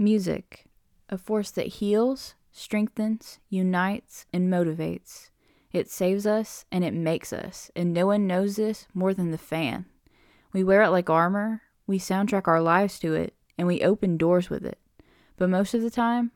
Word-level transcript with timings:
Music, 0.00 0.66
a 1.08 1.18
force 1.18 1.50
that 1.50 1.66
heals, 1.66 2.36
strengthens, 2.52 3.40
unites, 3.48 4.26
and 4.32 4.48
motivates. 4.48 5.30
It 5.72 5.90
saves 5.90 6.24
us 6.24 6.64
and 6.70 6.84
it 6.84 6.94
makes 6.94 7.32
us, 7.32 7.68
and 7.74 7.92
no 7.92 8.06
one 8.06 8.28
knows 8.28 8.54
this 8.54 8.86
more 8.94 9.12
than 9.12 9.32
the 9.32 9.38
fan. 9.38 9.86
We 10.52 10.62
wear 10.62 10.82
it 10.82 10.90
like 10.90 11.10
armor, 11.10 11.62
we 11.84 11.98
soundtrack 11.98 12.46
our 12.46 12.62
lives 12.62 13.00
to 13.00 13.14
it, 13.14 13.34
and 13.58 13.66
we 13.66 13.82
open 13.82 14.16
doors 14.16 14.48
with 14.48 14.64
it. 14.64 14.78
But 15.36 15.50
most 15.50 15.74
of 15.74 15.82
the 15.82 15.90
time, 15.90 16.30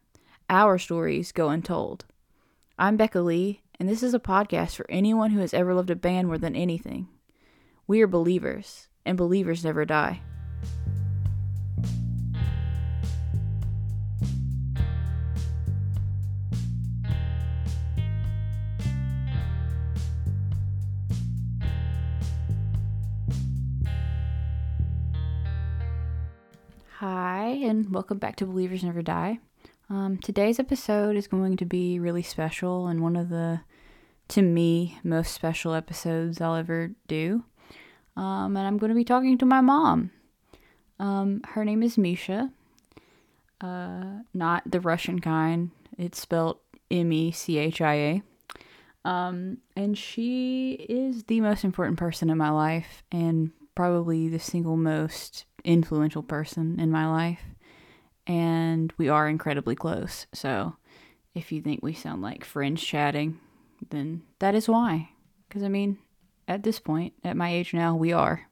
our 0.50 0.76
stories 0.76 1.30
go 1.30 1.48
untold. 1.48 2.04
I'm 2.80 2.96
Becca 2.96 3.20
Lee, 3.20 3.62
and 3.78 3.88
this 3.88 4.02
is 4.02 4.12
a 4.12 4.18
podcast 4.18 4.74
for 4.74 4.90
anyone 4.90 5.30
who 5.30 5.40
has 5.40 5.54
ever 5.54 5.72
loved 5.72 5.90
a 5.90 5.94
band 5.94 6.26
more 6.26 6.38
than 6.38 6.56
anything. 6.56 7.06
We 7.86 8.02
are 8.02 8.08
believers, 8.08 8.88
and 9.06 9.16
believers 9.16 9.64
never 9.64 9.84
die. 9.84 10.20
Hi, 27.04 27.58
and 27.64 27.92
welcome 27.92 28.18
back 28.18 28.36
to 28.36 28.46
Believers 28.46 28.84
Never 28.84 29.02
Die. 29.02 29.40
Um, 29.90 30.18
today's 30.18 30.60
episode 30.60 31.16
is 31.16 31.26
going 31.26 31.56
to 31.56 31.64
be 31.64 31.98
really 31.98 32.22
special 32.22 32.86
and 32.86 33.02
one 33.02 33.16
of 33.16 33.28
the, 33.28 33.62
to 34.28 34.40
me, 34.40 35.00
most 35.02 35.32
special 35.34 35.74
episodes 35.74 36.40
I'll 36.40 36.54
ever 36.54 36.92
do. 37.08 37.42
Um, 38.16 38.56
and 38.56 38.58
I'm 38.58 38.78
going 38.78 38.90
to 38.90 38.94
be 38.94 39.02
talking 39.02 39.36
to 39.38 39.44
my 39.44 39.60
mom. 39.60 40.12
Um, 41.00 41.40
her 41.48 41.64
name 41.64 41.82
is 41.82 41.98
Misha, 41.98 42.52
uh, 43.60 44.20
not 44.32 44.62
the 44.64 44.78
Russian 44.78 45.18
kind. 45.18 45.72
It's 45.98 46.20
spelled 46.20 46.58
M 46.88 47.12
E 47.12 47.32
C 47.32 47.58
H 47.58 47.80
I 47.80 47.94
A. 47.94 48.22
Um, 49.04 49.58
and 49.74 49.98
she 49.98 50.74
is 50.88 51.24
the 51.24 51.40
most 51.40 51.64
important 51.64 51.98
person 51.98 52.30
in 52.30 52.38
my 52.38 52.50
life 52.50 53.02
and 53.10 53.50
probably 53.74 54.28
the 54.28 54.38
single 54.38 54.76
most 54.76 55.46
influential 55.64 56.22
person 56.22 56.78
in 56.80 56.90
my 56.90 57.06
life. 57.10 57.42
And 58.26 58.92
we 58.98 59.08
are 59.08 59.28
incredibly 59.28 59.74
close. 59.74 60.26
So 60.32 60.76
if 61.34 61.50
you 61.50 61.60
think 61.60 61.82
we 61.82 61.94
sound 61.94 62.22
like 62.22 62.44
friends 62.44 62.82
chatting, 62.82 63.40
then 63.90 64.22
that 64.38 64.54
is 64.54 64.68
why. 64.68 65.10
Because 65.48 65.62
I 65.62 65.68
mean, 65.68 65.98
at 66.48 66.62
this 66.62 66.78
point, 66.78 67.14
at 67.24 67.36
my 67.36 67.52
age 67.52 67.74
now, 67.74 67.94
we 67.94 68.12
are. 68.12 68.48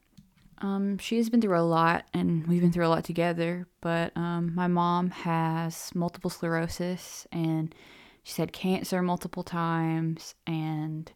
Um, 0.59 0.99
she 0.99 1.17
has 1.17 1.31
been 1.31 1.41
through 1.41 1.59
a 1.59 1.63
lot, 1.63 2.05
and 2.13 2.47
we've 2.47 2.61
been 2.61 2.73
through 2.73 2.87
a 2.87 2.89
lot 2.89 3.05
together. 3.05 3.67
But 3.81 4.17
um, 4.17 4.55
my 4.55 4.67
mom 4.67 5.11
has 5.11 5.91
multiple 5.95 6.31
sclerosis, 6.31 7.27
and 7.33 7.75
she's 8.23 8.37
had 8.37 8.53
cancer 8.53 9.01
multiple 9.03 9.43
times. 9.43 10.35
And 10.47 11.11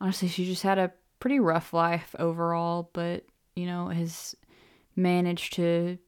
honestly, 0.00 0.28
she 0.28 0.44
just 0.44 0.62
had 0.62 0.78
a 0.78 0.92
pretty 1.20 1.38
rough 1.38 1.72
life 1.72 2.14
overall. 2.18 2.90
But 2.92 3.24
you 3.54 3.66
know, 3.66 3.88
has 3.88 4.34
managed 4.96 5.52
to 5.54 5.98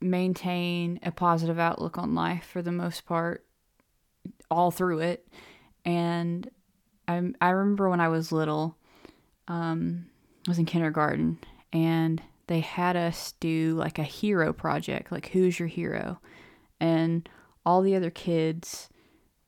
maintain 0.00 1.00
a 1.02 1.10
positive 1.10 1.58
outlook 1.58 1.96
on 1.96 2.14
life 2.14 2.44
for 2.44 2.60
the 2.62 2.72
most 2.72 3.06
part 3.06 3.44
all 4.50 4.70
through 4.70 5.00
it. 5.00 5.26
And 5.84 6.48
i 7.08 7.20
i 7.40 7.50
remember 7.50 7.88
when 7.88 8.00
i 8.00 8.08
was 8.08 8.30
little 8.30 8.76
um 9.48 10.06
i 10.46 10.50
was 10.50 10.58
in 10.58 10.64
kindergarten 10.66 11.36
and 11.72 12.22
they 12.46 12.60
had 12.60 12.96
us 12.96 13.32
do 13.40 13.74
like 13.76 13.98
a 13.98 14.04
hero 14.04 14.52
project 14.52 15.10
like 15.10 15.28
who's 15.28 15.58
your 15.58 15.68
hero? 15.68 16.20
And 16.80 17.28
all 17.64 17.82
the 17.82 17.94
other 17.94 18.10
kids 18.10 18.88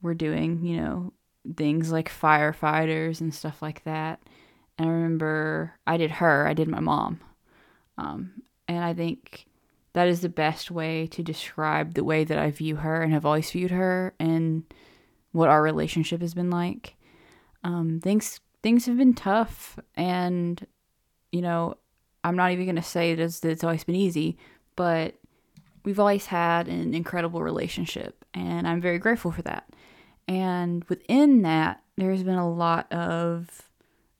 were 0.02 0.14
doing 0.14 0.64
you 0.64 0.76
know 0.76 1.12
things 1.56 1.92
like 1.92 2.08
firefighters 2.10 3.20
and 3.20 3.34
stuff 3.34 3.60
like 3.60 3.84
that. 3.84 4.20
And 4.78 4.88
i 4.88 4.92
remember 4.92 5.74
i 5.86 5.96
did 5.96 6.12
her 6.12 6.46
i 6.46 6.54
did 6.54 6.68
my 6.68 6.80
mom. 6.80 7.20
Um, 7.96 8.42
and 8.68 8.84
I 8.84 8.94
think 8.94 9.46
that 9.92 10.08
is 10.08 10.20
the 10.20 10.28
best 10.28 10.70
way 10.70 11.06
to 11.08 11.22
describe 11.22 11.94
the 11.94 12.04
way 12.04 12.24
that 12.24 12.38
I 12.38 12.50
view 12.50 12.76
her 12.76 13.02
and 13.02 13.12
have 13.12 13.24
always 13.24 13.50
viewed 13.50 13.70
her 13.70 14.14
and 14.18 14.64
what 15.32 15.48
our 15.48 15.62
relationship 15.62 16.20
has 16.20 16.34
been 16.34 16.50
like. 16.50 16.96
Um, 17.62 18.00
things 18.02 18.40
things 18.62 18.86
have 18.86 18.96
been 18.96 19.14
tough, 19.14 19.78
and 19.94 20.66
you 21.32 21.42
know, 21.42 21.74
I'm 22.22 22.36
not 22.36 22.52
even 22.52 22.66
gonna 22.66 22.82
say 22.82 23.14
that 23.14 23.44
it's 23.44 23.64
always 23.64 23.84
been 23.84 23.94
easy, 23.94 24.36
but 24.76 25.14
we've 25.84 26.00
always 26.00 26.26
had 26.26 26.68
an 26.68 26.94
incredible 26.94 27.42
relationship, 27.42 28.24
and 28.34 28.66
I'm 28.66 28.80
very 28.80 28.98
grateful 28.98 29.30
for 29.30 29.42
that. 29.42 29.68
And 30.26 30.84
within 30.84 31.42
that, 31.42 31.82
there's 31.96 32.22
been 32.22 32.34
a 32.34 32.50
lot 32.50 32.92
of 32.92 33.70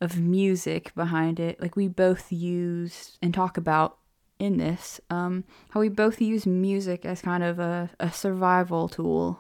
of 0.01 0.19
music 0.19 0.95
behind 0.95 1.41
it. 1.41 1.61
Like 1.61 1.77
we 1.77 1.89
both 1.89 2.31
use 2.31 3.19
and 3.23 3.33
talk 3.33 3.57
about 3.57 3.99
in 4.39 4.57
this, 4.59 5.01
um, 5.11 5.45
how 5.71 5.81
we 5.81 5.89
both 5.89 6.21
use 6.21 6.47
music 6.47 7.05
as 7.05 7.23
kind 7.23 7.43
of 7.43 7.59
a, 7.59 7.91
a 8.01 8.11
survival 8.11 8.89
tool, 8.89 9.39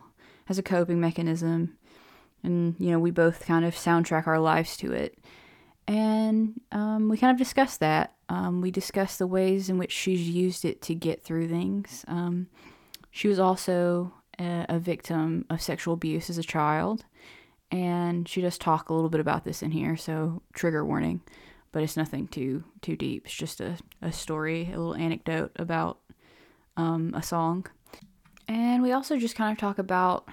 as 0.48 0.58
a 0.58 0.62
coping 0.62 1.00
mechanism. 1.00 1.76
And, 2.42 2.76
you 2.78 2.90
know, 2.90 2.98
we 2.98 3.10
both 3.10 3.46
kind 3.46 3.64
of 3.64 3.74
soundtrack 3.74 4.26
our 4.26 4.38
lives 4.38 4.76
to 4.78 4.92
it. 4.92 5.18
And 5.86 6.60
um, 6.72 7.08
we 7.08 7.16
kind 7.16 7.32
of 7.32 7.38
discussed 7.38 7.80
that. 7.80 8.14
Um, 8.28 8.60
we 8.60 8.70
discussed 8.70 9.18
the 9.18 9.26
ways 9.26 9.68
in 9.68 9.78
which 9.78 9.92
she's 9.92 10.28
used 10.28 10.64
it 10.64 10.80
to 10.82 10.94
get 10.94 11.22
through 11.22 11.48
things. 11.48 12.04
Um, 12.08 12.48
she 13.10 13.28
was 13.28 13.38
also 13.38 14.12
a, 14.38 14.66
a 14.68 14.78
victim 14.78 15.44
of 15.50 15.62
sexual 15.62 15.94
abuse 15.94 16.30
as 16.30 16.38
a 16.38 16.42
child. 16.42 17.04
And 17.70 18.28
she 18.28 18.40
does 18.40 18.58
talk 18.58 18.88
a 18.88 18.94
little 18.94 19.10
bit 19.10 19.20
about 19.20 19.44
this 19.44 19.62
in 19.62 19.72
here, 19.72 19.96
so 19.96 20.42
trigger 20.52 20.84
warning 20.84 21.22
but 21.74 21.82
it's 21.82 21.96
nothing 21.96 22.28
too 22.28 22.62
too 22.80 22.94
deep. 22.96 23.26
It's 23.26 23.34
just 23.34 23.60
a, 23.60 23.76
a 24.00 24.12
story, 24.12 24.70
a 24.72 24.78
little 24.78 24.94
anecdote 24.94 25.50
about 25.56 25.98
um, 26.76 27.12
a 27.14 27.22
song. 27.22 27.66
And 28.46 28.80
we 28.80 28.92
also 28.92 29.18
just 29.18 29.34
kind 29.34 29.50
of 29.50 29.58
talk 29.58 29.78
about 29.78 30.28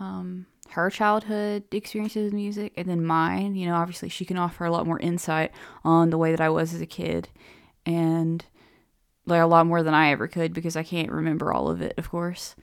um, 0.00 0.46
her 0.70 0.90
childhood 0.90 1.62
experiences 1.72 2.24
with 2.24 2.32
music 2.32 2.72
and 2.76 2.88
then 2.88 3.04
mine. 3.04 3.54
You 3.54 3.68
know, 3.68 3.76
obviously 3.76 4.08
she 4.08 4.24
can 4.24 4.36
offer 4.36 4.64
a 4.64 4.72
lot 4.72 4.84
more 4.84 4.98
insight 4.98 5.52
on 5.84 6.10
the 6.10 6.18
way 6.18 6.32
that 6.32 6.40
I 6.40 6.48
was 6.48 6.74
as 6.74 6.80
a 6.80 6.86
kid 6.86 7.28
and 7.86 8.44
like 9.26 9.40
a 9.40 9.46
lot 9.46 9.66
more 9.66 9.84
than 9.84 9.94
I 9.94 10.10
ever 10.10 10.26
could 10.26 10.52
because 10.52 10.74
I 10.74 10.82
can't 10.82 11.12
remember 11.12 11.52
all 11.52 11.68
of 11.70 11.80
it, 11.80 11.94
of 11.98 12.10
course. 12.10 12.56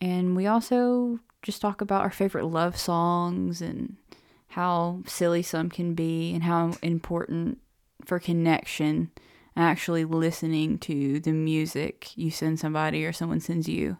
And 0.00 0.36
we 0.36 0.46
also 0.46 1.18
just 1.42 1.60
talk 1.60 1.80
about 1.80 2.02
our 2.02 2.10
favorite 2.10 2.46
love 2.46 2.76
songs 2.76 3.60
and 3.60 3.96
how 4.48 5.02
silly 5.06 5.42
some 5.42 5.70
can 5.70 5.94
be 5.94 6.32
and 6.32 6.44
how 6.44 6.74
important 6.80 7.58
for 8.04 8.18
connection 8.18 9.10
actually 9.56 10.04
listening 10.04 10.78
to 10.78 11.20
the 11.20 11.32
music 11.32 12.16
you 12.16 12.30
send 12.30 12.58
somebody 12.58 13.04
or 13.04 13.12
someone 13.12 13.40
sends 13.40 13.68
you 13.68 13.96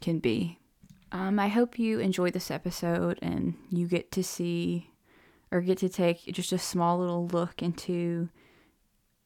can 0.00 0.18
be. 0.18 0.58
Um, 1.10 1.38
I 1.38 1.48
hope 1.48 1.78
you 1.78 2.00
enjoy 2.00 2.30
this 2.30 2.50
episode 2.50 3.18
and 3.22 3.54
you 3.70 3.86
get 3.86 4.12
to 4.12 4.22
see 4.22 4.90
or 5.50 5.62
get 5.62 5.78
to 5.78 5.88
take 5.88 6.26
just 6.26 6.52
a 6.52 6.58
small 6.58 6.98
little 6.98 7.26
look 7.28 7.62
into 7.62 8.28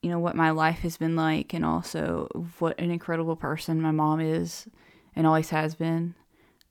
you 0.02 0.10
know 0.10 0.18
what 0.18 0.36
my 0.36 0.50
life 0.50 0.80
has 0.80 0.96
been 0.96 1.16
like 1.16 1.54
and 1.54 1.64
also 1.64 2.28
what 2.58 2.78
an 2.78 2.90
incredible 2.90 3.36
person 3.36 3.80
my 3.80 3.90
mom 3.90 4.20
is 4.20 4.68
and 5.14 5.26
always 5.26 5.50
has 5.50 5.74
been 5.74 6.14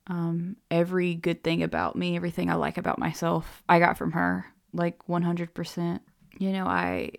um, 0.07 0.57
every 0.69 1.15
good 1.15 1.43
thing 1.43 1.63
about 1.63 1.95
me 1.95 2.15
everything 2.15 2.49
i 2.49 2.55
like 2.55 2.77
about 2.77 2.99
myself 2.99 3.63
i 3.69 3.79
got 3.79 3.97
from 3.97 4.11
her 4.11 4.45
like 4.73 4.97
100% 5.07 5.99
you 6.39 6.51
know 6.51 6.65
i 6.65 7.11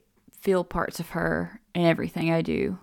feel 0.42 0.64
parts 0.64 1.00
of 1.00 1.10
her 1.10 1.60
in 1.74 1.86
everything 1.86 2.32
I 2.32 2.42
do, 2.42 2.78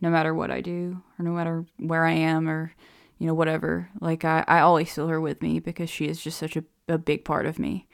no 0.00 0.10
matter 0.10 0.34
what 0.34 0.50
I 0.50 0.62
do 0.62 1.02
or 1.18 1.24
no 1.24 1.32
matter 1.32 1.66
where 1.78 2.04
I 2.04 2.12
am 2.12 2.48
or, 2.48 2.72
you 3.18 3.26
know, 3.26 3.34
whatever. 3.34 3.90
Like, 4.00 4.24
I, 4.24 4.44
I 4.48 4.60
always 4.60 4.92
feel 4.92 5.08
her 5.08 5.20
with 5.20 5.42
me 5.42 5.60
because 5.60 5.90
she 5.90 6.06
is 6.06 6.20
just 6.20 6.38
such 6.38 6.56
a, 6.56 6.64
a 6.88 6.98
big 6.98 7.24
part 7.24 7.46
of 7.46 7.58
me. 7.58 7.86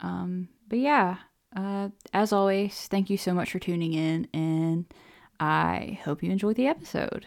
Um, 0.00 0.48
but 0.68 0.78
yeah, 0.78 1.16
uh, 1.56 1.88
as 2.12 2.32
always, 2.32 2.86
thank 2.88 3.08
you 3.08 3.16
so 3.16 3.32
much 3.32 3.50
for 3.52 3.58
tuning 3.58 3.94
in 3.94 4.28
and 4.34 4.84
I 5.40 5.98
hope 6.04 6.22
you 6.22 6.30
enjoyed 6.30 6.56
the 6.56 6.66
episode. 6.66 7.26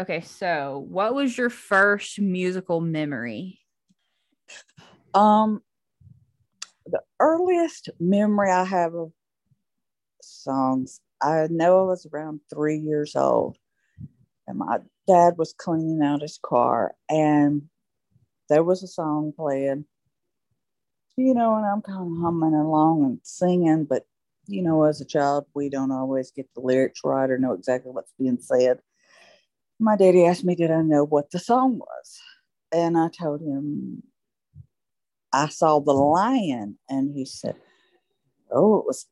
Okay, 0.00 0.22
so 0.22 0.84
what 0.88 1.14
was 1.14 1.38
your 1.38 1.50
first 1.50 2.20
musical 2.20 2.80
memory? 2.80 3.60
Um, 5.14 5.62
the 6.86 7.00
earliest 7.20 7.90
memory 8.00 8.50
I 8.50 8.64
have 8.64 8.94
of 8.94 9.12
songs. 10.44 11.00
I 11.22 11.48
know 11.50 11.80
I 11.80 11.84
was 11.86 12.06
around 12.06 12.40
three 12.52 12.78
years 12.78 13.16
old, 13.16 13.58
and 14.46 14.58
my 14.58 14.78
dad 15.06 15.34
was 15.38 15.54
cleaning 15.54 16.02
out 16.02 16.22
his 16.22 16.38
car, 16.42 16.94
and 17.08 17.62
there 18.48 18.62
was 18.62 18.82
a 18.82 18.88
song 18.88 19.32
playing. 19.36 19.86
You 21.16 21.32
know, 21.34 21.56
and 21.56 21.64
I'm 21.64 21.80
kind 21.80 22.12
of 22.12 22.22
humming 22.22 22.54
along 22.54 23.04
and 23.04 23.20
singing, 23.22 23.84
but 23.84 24.04
you 24.46 24.62
know, 24.62 24.84
as 24.84 25.00
a 25.00 25.04
child, 25.04 25.46
we 25.54 25.68
don't 25.68 25.92
always 25.92 26.30
get 26.30 26.48
the 26.54 26.60
lyrics 26.60 27.00
right 27.04 27.30
or 27.30 27.38
know 27.38 27.52
exactly 27.52 27.92
what's 27.92 28.12
being 28.18 28.38
said. 28.40 28.80
my 29.78 29.96
daddy 29.96 30.26
asked 30.26 30.44
me, 30.44 30.54
Did 30.54 30.70
I 30.70 30.82
know 30.82 31.04
what 31.04 31.30
the 31.30 31.38
song 31.38 31.78
was? 31.78 32.20
And 32.72 32.98
I 32.98 33.08
told 33.08 33.40
him, 33.40 34.02
I 35.32 35.48
saw 35.48 35.80
the 35.80 35.92
lion. 35.92 36.78
And 36.88 37.14
he 37.14 37.24
said, 37.24 37.56
Oh, 38.50 38.78
it 38.78 38.86
was, 38.86 39.06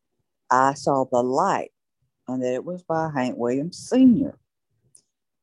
I 0.53 0.75
saw 0.75 1.05
the 1.11 1.23
light. 1.23 1.71
And 2.29 2.41
that 2.43 2.55
it 2.55 2.65
was 2.65 2.85
by 2.85 3.11
Hank 3.13 3.37
Williams 3.37 3.79
Sr. 3.79 4.39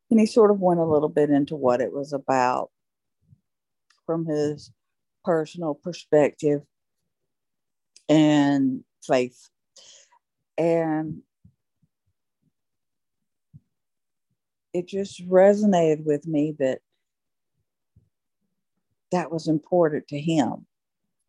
And 0.09 0.19
he 0.19 0.25
sort 0.25 0.49
of 0.49 0.61
went 0.61 0.79
a 0.79 0.85
little 0.85 1.09
bit 1.09 1.29
into 1.29 1.55
what 1.55 1.81
it 1.81 1.91
was 1.91 2.13
about 2.13 2.71
from 4.05 4.25
his 4.25 4.71
personal 5.25 5.75
perspective 5.75 6.61
and 8.07 8.83
faith. 9.05 9.49
And 10.57 11.21
it 14.73 14.87
just 14.87 15.27
resonated 15.27 16.05
with 16.05 16.25
me 16.25 16.55
that 16.59 16.79
that 19.11 19.31
was 19.31 19.47
important 19.47 20.07
to 20.07 20.19
him. 20.19 20.65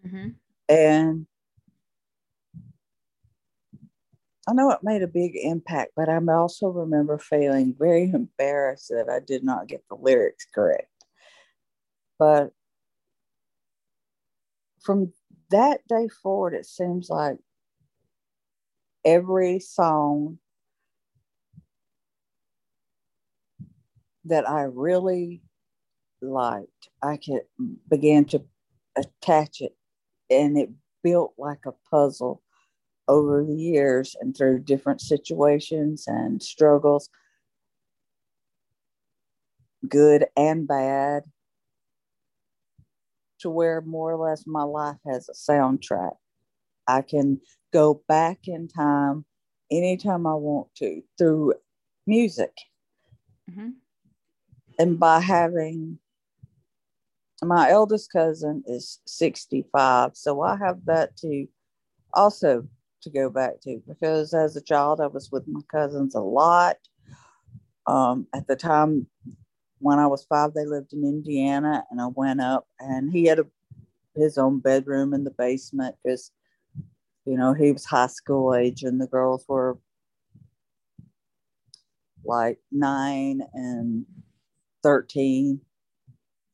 Mm-hmm. 0.06 0.28
And 0.68 1.26
I 4.48 4.52
know 4.52 4.70
it 4.70 4.82
made 4.82 5.02
a 5.02 5.06
big 5.06 5.36
impact, 5.36 5.92
but 5.96 6.08
I 6.08 6.18
also 6.32 6.68
remember 6.68 7.18
feeling 7.18 7.74
very 7.78 8.04
embarrassed 8.10 8.88
that 8.88 9.08
I 9.08 9.20
did 9.20 9.44
not 9.44 9.68
get 9.68 9.84
the 9.88 9.96
lyrics 9.96 10.46
correct. 10.52 10.88
But 12.18 12.52
from 14.82 15.12
that 15.50 15.80
day 15.88 16.08
forward, 16.22 16.54
it 16.54 16.66
seems 16.66 17.10
like 17.10 17.38
every 19.04 19.60
song 19.60 20.38
that 24.24 24.48
I 24.48 24.62
really 24.62 25.42
liked, 26.22 26.88
I 27.02 27.16
could 27.18 27.42
begin 27.88 28.24
to 28.26 28.42
attach 28.96 29.60
it, 29.60 29.76
and 30.28 30.58
it 30.58 30.70
built 31.02 31.34
like 31.38 31.66
a 31.66 31.72
puzzle 31.90 32.42
over 33.10 33.44
the 33.44 33.54
years 33.54 34.16
and 34.20 34.36
through 34.36 34.60
different 34.60 35.00
situations 35.00 36.04
and 36.06 36.42
struggles, 36.42 37.08
good 39.88 40.26
and 40.36 40.66
bad, 40.66 41.24
to 43.40 43.50
where 43.50 43.80
more 43.80 44.12
or 44.12 44.28
less 44.28 44.46
my 44.46 44.62
life 44.62 44.98
has 45.06 45.28
a 45.28 45.32
soundtrack. 45.32 46.16
I 46.86 47.02
can 47.02 47.40
go 47.72 48.02
back 48.08 48.40
in 48.46 48.68
time 48.68 49.24
anytime 49.70 50.26
I 50.26 50.34
want 50.34 50.68
to 50.76 51.02
through 51.18 51.54
music. 52.06 52.52
Mm-hmm 53.50 53.70
and 54.80 54.98
by 54.98 55.20
having 55.20 55.98
my 57.42 57.70
eldest 57.70 58.10
cousin 58.10 58.62
is 58.66 59.00
65 59.06 60.12
so 60.14 60.40
i 60.40 60.56
have 60.56 60.84
that 60.86 61.16
to 61.18 61.46
also 62.14 62.66
to 63.02 63.10
go 63.10 63.30
back 63.30 63.60
to 63.62 63.82
because 63.88 64.34
as 64.34 64.56
a 64.56 64.62
child 64.62 65.00
i 65.00 65.06
was 65.06 65.30
with 65.30 65.46
my 65.46 65.60
cousins 65.70 66.14
a 66.14 66.20
lot. 66.20 66.76
Um, 67.86 68.26
at 68.34 68.46
the 68.46 68.56
time 68.56 69.06
when 69.78 69.98
i 69.98 70.06
was 70.06 70.24
five 70.24 70.52
they 70.54 70.66
lived 70.66 70.92
in 70.92 71.04
indiana 71.04 71.84
and 71.90 72.00
i 72.00 72.06
went 72.06 72.40
up 72.40 72.66
and 72.78 73.10
he 73.10 73.24
had 73.24 73.38
a, 73.38 73.46
his 74.14 74.38
own 74.38 74.60
bedroom 74.60 75.14
in 75.14 75.24
the 75.24 75.30
basement 75.30 75.96
because 76.02 76.30
you 77.24 77.36
know 77.36 77.54
he 77.54 77.72
was 77.72 77.84
high 77.84 78.06
school 78.06 78.54
age 78.54 78.82
and 78.82 79.00
the 79.00 79.06
girls 79.06 79.44
were 79.48 79.78
like 82.24 82.58
nine 82.70 83.42
and 83.54 84.04
13 84.82 85.60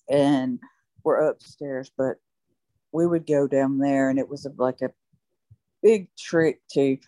and 0.09 0.59
we're 1.05 1.29
upstairs, 1.29 1.91
but 1.97 2.17
we 2.93 3.07
would 3.07 3.27
go 3.27 3.47
down 3.47 3.79
there 3.79 4.09
and 4.09 4.19
it 4.19 4.29
was 4.29 4.47
like 4.57 4.81
a 4.83 4.91
big 5.83 6.09
trick 6.19 6.61
to 6.73 6.99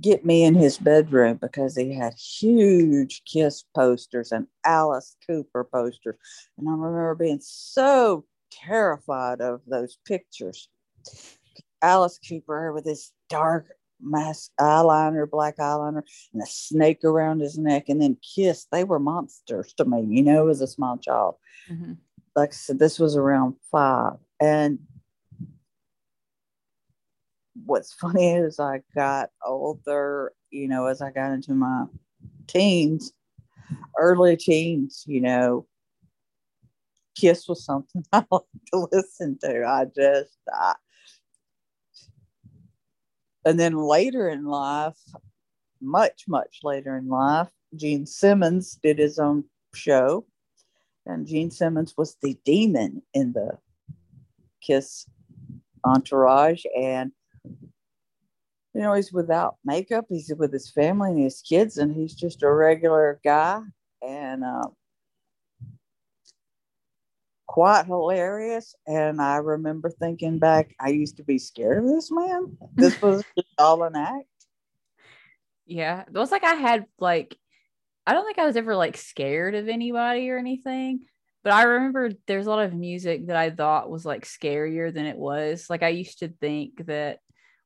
get 0.00 0.24
me 0.24 0.44
in 0.44 0.54
his 0.54 0.78
bedroom 0.78 1.38
because 1.40 1.76
he 1.76 1.94
had 1.94 2.14
huge 2.14 3.22
kiss 3.24 3.64
posters 3.74 4.32
and 4.32 4.46
Alice 4.64 5.16
Cooper 5.26 5.64
posters. 5.64 6.16
And 6.56 6.68
I 6.68 6.72
remember 6.72 7.14
being 7.14 7.40
so 7.42 8.24
terrified 8.50 9.40
of 9.40 9.60
those 9.66 9.98
pictures. 10.06 10.68
Alice 11.82 12.18
Cooper 12.26 12.72
with 12.72 12.84
his 12.84 13.12
dark 13.28 13.66
mask 14.00 14.50
eyeliner, 14.60 15.28
black 15.28 15.56
eyeliner, 15.58 16.02
and 16.32 16.42
a 16.42 16.46
snake 16.46 17.04
around 17.04 17.40
his 17.40 17.58
neck, 17.58 17.88
and 17.88 18.00
then 18.00 18.16
Kiss. 18.22 18.66
They 18.70 18.84
were 18.84 18.98
monsters 18.98 19.72
to 19.74 19.84
me, 19.84 20.04
you 20.08 20.22
know, 20.22 20.48
as 20.48 20.60
a 20.60 20.66
small 20.66 20.98
child. 20.98 21.36
Mm-hmm. 21.70 21.94
Like 22.36 22.50
I 22.50 22.52
said, 22.52 22.78
this 22.78 22.98
was 22.98 23.16
around 23.16 23.56
five. 23.70 24.14
And 24.40 24.78
what's 27.64 27.92
funny 27.92 28.34
is 28.34 28.60
I 28.60 28.82
got 28.94 29.30
older, 29.44 30.32
you 30.50 30.68
know, 30.68 30.86
as 30.86 31.02
I 31.02 31.10
got 31.10 31.32
into 31.32 31.54
my 31.54 31.84
teens, 32.46 33.12
early 33.98 34.36
teens, 34.36 35.04
you 35.06 35.20
know, 35.20 35.66
Kiss 37.16 37.48
was 37.48 37.64
something 37.64 38.04
I 38.12 38.24
like 38.30 38.42
to 38.72 38.88
listen 38.92 39.38
to. 39.42 39.64
I 39.66 39.86
just, 39.86 40.38
I, 40.52 40.74
and 43.44 43.58
then 43.58 43.76
later 43.76 44.28
in 44.28 44.44
life, 44.44 44.98
much, 45.80 46.24
much 46.28 46.60
later 46.62 46.96
in 46.96 47.08
life, 47.08 47.48
Gene 47.76 48.06
Simmons 48.06 48.78
did 48.82 48.98
his 48.98 49.18
own 49.18 49.44
show. 49.74 50.26
And 51.06 51.26
Gene 51.26 51.50
Simmons 51.50 51.94
was 51.96 52.16
the 52.20 52.36
demon 52.44 53.02
in 53.14 53.32
the 53.32 53.58
Kiss 54.60 55.06
entourage. 55.84 56.64
And, 56.76 57.12
you 58.78 58.84
know, 58.84 58.92
he's 58.92 59.12
without 59.12 59.56
makeup, 59.64 60.04
he's 60.08 60.32
with 60.38 60.52
his 60.52 60.70
family 60.70 61.10
and 61.10 61.24
his 61.24 61.42
kids, 61.42 61.78
and 61.78 61.92
he's 61.92 62.14
just 62.14 62.44
a 62.44 62.50
regular 62.50 63.18
guy. 63.24 63.60
And 64.06 64.44
uh, 64.44 64.68
quite 67.48 67.86
hilarious. 67.86 68.76
And 68.86 69.20
I 69.20 69.38
remember 69.38 69.90
thinking 69.90 70.38
back, 70.38 70.76
I 70.78 70.90
used 70.90 71.16
to 71.16 71.24
be 71.24 71.38
scared 71.38 71.78
of 71.78 71.90
this 71.90 72.08
man. 72.12 72.56
This 72.76 73.02
was 73.02 73.24
all 73.58 73.82
an 73.82 73.96
act. 73.96 74.26
Yeah. 75.66 76.02
It 76.02 76.12
was 76.12 76.30
like 76.30 76.44
I 76.44 76.54
had 76.54 76.86
like 77.00 77.36
I 78.06 78.12
don't 78.12 78.24
think 78.26 78.38
I 78.38 78.46
was 78.46 78.56
ever 78.56 78.76
like 78.76 78.96
scared 78.96 79.56
of 79.56 79.68
anybody 79.68 80.30
or 80.30 80.38
anything. 80.38 81.00
But 81.42 81.52
I 81.52 81.64
remember 81.64 82.12
there's 82.28 82.46
a 82.46 82.50
lot 82.50 82.64
of 82.64 82.74
music 82.74 83.26
that 83.26 83.36
I 83.36 83.50
thought 83.50 83.90
was 83.90 84.06
like 84.06 84.24
scarier 84.24 84.94
than 84.94 85.06
it 85.06 85.16
was. 85.16 85.66
Like 85.68 85.82
I 85.82 85.88
used 85.88 86.20
to 86.20 86.28
think 86.28 86.86
that 86.86 87.18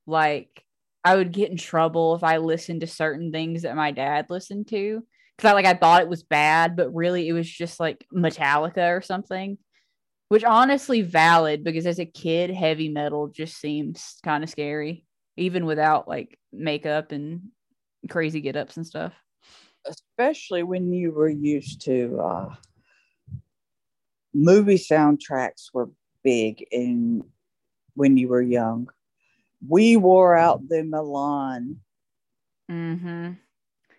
like 0.07 0.65
I 1.05 1.17
would 1.17 1.33
get 1.33 1.51
in 1.51 1.57
trouble 1.57 2.15
if 2.15 2.23
I 2.23 2.37
listened 2.37 2.83
to 2.83 2.87
certain 2.87 3.33
things 3.33 3.63
that 3.63 3.77
my 3.77 3.91
dad 3.91 4.27
listened 4.31 4.69
to. 4.69 5.03
Cause 5.39 5.51
I 5.51 5.55
like 5.55 5.67
I 5.67 5.75
thought 5.75 6.03
it 6.03 6.09
was 6.09 6.23
bad, 6.23 6.77
but 6.77 6.95
really 6.95 7.29
it 7.29 7.33
was 7.33 7.49
just 7.51 7.81
like 7.81 8.07
Metallica 8.15 8.97
or 8.97 9.01
something 9.01 9.59
which 10.33 10.45
honestly 10.45 11.03
valid 11.03 11.63
because 11.63 11.85
as 11.85 11.99
a 11.99 12.07
kid 12.07 12.49
heavy 12.49 12.89
metal 12.89 13.29
just 13.29 13.61
seems 13.61 14.19
kind 14.25 14.43
of 14.43 14.49
scary 14.49 15.05
even 15.37 15.67
without 15.67 16.09
like 16.09 16.39
makeup 16.55 17.13
and 17.13 17.43
crazy 18.09 18.41
get 18.41 18.57
ups 18.57 18.79
and 18.79 18.87
stuff 18.87 19.13
especially 19.85 20.63
when 20.63 20.91
you 20.91 21.13
were 21.13 21.29
used 21.29 21.83
to 21.83 22.19
uh, 22.19 22.55
movie 24.33 24.79
soundtracks 24.79 25.67
were 25.75 25.91
big 26.25 26.67
in 26.71 27.23
when 27.93 28.17
you 28.17 28.29
were 28.29 28.41
young 28.41 28.89
we 29.69 29.97
wore 29.97 30.37
out 30.37 30.69
the 30.69 30.83
mulan 30.83 31.77
mm-hmm 32.71 33.07
and 33.07 33.37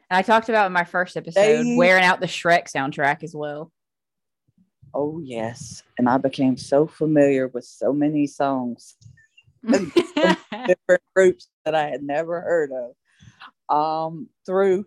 i 0.09 0.21
talked 0.21 0.49
about 0.49 0.67
in 0.67 0.73
my 0.73 0.83
first 0.83 1.15
episode 1.17 1.41
they, 1.41 1.75
wearing 1.75 2.03
out 2.03 2.19
the 2.19 2.25
shrek 2.25 2.71
soundtrack 2.71 3.23
as 3.23 3.35
well 3.35 3.71
Oh, 4.93 5.19
yes. 5.23 5.83
And 5.97 6.07
I 6.07 6.17
became 6.17 6.55
so 6.57 6.85
familiar 6.85 7.47
with 7.47 7.65
so 7.65 7.93
many 7.93 8.27
songs 8.27 8.95
different 9.63 11.01
groups 11.15 11.47
that 11.65 11.73
I 11.73 11.89
had 11.89 12.03
never 12.03 12.41
heard 12.41 12.71
of 12.71 13.75
um, 13.75 14.27
through, 14.45 14.85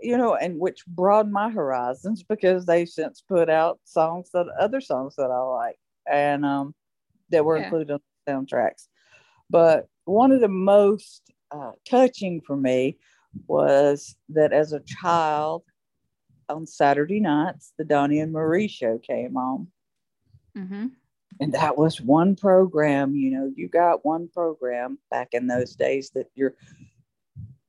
you 0.00 0.16
know, 0.16 0.36
and 0.36 0.58
which 0.58 0.86
broadened 0.86 1.32
my 1.32 1.50
horizons 1.50 2.22
because 2.22 2.64
they 2.64 2.86
since 2.86 3.20
put 3.20 3.50
out 3.50 3.80
songs 3.84 4.30
that 4.32 4.46
other 4.58 4.80
songs 4.80 5.16
that 5.16 5.30
I 5.30 5.40
like 5.40 5.78
and 6.10 6.46
um, 6.46 6.74
that 7.30 7.44
were 7.44 7.58
yeah. 7.58 7.64
included 7.64 7.92
on 7.94 8.00
soundtracks. 8.28 8.86
But 9.50 9.88
one 10.04 10.32
of 10.32 10.40
the 10.40 10.48
most 10.48 11.22
uh, 11.50 11.72
touching 11.88 12.40
for 12.40 12.56
me 12.56 12.96
was 13.46 14.16
that 14.30 14.52
as 14.52 14.72
a 14.72 14.80
child, 14.80 15.64
on 16.50 16.66
Saturday 16.66 17.20
nights, 17.20 17.72
the 17.78 17.84
Donny 17.84 18.18
and 18.20 18.32
Marie 18.32 18.68
show 18.68 18.98
came 18.98 19.36
on. 19.36 19.68
Mm-hmm. 20.56 20.86
And 21.40 21.54
that 21.54 21.78
was 21.78 22.00
one 22.00 22.36
program, 22.36 23.14
you 23.14 23.30
know, 23.30 23.52
you 23.54 23.68
got 23.68 24.04
one 24.04 24.28
program 24.28 24.98
back 25.10 25.28
in 25.32 25.46
those 25.46 25.74
days 25.74 26.10
that 26.10 26.26
your 26.34 26.54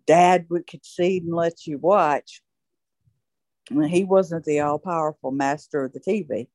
dad 0.07 0.47
would 0.49 0.67
concede 0.67 1.23
and 1.23 1.33
let 1.33 1.65
you 1.65 1.77
watch. 1.77 2.41
when 3.69 3.87
he 3.87 4.03
wasn't 4.03 4.43
the 4.43 4.59
all 4.59 4.79
powerful 4.79 5.31
master 5.31 5.85
of 5.85 5.93
the 5.93 5.99
TV. 5.99 6.47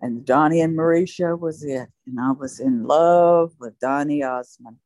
And 0.00 0.24
Donny 0.24 0.60
and 0.60 0.74
Marie 0.74 1.06
show 1.06 1.36
was 1.36 1.62
it. 1.62 1.88
And 2.06 2.20
I 2.20 2.32
was 2.32 2.60
in 2.60 2.84
love 2.84 3.52
with 3.58 3.78
Donny 3.80 4.22
Osmond. 4.22 4.76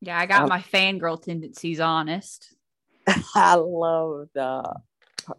Yeah, 0.00 0.18
I 0.18 0.24
got 0.26 0.48
my 0.48 0.60
fangirl 0.60 1.22
tendencies 1.22 1.80
honest. 1.80 2.54
I 3.34 3.56
loved 3.56 4.36
uh 4.36 4.72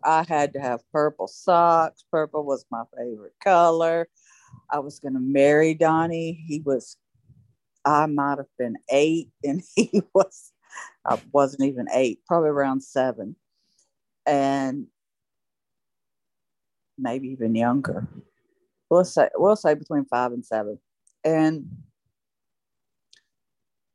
I 0.03 0.23
had 0.27 0.53
to 0.53 0.59
have 0.59 0.81
purple 0.91 1.27
socks. 1.27 2.05
Purple 2.11 2.45
was 2.45 2.65
my 2.69 2.83
favorite 2.95 3.33
color. 3.43 4.07
I 4.69 4.79
was 4.79 4.99
gonna 4.99 5.19
marry 5.19 5.73
Donny. 5.73 6.43
He 6.47 6.61
was 6.63 6.97
I 7.83 8.05
might 8.05 8.37
have 8.37 8.53
been 8.59 8.77
eight 8.91 9.29
and 9.43 9.63
he 9.75 10.03
was 10.13 10.51
I 11.05 11.19
wasn't 11.31 11.63
even 11.63 11.87
eight, 11.93 12.19
probably 12.27 12.49
around 12.49 12.81
seven. 12.81 13.35
And 14.27 14.85
maybe 16.97 17.29
even 17.29 17.55
younger. 17.55 18.07
We'll 18.89 19.05
say 19.05 19.29
we'll 19.35 19.55
say 19.55 19.73
between 19.73 20.05
five 20.05 20.31
and 20.31 20.45
seven. 20.45 20.79
And 21.23 21.67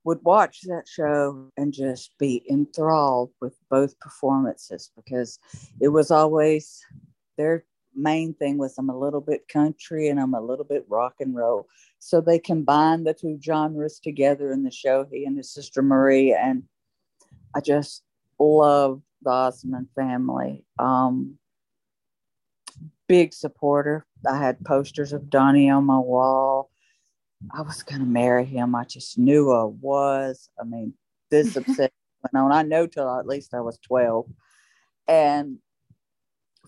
would 0.05 0.23
watch 0.23 0.61
that 0.63 0.87
show 0.87 1.51
and 1.57 1.73
just 1.73 2.13
be 2.17 2.45
enthralled 2.49 3.31
with 3.41 3.59
both 3.69 3.99
performances 3.99 4.93
because 4.95 5.41
it 5.81 5.89
was 5.89 6.13
always 6.13 6.81
their 7.37 7.65
main 7.97 8.33
thing 8.35 8.57
was 8.57 8.79
I'm 8.79 8.89
a 8.89 8.99
little 8.99 9.21
bit 9.21 9.49
country 9.49 10.09
and 10.09 10.21
I'm 10.21 10.35
a 10.35 10.41
little 10.41 10.65
bit 10.65 10.85
rock 10.89 11.15
and 11.19 11.35
roll. 11.35 11.67
So 11.99 12.21
they 12.21 12.39
combined 12.39 13.05
the 13.05 13.15
two 13.15 13.39
genres 13.43 13.99
together 13.99 14.53
in 14.53 14.63
the 14.63 14.71
show, 14.71 15.07
he 15.11 15.25
and 15.25 15.37
his 15.37 15.53
sister 15.53 15.83
Marie. 15.83 16.33
And 16.33 16.63
I 17.55 17.61
just 17.61 18.05
love 18.39 19.03
the 19.23 19.31
Osmond 19.31 19.89
family. 19.97 20.65
Um, 20.79 21.37
big 23.09 23.33
supporter. 23.33 24.07
I 24.29 24.39
had 24.39 24.65
posters 24.65 25.13
of 25.13 25.31
Donny 25.31 25.71
on 25.71 25.85
my 25.85 25.99
wall. 25.99 26.71
I 27.53 27.63
was 27.63 27.83
going 27.83 28.01
to 28.01 28.07
marry 28.07 28.45
him. 28.45 28.75
I 28.75 28.85
just 28.85 29.19
knew 29.19 29.53
I 29.53 29.65
was. 29.65 30.49
I 30.61 30.65
mean, 30.65 30.95
this 31.31 31.57
obsession 31.57 31.91
went 32.23 32.45
on. 32.45 32.53
I 32.53 32.63
know 32.63 32.87
till 32.87 33.19
at 33.19 33.27
least 33.27 33.55
I 33.55 33.61
was 33.61 33.79
12 33.79 34.27
and 35.09 35.59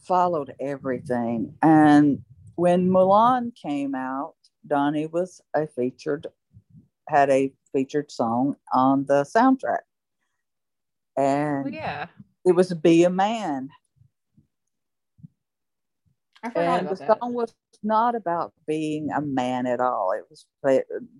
followed 0.03 0.55
everything. 0.61 1.55
And 1.63 2.23
when 2.55 2.89
Mulan 2.89 3.55
came 3.55 3.95
out, 3.95 4.35
Donny 4.67 5.07
was 5.07 5.41
a 5.55 5.67
featured, 5.67 6.27
had 7.09 7.31
a 7.31 7.53
featured 7.73 8.11
song 8.11 8.57
on 8.73 9.07
the 9.07 9.23
soundtrack. 9.25 9.81
And 11.17 11.67
oh, 11.67 11.71
yeah, 11.71 12.07
it 12.45 12.53
was 12.53 12.73
Be 12.75 13.05
a 13.05 13.11
Man. 13.11 13.71
And 16.43 16.89
the 16.89 16.95
that. 16.95 17.19
song 17.21 17.35
was 17.35 17.55
not 17.83 18.15
about 18.15 18.53
being 18.67 19.11
a 19.11 19.21
man 19.21 19.67
at 19.67 19.81
all. 19.81 20.13
It 20.13 20.25
was 20.31 20.47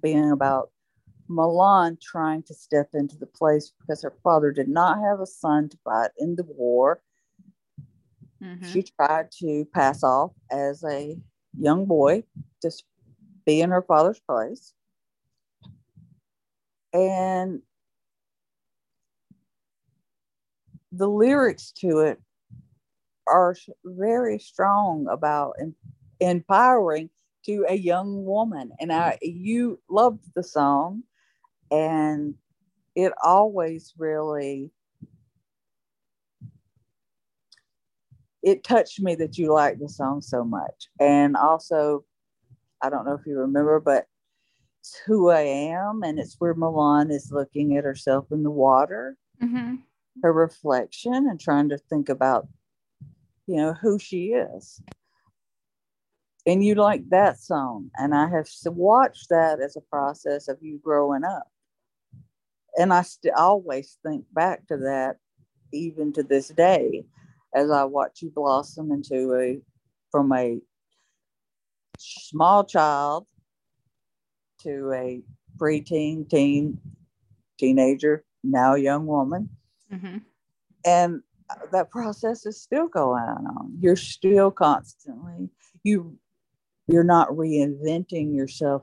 being 0.03 0.31
about 0.31 0.71
Mulan 1.29 2.01
trying 2.01 2.43
to 2.45 2.55
step 2.55 2.91
into 2.95 3.17
the 3.17 3.27
place 3.27 3.73
because 3.81 4.03
her 4.03 4.15
father 4.23 4.53
did 4.53 4.69
not 4.69 4.99
have 5.01 5.21
a 5.21 5.27
son 5.27 5.69
to 5.69 5.79
fight 5.85 6.11
in 6.19 6.37
the 6.37 6.45
war. 6.45 7.01
Mm-hmm. 8.43 8.73
She 8.73 8.83
tried 8.83 9.31
to 9.41 9.67
pass 9.75 10.03
off 10.03 10.33
as 10.51 10.85
a 10.85 11.17
young 11.59 11.87
boy, 11.87 12.23
just 12.63 12.85
be 13.45 13.61
in 13.61 13.71
her 13.71 13.83
father's 13.83 14.21
place. 14.21 14.73
And 16.93 17.61
the 20.93 21.09
lyrics 21.09 21.73
to 21.73 22.01
it 22.01 22.21
are 23.29 23.55
very 23.85 24.39
strong 24.39 25.07
about 25.11 25.55
empowering 26.21 27.11
to 27.45 27.65
a 27.69 27.75
young 27.75 28.25
woman. 28.25 28.73
And 28.81 28.93
I, 28.93 29.19
you 29.23 29.81
loved 29.89 30.25
the 30.35 30.43
song, 30.43 31.03
and 31.71 32.35
it 32.95 33.13
always 33.23 33.95
really 33.97 34.73
it 38.43 38.65
touched 38.65 39.01
me 39.01 39.15
that 39.17 39.37
you 39.37 39.53
liked 39.53 39.81
the 39.81 39.89
song 39.89 40.21
so 40.21 40.45
much. 40.45 40.89
And 41.01 41.37
also, 41.37 42.05
I 42.83 42.89
don't 42.89 43.05
know 43.05 43.15
if 43.15 43.27
you 43.27 43.37
remember, 43.37 43.81
but 43.81 44.07
it's 44.81 44.97
who 45.05 45.31
I 45.31 45.41
am, 45.41 46.03
and 46.03 46.19
it's 46.19 46.37
where 46.39 46.55
Mulan 46.55 47.11
is 47.11 47.33
looking 47.33 47.77
at 47.77 47.85
herself 47.85 48.27
in 48.31 48.43
the 48.43 48.51
water, 48.51 49.17
mm-hmm. 49.43 49.77
her 50.23 50.33
reflection, 50.33 51.13
and 51.15 51.41
trying 51.41 51.69
to 51.71 51.79
think 51.79 52.09
about, 52.09 52.49
you 53.49 53.57
know, 53.57 53.73
who 53.73 53.99
she 53.99 54.27
is. 54.27 54.81
And 56.47 56.65
you 56.65 56.75
like 56.75 57.09
that 57.11 57.41
song. 57.41 57.91
And 57.97 58.15
i 58.15 58.29
have 58.29 58.49
watched 58.67 59.31
that 59.31 59.61
as 59.61 59.77
a 59.77 59.81
process 59.81 60.49
of 60.49 60.59
you 60.61 60.79
growing 60.79 61.25
up. 61.25 61.49
And 62.77 62.93
i 62.93 63.03
still 63.03 63.33
always 63.37 63.99
think 64.05 64.27
back 64.33 64.67
to 64.69 64.77
that 64.77 65.17
even 65.73 66.13
to 66.15 66.23
this 66.23 66.49
day 66.49 67.05
as 67.55 67.71
i 67.71 67.85
watch 67.85 68.23
you 68.23 68.31
blossom 68.31 68.91
into 68.91 69.35
a 69.35 69.61
from 70.11 70.33
a 70.33 70.59
small 71.99 72.65
child 72.65 73.27
to 74.63 74.91
a 74.95 75.23
preteen 75.59 76.29
teen 76.29 76.79
teenager 77.59 78.25
now 78.43 78.75
young 78.75 79.07
woman. 79.07 79.51
Mm-hmm. 79.93 80.19
and 80.85 81.23
that 81.73 81.91
process 81.91 82.45
is 82.47 82.61
still 82.61 82.89
going 82.89 83.23
on 83.23 83.73
you're 83.81 83.97
still 83.97 84.51
constantly 84.51 85.49
you 85.83 86.19
you're 86.89 87.05
not 87.05 87.29
reinventing 87.29 88.35
yourself. 88.35 88.83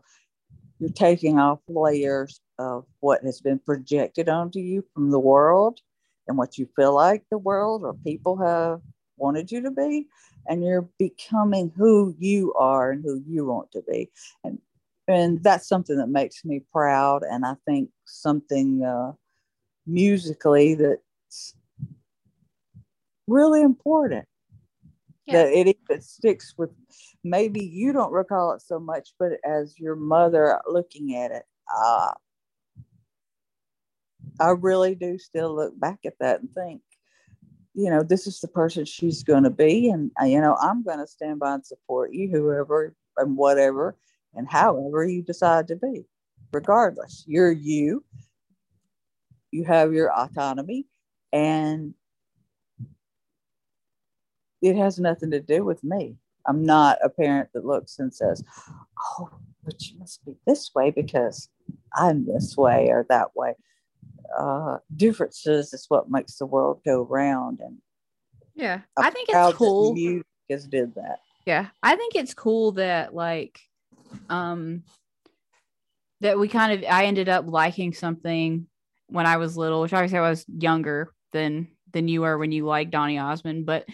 You're 0.80 0.92
taking 0.92 1.40
off 1.40 1.60
layers 1.68 2.40
of 2.60 2.86
what 3.00 3.24
has 3.24 3.42
been 3.42 3.60
projected 3.60 4.30
onto 4.30 4.60
you 4.60 4.86
from 4.94 5.10
the 5.10 5.20
world 5.20 5.80
and 6.28 6.38
what 6.38 6.58
you 6.58 6.70
feel 6.76 6.94
like 6.94 7.24
the 7.30 7.38
world 7.38 7.84
or 7.84 7.94
people 7.94 8.38
have 8.38 8.82
wanted 9.18 9.52
you 9.52 9.62
to 9.62 9.72
be. 9.72 10.08
And 10.48 10.64
you're 10.64 10.88
becoming 11.00 11.72
who 11.76 12.16
you 12.20 12.54
are 12.54 12.92
and 12.92 13.04
who 13.04 13.24
you 13.28 13.46
want 13.46 13.72
to 13.72 13.82
be. 13.82 14.12
And 14.44 14.60
and 15.08 15.44
that's 15.44 15.68
something 15.68 15.98
that 15.98 16.10
makes 16.10 16.44
me 16.44 16.64
proud 16.72 17.22
and 17.22 17.46
i 17.46 17.54
think 17.68 17.92
something 18.06 18.84
uh, 18.84 19.12
musically 19.86 20.74
that's 20.74 21.54
really 23.28 23.62
important. 23.62 24.26
Yeah. 25.26 25.44
that 25.44 25.54
it, 25.54 25.78
it 25.90 26.04
sticks 26.04 26.54
with 26.56 26.70
maybe 27.24 27.66
you 27.66 27.92
don't 27.92 28.12
recall 28.12 28.52
it 28.52 28.62
so 28.62 28.80
much 28.80 29.10
but 29.18 29.32
as 29.44 29.74
your 29.80 29.96
mother 29.96 30.62
looking 30.68 31.16
at 31.16 31.32
it 31.32 31.42
uh, 31.76 32.12
i 34.40 34.50
really 34.50 34.94
do 34.94 35.18
still 35.18 35.56
look 35.56 35.80
back 35.80 35.98
at 36.06 36.14
that 36.20 36.42
and 36.42 36.54
think 36.54 36.84
you 37.74 37.90
know 37.90 38.04
this 38.04 38.28
is 38.28 38.40
the 38.40 38.48
person 38.48 38.86
she's 38.86 39.24
going 39.24 39.42
to 39.42 39.50
be 39.50 39.90
and 39.90 40.12
uh, 40.22 40.26
you 40.26 40.40
know 40.40 40.56
i'm 40.62 40.84
going 40.84 41.00
to 41.00 41.08
stand 41.08 41.40
by 41.40 41.56
and 41.56 41.66
support 41.66 42.14
you 42.14 42.30
whoever 42.30 42.94
and 43.18 43.36
whatever 43.36 43.98
and 44.36 44.48
however 44.50 45.06
you 45.06 45.22
decide 45.22 45.68
to 45.70 45.76
be. 45.76 46.06
Regardless 46.54 47.24
you're 47.26 47.52
you. 47.52 48.04
You 49.52 49.64
have 49.64 49.94
your 49.94 50.12
autonomy 50.12 50.86
and 51.32 51.94
it 54.66 54.76
has 54.76 55.00
nothing 55.00 55.30
to 55.30 55.40
do 55.40 55.64
with 55.64 55.84
me. 55.84 56.16
I'm 56.48 56.66
not 56.66 56.98
a 57.04 57.10
parent 57.10 57.50
that 57.54 57.66
looks 57.66 58.00
and 58.00 58.14
says, 58.14 58.44
"Oh, 59.00 59.30
but 59.64 59.82
you 59.88 60.00
must 60.00 60.26
be 60.26 60.36
this 60.48 60.72
way 60.74 60.90
because 60.90 61.50
I'm 61.94 62.26
this 62.26 62.58
way 62.58 62.90
or 62.90 63.06
that 63.10 63.36
way." 63.36 63.54
Uh, 64.38 64.80
differences 64.96 65.72
is 65.72 65.86
what 65.88 66.10
makes 66.10 66.38
the 66.38 66.48
world 66.48 66.82
go 66.84 67.04
round, 67.04 67.60
and 67.60 67.78
yeah, 68.56 68.82
I'm 68.98 69.14
think 69.14 69.30
it's 69.30 69.56
cool. 69.56 69.94
Music 69.94 70.26
has 70.50 70.66
did 70.66 70.96
that. 70.96 71.20
Yeah, 71.46 71.68
I 71.84 71.96
think 71.96 72.16
it's 72.16 72.34
cool 72.34 72.72
that 72.74 73.14
like, 73.14 73.60
um, 74.30 74.84
that 76.22 76.40
we 76.40 76.48
kind 76.48 76.74
of 76.74 76.90
I 76.90 77.06
ended 77.06 77.30
up 77.30 77.46
liking 77.48 77.94
something 77.94 78.68
when 79.08 79.28
I 79.28 79.38
was 79.38 79.58
little, 79.58 79.82
which 79.82 79.94
obviously 79.94 80.18
I 80.18 80.30
was 80.30 80.44
younger 80.48 81.14
than 81.34 81.68
than 81.92 82.08
you 82.08 82.24
are 82.24 82.38
when 82.38 82.52
you 82.52 82.66
like 82.66 82.92
Donny 82.92 83.18
Osmond, 83.18 83.66
but 83.66 83.86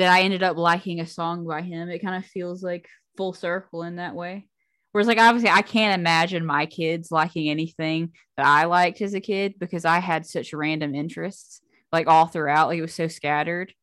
that 0.00 0.10
I 0.10 0.22
ended 0.22 0.42
up 0.42 0.56
liking 0.56 1.00
a 1.00 1.06
song 1.06 1.46
by 1.46 1.60
him. 1.60 1.90
It 1.90 1.98
kind 1.98 2.16
of 2.16 2.24
feels 2.24 2.62
like 2.62 2.88
full 3.18 3.34
circle 3.34 3.82
in 3.82 3.96
that 3.96 4.14
way. 4.14 4.48
Whereas, 4.92 5.06
like, 5.06 5.18
obviously, 5.18 5.50
I 5.50 5.60
can't 5.60 6.00
imagine 6.00 6.46
my 6.46 6.64
kids 6.64 7.12
liking 7.12 7.50
anything 7.50 8.12
that 8.38 8.46
I 8.46 8.64
liked 8.64 9.02
as 9.02 9.12
a 9.12 9.20
kid 9.20 9.56
because 9.58 9.84
I 9.84 9.98
had 9.98 10.24
such 10.24 10.54
random 10.54 10.94
interests, 10.94 11.60
like 11.92 12.06
all 12.06 12.26
throughout. 12.26 12.68
Like, 12.68 12.78
it 12.78 12.82
was 12.82 12.94
so 12.94 13.08
scattered. 13.08 13.74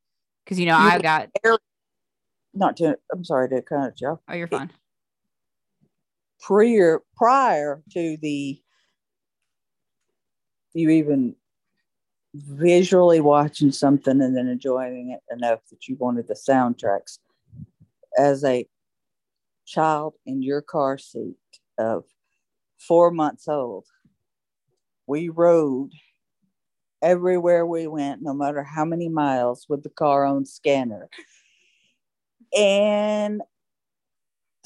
Because, 0.43 0.59
you 0.59 0.65
know, 0.65 0.77
you 0.79 0.88
I 0.88 1.00
got. 1.00 1.29
Not 2.55 2.77
to, 2.77 2.97
I'm 3.13 3.24
sorry 3.24 3.50
to 3.50 3.62
cut 3.62 4.01
you 4.01 4.07
off. 4.07 4.19
Oh, 4.27 4.33
you're 4.33 4.47
fine. 4.47 4.71
Prior, 6.41 7.03
prior 7.15 7.83
to 7.91 8.17
the, 8.19 8.59
you 10.74 10.89
even 10.89 11.36
visually 12.46 13.20
watching 13.20 13.72
something 13.72 14.22
and 14.22 14.36
then 14.36 14.48
enjoying 14.48 15.12
it 15.12 15.22
enough 15.34 15.60
that 15.70 15.88
you 15.88 15.96
wanted 15.96 16.27
the 16.27 16.34
soundtracks. 16.34 17.20
As 18.17 18.44
a 18.44 18.67
child 19.65 20.15
in 20.25 20.41
your 20.41 20.62
car 20.62 20.98
seat 20.98 21.36
of 21.77 22.06
four 22.79 23.12
months 23.12 23.48
old 23.48 23.86
we 25.08 25.29
rode 25.29 25.91
everywhere 27.01 27.65
we 27.65 27.88
went 27.88 28.22
no 28.22 28.34
matter 28.34 28.62
how 28.62 28.86
many 28.86 29.08
miles 29.10 29.65
with 29.70 29.84
the 29.84 29.89
car 29.89 30.25
on 30.25 30.46
scanner. 30.46 31.10
And 32.56 33.41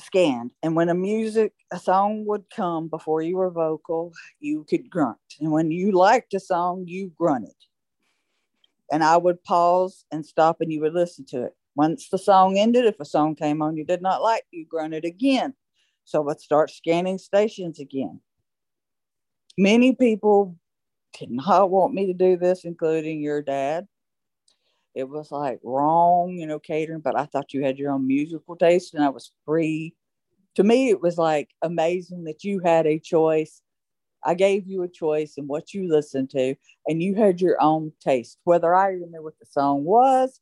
scanned. 0.02 0.52
And 0.64 0.76
when 0.76 0.90
a 0.90 0.94
music, 0.94 1.54
a 1.72 1.80
song 1.80 2.26
would 2.26 2.44
come 2.56 2.88
before 2.88 3.22
you 3.22 3.38
were 3.38 3.50
vocal, 3.50 4.12
you 4.40 4.66
could 4.70 4.90
grunt. 4.90 5.18
And 5.40 5.52
when 5.52 5.72
you 5.72 5.92
liked 5.92 6.34
a 6.34 6.40
song, 6.40 6.86
you 6.88 7.12
grunted. 7.18 7.56
And 8.92 9.04
I 9.04 9.18
would 9.18 9.44
pause 9.44 10.06
and 10.12 10.26
stop 10.26 10.62
and 10.62 10.72
you 10.72 10.82
would 10.82 10.94
listen 10.94 11.26
to 11.28 11.44
it. 11.44 11.56
Once 11.76 12.10
the 12.10 12.18
song 12.18 12.58
ended, 12.58 12.86
if 12.86 13.00
a 13.00 13.06
song 13.06 13.36
came 13.36 13.62
on 13.62 13.78
you 13.78 13.86
did 13.86 14.02
not 14.02 14.22
like, 14.22 14.44
you 14.52 14.66
grunted 14.66 15.06
again. 15.06 15.54
So 16.04 16.22
let's 16.22 16.44
start 16.44 16.70
scanning 16.70 17.18
stations 17.18 17.80
again. 17.80 18.20
Many 19.58 19.96
people 19.96 20.58
did 21.18 21.32
not 21.32 21.70
want 21.70 21.94
me 21.94 22.08
to 22.08 22.14
do 22.14 22.38
this, 22.38 22.66
including 22.66 23.22
your 23.22 23.42
dad 23.42 23.88
it 24.96 25.08
was 25.08 25.32
like 25.32 25.60
wrong, 25.64 26.32
you 26.32 26.46
know, 26.46 26.60
catering, 26.60 27.00
but 27.00 27.18
I 27.18 27.26
thought 27.26 27.54
you 27.54 27.64
had 27.64 27.78
your 27.78 27.92
own 27.92 28.08
musical 28.08 28.56
taste 28.56 28.94
and 28.94 29.04
I 29.04 29.10
was 29.10 29.32
free. 29.46 29.96
To 30.56 30.64
me, 30.64 30.90
it 30.90 31.02
was 31.02 31.18
like 31.18 31.50
amazing 31.62 32.26
that 32.26 32.44
you 32.44 32.60
had 32.64 32.86
a 32.86 33.00
choice. 33.00 33.62
I 34.24 34.34
gave 34.34 34.68
you 34.68 34.84
a 34.84 34.90
choice 34.90 35.36
in 35.38 35.48
what 35.48 35.74
you 35.74 35.90
listened 35.90 36.30
to, 36.32 36.56
and 36.86 37.02
you 37.02 37.16
had 37.16 37.42
your 37.42 37.60
own 37.62 37.92
taste. 38.02 38.38
Whether 38.44 38.76
I 38.76 38.90
remember 38.90 39.24
what 39.24 39.40
the 39.40 39.48
song 39.48 39.84
was, 39.84 40.40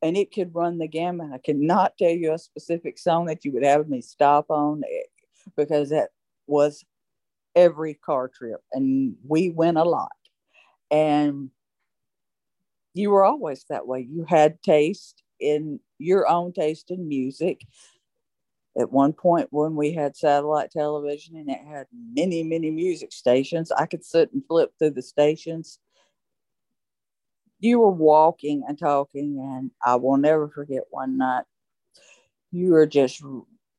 and 0.00 0.16
it 0.16 0.32
could 0.32 0.54
run 0.54 0.78
the 0.78 0.88
gamut. 0.88 1.32
I 1.34 1.38
cannot 1.38 1.98
tell 1.98 2.10
you 2.10 2.32
a 2.32 2.38
specific 2.38 2.98
song 2.98 3.26
that 3.26 3.44
you 3.44 3.52
would 3.52 3.64
have 3.64 3.88
me 3.88 4.00
stop 4.00 4.46
on 4.48 4.82
eh, 4.90 5.02
because 5.56 5.90
that 5.90 6.10
was 6.46 6.84
every 7.54 7.94
car 7.94 8.28
trip, 8.28 8.62
and 8.72 9.16
we 9.26 9.50
went 9.50 9.76
a 9.76 9.84
lot. 9.84 10.12
And 10.90 11.50
you 12.96 13.10
were 13.10 13.24
always 13.24 13.64
that 13.68 13.86
way. 13.86 14.06
You 14.08 14.24
had 14.28 14.62
taste 14.62 15.22
in 15.38 15.80
your 15.98 16.28
own 16.28 16.52
taste 16.52 16.90
in 16.90 17.08
music. 17.08 17.60
At 18.78 18.92
one 18.92 19.12
point, 19.12 19.48
when 19.50 19.74
we 19.74 19.92
had 19.92 20.16
satellite 20.16 20.70
television 20.70 21.36
and 21.36 21.50
it 21.50 21.60
had 21.66 21.86
many, 22.14 22.42
many 22.42 22.70
music 22.70 23.12
stations, 23.12 23.72
I 23.72 23.86
could 23.86 24.04
sit 24.04 24.32
and 24.32 24.42
flip 24.46 24.72
through 24.78 24.90
the 24.90 25.02
stations. 25.02 25.78
You 27.58 27.80
were 27.80 27.90
walking 27.90 28.64
and 28.68 28.78
talking, 28.78 29.38
and 29.40 29.70
I 29.84 29.96
will 29.96 30.18
never 30.18 30.48
forget 30.48 30.84
one 30.90 31.16
night. 31.16 31.44
You 32.52 32.72
were 32.72 32.86
just, 32.86 33.22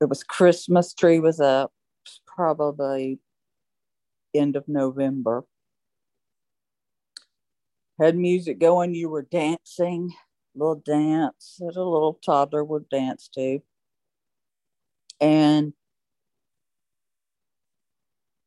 it 0.02 0.10
was 0.10 0.24
Christmas 0.24 0.94
tree 0.94 1.20
was 1.20 1.40
up, 1.40 1.72
probably 2.26 3.20
end 4.34 4.56
of 4.56 4.68
November 4.68 5.46
had 8.00 8.16
music 8.16 8.60
going, 8.60 8.94
you 8.94 9.10
were 9.10 9.24
dancing, 9.24 10.14
little 10.56 10.76
dance 10.76 11.58
that 11.60 11.76
a 11.76 11.84
little 11.84 12.20
toddler 12.24 12.64
would 12.64 12.90
dance 12.90 13.28
to. 13.36 13.60
And 15.20 15.74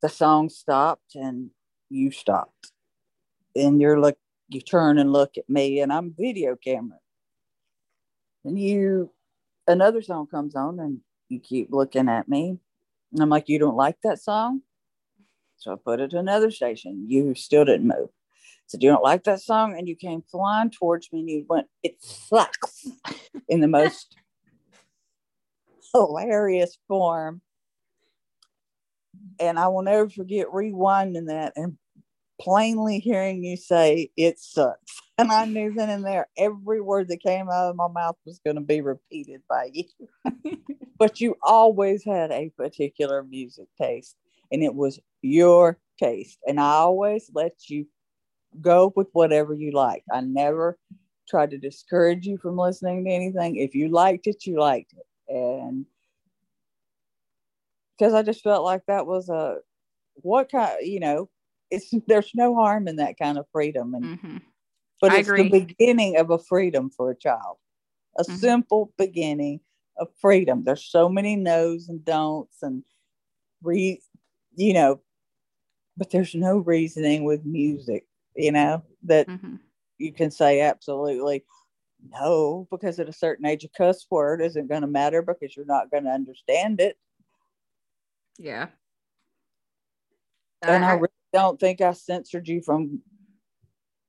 the 0.02 0.08
song 0.08 0.48
stopped 0.48 1.14
and 1.14 1.50
you 1.88 2.10
stopped. 2.10 2.72
And 3.56 3.80
you're 3.80 4.00
look 4.00 4.16
you 4.48 4.60
turn 4.60 4.98
and 4.98 5.12
look 5.12 5.36
at 5.36 5.48
me 5.48 5.80
and 5.80 5.92
I'm 5.92 6.14
video 6.16 6.56
camera. 6.56 6.98
And 8.44 8.58
you 8.58 9.10
another 9.66 10.02
song 10.02 10.26
comes 10.26 10.54
on 10.54 10.78
and 10.78 11.00
you 11.28 11.40
keep 11.40 11.68
looking 11.70 12.08
at 12.08 12.28
me. 12.28 12.58
And 13.12 13.22
I'm 13.22 13.28
like, 13.28 13.48
you 13.48 13.58
don't 13.58 13.76
like 13.76 13.98
that 14.02 14.20
song? 14.20 14.62
So 15.56 15.72
I 15.72 15.76
put 15.76 16.00
it 16.00 16.10
to 16.10 16.18
another 16.18 16.50
station. 16.50 17.04
You 17.08 17.34
still 17.34 17.64
didn't 17.64 17.88
move 17.88 18.10
said, 18.70 18.82
You 18.82 18.90
don't 18.90 19.02
like 19.02 19.24
that 19.24 19.40
song? 19.40 19.76
And 19.76 19.88
you 19.88 19.96
came 19.96 20.22
flying 20.30 20.70
towards 20.70 21.12
me 21.12 21.20
and 21.20 21.30
you 21.30 21.46
went, 21.48 21.66
It 21.82 21.96
sucks 22.02 22.86
in 23.48 23.60
the 23.60 23.68
most 23.68 24.16
hilarious 25.94 26.78
form. 26.88 27.42
And 29.38 29.58
I 29.58 29.68
will 29.68 29.82
never 29.82 30.08
forget 30.08 30.46
rewinding 30.48 31.26
that 31.26 31.52
and 31.56 31.76
plainly 32.40 33.00
hearing 33.00 33.44
you 33.44 33.56
say, 33.56 34.10
It 34.16 34.38
sucks. 34.38 35.00
And 35.20 35.30
I 35.30 35.44
knew 35.44 35.70
then 35.74 35.90
and 35.90 36.02
there 36.02 36.28
every 36.38 36.80
word 36.80 37.08
that 37.08 37.22
came 37.22 37.50
out 37.50 37.68
of 37.68 37.76
my 37.76 37.88
mouth 37.88 38.16
was 38.24 38.40
going 38.42 38.56
to 38.56 38.62
be 38.62 38.80
repeated 38.80 39.42
by 39.50 39.68
you. 39.70 39.84
but 40.98 41.20
you 41.20 41.36
always 41.42 42.02
had 42.02 42.32
a 42.32 42.50
particular 42.56 43.22
music 43.22 43.68
taste, 43.78 44.16
and 44.50 44.62
it 44.62 44.74
was 44.74 44.98
your 45.20 45.78
taste. 45.98 46.38
And 46.46 46.58
I 46.58 46.70
always 46.70 47.30
let 47.34 47.68
you 47.68 47.84
go 48.60 48.92
with 48.96 49.08
whatever 49.12 49.54
you 49.54 49.72
like. 49.72 50.04
I 50.12 50.20
never 50.20 50.78
tried 51.28 51.50
to 51.52 51.58
discourage 51.58 52.26
you 52.26 52.36
from 52.38 52.56
listening 52.56 53.04
to 53.04 53.10
anything. 53.10 53.56
If 53.56 53.74
you 53.74 53.88
liked 53.88 54.26
it, 54.26 54.46
you 54.46 54.58
liked 54.58 54.92
it. 54.92 55.34
And 55.34 55.86
because 57.96 58.14
I 58.14 58.22
just 58.22 58.42
felt 58.42 58.64
like 58.64 58.82
that 58.86 59.06
was 59.06 59.28
a 59.28 59.58
what 60.14 60.50
kind, 60.50 60.76
you 60.82 61.00
know, 61.00 61.28
it's 61.70 61.94
there's 62.08 62.32
no 62.34 62.54
harm 62.54 62.88
in 62.88 62.96
that 62.96 63.18
kind 63.18 63.38
of 63.38 63.46
freedom. 63.52 63.94
And 63.94 64.04
mm-hmm. 64.04 64.36
but 65.00 65.12
I 65.12 65.18
it's 65.18 65.28
agree. 65.28 65.48
the 65.48 65.64
beginning 65.64 66.16
of 66.16 66.30
a 66.30 66.38
freedom 66.38 66.90
for 66.90 67.10
a 67.10 67.16
child. 67.16 67.58
A 68.18 68.24
mm-hmm. 68.24 68.36
simple 68.36 68.92
beginning 68.98 69.60
of 69.98 70.08
freedom. 70.20 70.64
There's 70.64 70.84
so 70.84 71.08
many 71.08 71.36
no's 71.36 71.88
and 71.88 72.04
don'ts 72.04 72.62
and 72.62 72.82
re 73.62 74.00
you 74.56 74.74
know, 74.74 75.00
but 75.96 76.10
there's 76.10 76.34
no 76.34 76.58
reasoning 76.58 77.24
with 77.24 77.44
music 77.44 78.04
you 78.36 78.52
know, 78.52 78.82
that 79.04 79.28
mm-hmm. 79.28 79.56
you 79.98 80.12
can 80.12 80.30
say 80.30 80.60
absolutely 80.60 81.44
no, 82.08 82.66
because 82.70 82.98
at 82.98 83.08
a 83.08 83.12
certain 83.12 83.46
age, 83.46 83.64
a 83.64 83.68
cuss 83.68 84.06
word 84.10 84.40
isn't 84.40 84.68
going 84.68 84.82
to 84.82 84.86
matter 84.86 85.22
because 85.22 85.56
you're 85.56 85.66
not 85.66 85.90
going 85.90 86.04
to 86.04 86.10
understand 86.10 86.80
it. 86.80 86.96
Yeah. 88.38 88.68
And 90.62 90.84
I, 90.84 90.90
I 90.90 90.92
really 90.94 91.08
don't 91.32 91.58
think 91.58 91.80
I 91.80 91.92
censored 91.92 92.48
you 92.48 92.62
from 92.62 93.02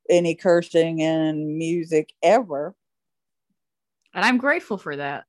any 0.10 0.36
cursing 0.36 1.00
in 1.00 1.58
music 1.58 2.14
ever. 2.22 2.76
And 4.14 4.26
I'm 4.26 4.38
grateful 4.38 4.78
for 4.78 4.96
that. 4.96 5.26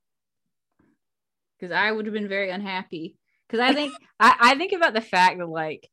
Because 1.57 1.73
I 1.73 1.91
would 1.91 2.05
have 2.05 2.13
been 2.13 2.27
very 2.27 2.49
unhappy. 2.49 3.17
Because 3.47 3.61
I 3.61 3.73
think 3.73 3.93
I, 4.19 4.35
I 4.39 4.55
think 4.55 4.73
about 4.73 4.93
the 4.93 5.01
fact 5.01 5.37
that 5.39 5.47
like 5.47 5.89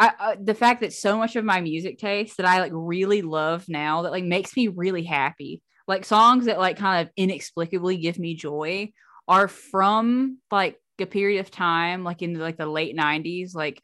I, 0.00 0.12
uh, 0.18 0.36
the 0.42 0.54
fact 0.54 0.80
that 0.80 0.94
so 0.94 1.18
much 1.18 1.36
of 1.36 1.44
my 1.44 1.60
music 1.60 1.98
taste 1.98 2.38
that 2.38 2.46
I 2.46 2.60
like 2.60 2.72
really 2.74 3.20
love 3.20 3.66
now 3.68 4.02
that 4.02 4.12
like 4.12 4.24
makes 4.24 4.56
me 4.56 4.68
really 4.68 5.04
happy. 5.04 5.62
Like 5.86 6.06
songs 6.06 6.46
that 6.46 6.58
like 6.58 6.78
kind 6.78 7.06
of 7.06 7.12
inexplicably 7.16 7.98
give 7.98 8.18
me 8.18 8.34
joy 8.34 8.92
are 9.28 9.46
from 9.46 10.38
like 10.50 10.80
a 10.98 11.06
period 11.06 11.40
of 11.40 11.50
time 11.50 12.04
like 12.04 12.20
in 12.22 12.34
like 12.34 12.58
the 12.58 12.66
late 12.66 12.94
90s 12.94 13.54
like 13.54 13.82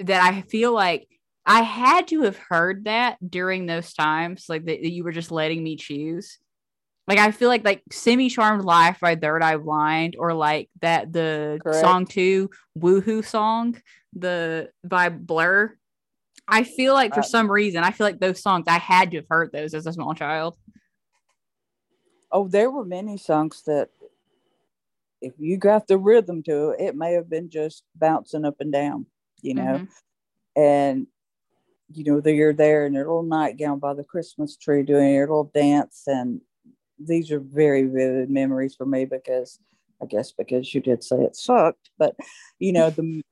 that 0.00 0.22
I 0.22 0.42
feel 0.42 0.72
like 0.72 1.08
I 1.44 1.62
had 1.62 2.08
to 2.08 2.22
have 2.22 2.38
heard 2.48 2.84
that 2.84 3.16
during 3.26 3.66
those 3.66 3.92
times 3.94 4.46
like 4.48 4.64
that, 4.64 4.80
that 4.82 4.90
you 4.90 5.04
were 5.04 5.12
just 5.12 5.30
letting 5.30 5.62
me 5.62 5.76
choose. 5.76 6.38
Like 7.08 7.18
I 7.18 7.30
feel 7.30 7.48
like 7.48 7.64
like 7.64 7.82
Semi 7.90 8.28
Charmed 8.28 8.64
Life 8.64 8.98
by 9.00 9.14
Third 9.14 9.42
Eye 9.42 9.56
Blind 9.56 10.16
or 10.18 10.34
like 10.34 10.68
that 10.80 11.12
the 11.12 11.58
Correct. 11.62 11.80
song 11.80 12.06
two 12.06 12.50
Woohoo 12.78 13.24
song 13.24 13.80
the 14.12 14.70
by 14.84 15.08
Blur. 15.08 15.76
I 16.48 16.64
feel 16.64 16.94
like 16.94 17.14
for 17.14 17.20
uh, 17.20 17.24
some 17.24 17.50
reason 17.50 17.84
I 17.84 17.90
feel 17.90 18.06
like 18.06 18.18
those 18.18 18.42
songs 18.42 18.66
I 18.68 18.78
had 18.78 19.10
to 19.12 19.18
have 19.18 19.26
heard 19.28 19.52
those 19.52 19.72
as 19.74 19.86
a 19.86 19.92
small 19.92 20.14
child. 20.14 20.56
Oh, 22.32 22.48
there 22.48 22.70
were 22.70 22.84
many 22.84 23.16
songs 23.16 23.62
that 23.66 23.90
if 25.22 25.32
you 25.38 25.56
got 25.56 25.86
the 25.86 25.98
rhythm 25.98 26.42
to 26.44 26.70
it, 26.70 26.88
it 26.88 26.96
may 26.96 27.12
have 27.12 27.30
been 27.30 27.50
just 27.50 27.84
bouncing 27.94 28.44
up 28.44 28.56
and 28.60 28.72
down, 28.72 29.06
you 29.42 29.54
know. 29.54 29.62
Mm-hmm. 29.62 30.60
And 30.60 31.06
you 31.92 32.02
know, 32.02 32.20
you're 32.28 32.52
there 32.52 32.84
in 32.84 32.94
your 32.94 33.04
little 33.04 33.22
nightgown 33.22 33.78
by 33.78 33.94
the 33.94 34.02
Christmas 34.02 34.56
tree 34.56 34.82
doing 34.82 35.14
your 35.14 35.26
little 35.26 35.50
dance 35.54 36.02
and 36.08 36.40
these 36.98 37.30
are 37.30 37.40
very 37.40 37.84
vivid 37.84 38.30
memories 38.30 38.74
for 38.74 38.86
me 38.86 39.04
because 39.04 39.58
I 40.02 40.06
guess 40.06 40.32
because 40.32 40.74
you 40.74 40.80
did 40.80 41.02
say 41.02 41.16
it 41.22 41.36
sucked, 41.36 41.90
but 41.98 42.16
you 42.58 42.72
know 42.72 42.90
the 42.90 43.22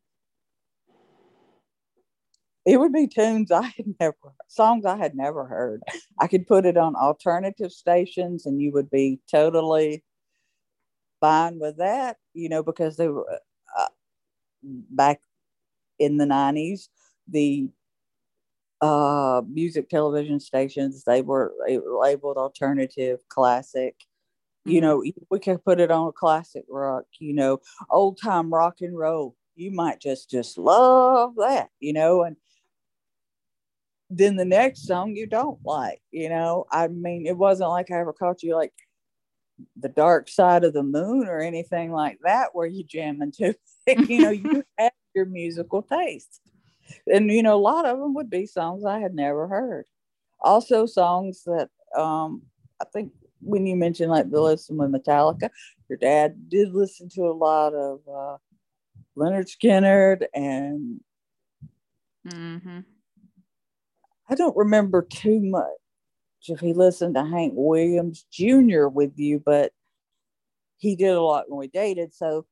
it 2.65 2.79
would 2.79 2.93
be 2.93 3.07
tunes 3.07 3.51
I 3.51 3.63
had 3.63 3.95
never 4.01 4.17
songs 4.49 4.87
I 4.87 4.97
had 4.97 5.15
never 5.15 5.45
heard. 5.45 5.83
I 6.19 6.27
could 6.27 6.47
put 6.47 6.67
it 6.67 6.77
on 6.77 6.97
alternative 6.97 7.73
stations 7.73 8.47
and 8.47 8.61
you 8.61 8.73
would 8.73 8.91
be 8.91 9.21
totally 9.31 10.03
fine 11.21 11.59
with 11.59 11.79
that, 11.79 12.17
you 12.33 12.49
know, 12.49 12.63
because 12.63 12.97
they 12.97 13.09
were 13.09 13.27
uh, 13.79 13.87
back 14.63 15.21
in 15.99 16.17
the 16.17 16.27
90s, 16.27 16.89
the 17.29 17.69
uh, 18.85 19.41
music 19.49 19.89
television 19.89 20.39
stations. 20.39 21.05
They 21.05 21.23
were, 21.23 21.55
labeled 21.67 22.37
alternative, 22.37 23.21
classic. 23.29 23.97
You 24.67 24.81
Mm-hmm. 24.81 24.87
know, 24.87 25.05
we 25.31 25.39
could 25.39 25.65
put 25.65 25.81
it 25.81 25.91
on 25.91 26.09
a 26.09 26.13
classic 26.13 26.65
rock. 26.69 27.05
You 27.19 27.33
know, 27.35 27.61
old 27.91 28.21
time 28.21 28.53
rock 28.53 28.83
and 28.83 28.97
roll. 28.97 29.37
You 29.57 29.71
might 29.71 30.01
just 30.01 30.31
just 30.31 30.59
love 30.59 31.35
that. 31.37 31.71
You 31.81 31.95
know, 31.95 32.23
and 32.25 32.37
then 34.11 34.37
the 34.37 34.45
next 34.45 34.87
song 34.87 35.17
you 35.17 35.27
don't 35.27 35.59
like. 35.65 36.03
You 36.11 36.29
know, 36.29 36.67
I 36.71 36.89
mean, 36.89 37.27
it 37.27 37.37
wasn't 37.37 37.71
like 37.71 37.91
I 37.91 38.01
ever 38.01 38.13
caught 38.13 38.43
you 38.43 38.55
like 38.55 38.73
the 39.77 39.89
dark 39.89 40.29
side 40.29 40.65
of 40.65 40.73
the 40.75 40.83
moon 40.83 41.27
or 41.29 41.41
anything 41.41 41.91
like 41.93 42.19
that 42.23 42.51
where 42.55 42.67
you 42.67 42.85
jam 42.85 43.23
into 43.23 43.55
you 44.09 44.21
know 44.21 44.31
you 44.31 44.65
have 44.79 44.93
your 45.15 45.27
musical 45.27 45.81
taste 45.81 46.41
and 47.13 47.31
you 47.31 47.43
know 47.43 47.57
a 47.57 47.61
lot 47.61 47.87
of 47.87 47.99
them 47.99 48.15
would 48.15 48.31
be 48.31 48.47
songs 48.47 48.85
i 48.85 48.99
had 48.99 49.15
never 49.15 49.47
heard 49.47 49.87
also 50.41 50.87
songs 50.87 51.43
that 51.45 51.69
um 51.97 52.43
i 52.81 52.85
think 52.93 53.13
when 53.41 53.67
you 53.67 53.77
mentioned 53.77 54.11
like 54.11 54.31
the 54.31 54.41
listen 54.41 54.77
with 54.77 54.91
metallica 54.91 55.51
your 55.89 55.99
dad 55.99 56.49
did 56.49 56.73
listen 56.75 57.09
to 57.09 57.23
a 57.23 57.33
lot 57.33 57.75
of 57.75 58.01
uh 58.09 58.37
lynyrd 59.17 59.49
skynyrd 59.49 60.25
and 60.35 61.01
Mm-hmm. 62.27 62.79
i 64.29 64.35
don't 64.35 64.57
remember 64.57 65.03
too 65.03 65.41
much 65.41 65.67
if 66.49 66.61
he 66.61 66.73
listened 66.73 67.15
to 67.15 67.25
hank 67.25 67.53
williams 67.57 68.27
jr 68.31 68.87
with 68.87 69.13
you 69.19 69.41
but 69.45 69.73
he 70.79 70.97
did 70.97 71.11
a 71.15 71.21
lot 71.21 71.49
when 71.49 71.59
we 71.59 71.69
dated 71.69 72.13
so 72.15 72.47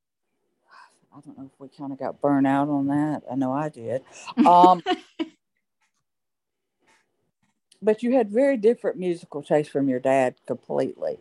I 1.14 1.20
don't 1.20 1.36
know 1.36 1.50
if 1.52 1.60
we 1.60 1.68
kind 1.68 1.92
of 1.92 1.98
got 1.98 2.20
burnt 2.22 2.46
out 2.46 2.68
on 2.68 2.86
that. 2.86 3.22
I 3.30 3.34
know 3.34 3.52
I 3.52 3.68
did. 3.68 4.02
Um, 4.46 4.82
but 7.82 8.02
you 8.02 8.14
had 8.14 8.30
very 8.30 8.56
different 8.56 8.96
musical 8.96 9.42
taste 9.42 9.70
from 9.70 9.88
your 9.88 10.00
dad 10.00 10.36
completely. 10.46 11.18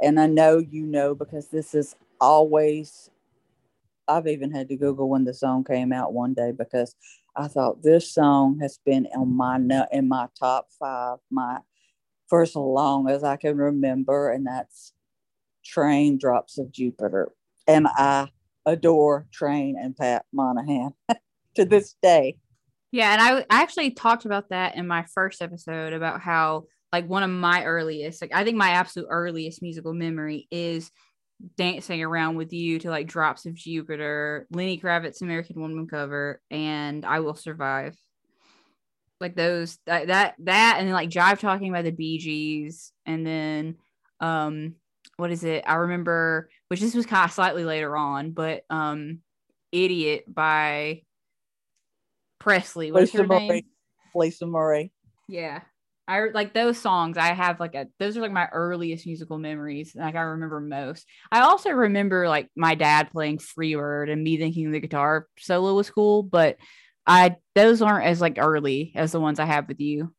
And 0.00 0.20
I 0.20 0.26
know 0.26 0.58
you 0.58 0.86
know 0.86 1.14
because 1.14 1.48
this 1.48 1.74
is 1.74 1.96
always, 2.20 3.10
I've 4.08 4.26
even 4.26 4.52
had 4.52 4.68
to 4.68 4.76
Google 4.76 5.08
when 5.08 5.24
the 5.24 5.34
song 5.34 5.64
came 5.64 5.92
out 5.92 6.12
one 6.12 6.32
day 6.32 6.52
because 6.52 6.94
I 7.34 7.48
thought 7.48 7.82
this 7.82 8.10
song 8.10 8.58
has 8.60 8.78
been 8.84 9.06
on 9.14 9.36
my 9.36 9.58
in 9.92 10.08
my 10.08 10.28
top 10.38 10.68
five, 10.78 11.18
my 11.30 11.58
for 12.28 12.42
as 12.42 12.56
long 12.56 13.08
as 13.08 13.22
I 13.22 13.36
can 13.36 13.56
remember, 13.56 14.30
and 14.30 14.46
that's 14.46 14.92
Train 15.64 16.18
Drops 16.18 16.58
of 16.58 16.72
Jupiter. 16.72 17.32
And 17.68 17.86
I 17.88 18.28
adore 18.66 19.26
Train 19.32 19.76
and 19.80 19.96
Pat 19.96 20.26
Monahan 20.32 20.90
to 21.56 21.64
this 21.64 21.94
day. 22.02 22.36
Yeah, 22.92 23.12
and 23.12 23.22
I, 23.22 23.38
I 23.50 23.62
actually 23.62 23.92
talked 23.92 24.24
about 24.24 24.50
that 24.50 24.76
in 24.76 24.86
my 24.86 25.04
first 25.14 25.40
episode 25.40 25.92
about 25.92 26.20
how 26.20 26.64
like 26.92 27.08
one 27.08 27.22
of 27.22 27.30
my 27.30 27.64
earliest, 27.64 28.20
like 28.20 28.34
I 28.34 28.44
think 28.44 28.56
my 28.56 28.70
absolute 28.70 29.08
earliest 29.10 29.62
musical 29.62 29.92
memory 29.92 30.46
is 30.50 30.90
dancing 31.56 32.02
around 32.02 32.36
with 32.36 32.52
you 32.52 32.78
to 32.80 32.90
like 32.90 33.06
Drops 33.06 33.46
of 33.46 33.54
Jupiter, 33.54 34.46
Lenny 34.50 34.80
Kravitz 34.80 35.20
American 35.20 35.60
Woman 35.60 35.86
cover, 35.86 36.40
and 36.50 37.04
I 37.04 37.20
Will 37.20 37.34
Survive. 37.34 37.96
Like 39.20 39.34
those 39.34 39.78
that 39.86 40.08
that, 40.08 40.34
that 40.40 40.76
and 40.78 40.86
then 40.86 40.94
like 40.94 41.10
Jive 41.10 41.38
talking 41.38 41.70
about 41.70 41.84
the 41.84 41.90
Bee 41.90 42.18
Gees, 42.18 42.92
and 43.04 43.26
then 43.26 43.76
um 44.20 44.74
what 45.16 45.30
is 45.30 45.44
it? 45.44 45.64
I 45.66 45.74
remember 45.74 46.50
which 46.68 46.80
this 46.80 46.94
was 46.94 47.06
kind 47.06 47.24
of 47.24 47.32
slightly 47.32 47.64
later 47.64 47.96
on, 47.96 48.32
but 48.32 48.64
um 48.70 49.20
Idiot 49.72 50.24
by 50.32 51.02
Presley. 52.38 52.92
What's 52.92 53.12
Lisa 53.12 53.22
her 53.22 53.26
Marie. 53.26 53.48
name? 53.48 53.62
Lisa 54.14 54.46
Marie. 54.46 54.92
Yeah. 55.28 55.60
I 56.08 56.28
like 56.32 56.54
those 56.54 56.78
songs. 56.78 57.18
I 57.18 57.32
have 57.32 57.58
like 57.58 57.74
a 57.74 57.88
those 57.98 58.16
are 58.16 58.20
like 58.20 58.30
my 58.30 58.46
earliest 58.52 59.06
musical 59.06 59.38
memories. 59.38 59.92
Like 59.96 60.14
I 60.14 60.20
remember 60.20 60.60
most. 60.60 61.04
I 61.32 61.40
also 61.40 61.70
remember 61.70 62.28
like 62.28 62.48
my 62.54 62.76
dad 62.76 63.10
playing 63.10 63.38
Freebird 63.38 64.10
and 64.10 64.22
me 64.22 64.36
thinking 64.36 64.70
the 64.70 64.78
guitar 64.78 65.26
solo 65.38 65.74
was 65.74 65.90
cool, 65.90 66.22
but 66.22 66.58
I 67.06 67.36
those 67.56 67.82
aren't 67.82 68.06
as 68.06 68.20
like 68.20 68.36
early 68.38 68.92
as 68.94 69.10
the 69.12 69.20
ones 69.20 69.40
I 69.40 69.46
have 69.46 69.66
with 69.66 69.80
you. 69.80 70.14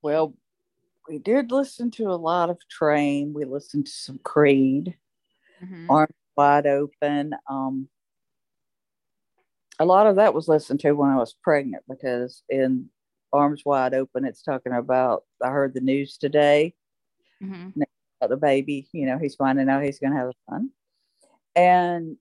Well, 0.00 0.34
we 1.08 1.18
did 1.18 1.50
listen 1.50 1.90
to 1.92 2.10
a 2.10 2.14
lot 2.16 2.50
of 2.50 2.58
Train. 2.68 3.32
We 3.32 3.44
listened 3.44 3.86
to 3.86 3.92
some 3.92 4.18
Creed, 4.18 4.96
Mhm. 5.62 5.86
Arms 5.88 6.14
Wide 6.36 6.66
Open. 6.66 7.34
Um, 7.48 7.88
a 9.78 9.84
lot 9.84 10.06
of 10.06 10.16
that 10.16 10.34
was 10.34 10.48
listened 10.48 10.80
to 10.80 10.92
when 10.92 11.10
I 11.10 11.16
was 11.16 11.34
pregnant 11.42 11.84
because 11.88 12.42
in 12.48 12.90
Arms 13.32 13.62
Wide 13.64 13.94
Open, 13.94 14.24
it's 14.24 14.42
talking 14.42 14.72
about. 14.72 15.24
I 15.42 15.50
heard 15.50 15.74
the 15.74 15.80
news 15.80 16.18
today 16.18 16.74
Mhm. 17.40 17.72
about 18.20 18.30
the 18.30 18.36
baby. 18.36 18.88
You 18.92 19.06
know, 19.06 19.18
he's 19.18 19.36
finding 19.36 19.68
out 19.68 19.82
he's 19.84 19.98
going 19.98 20.12
to 20.12 20.18
have 20.18 20.28
a 20.28 20.34
son, 20.50 20.70
and 21.56 22.16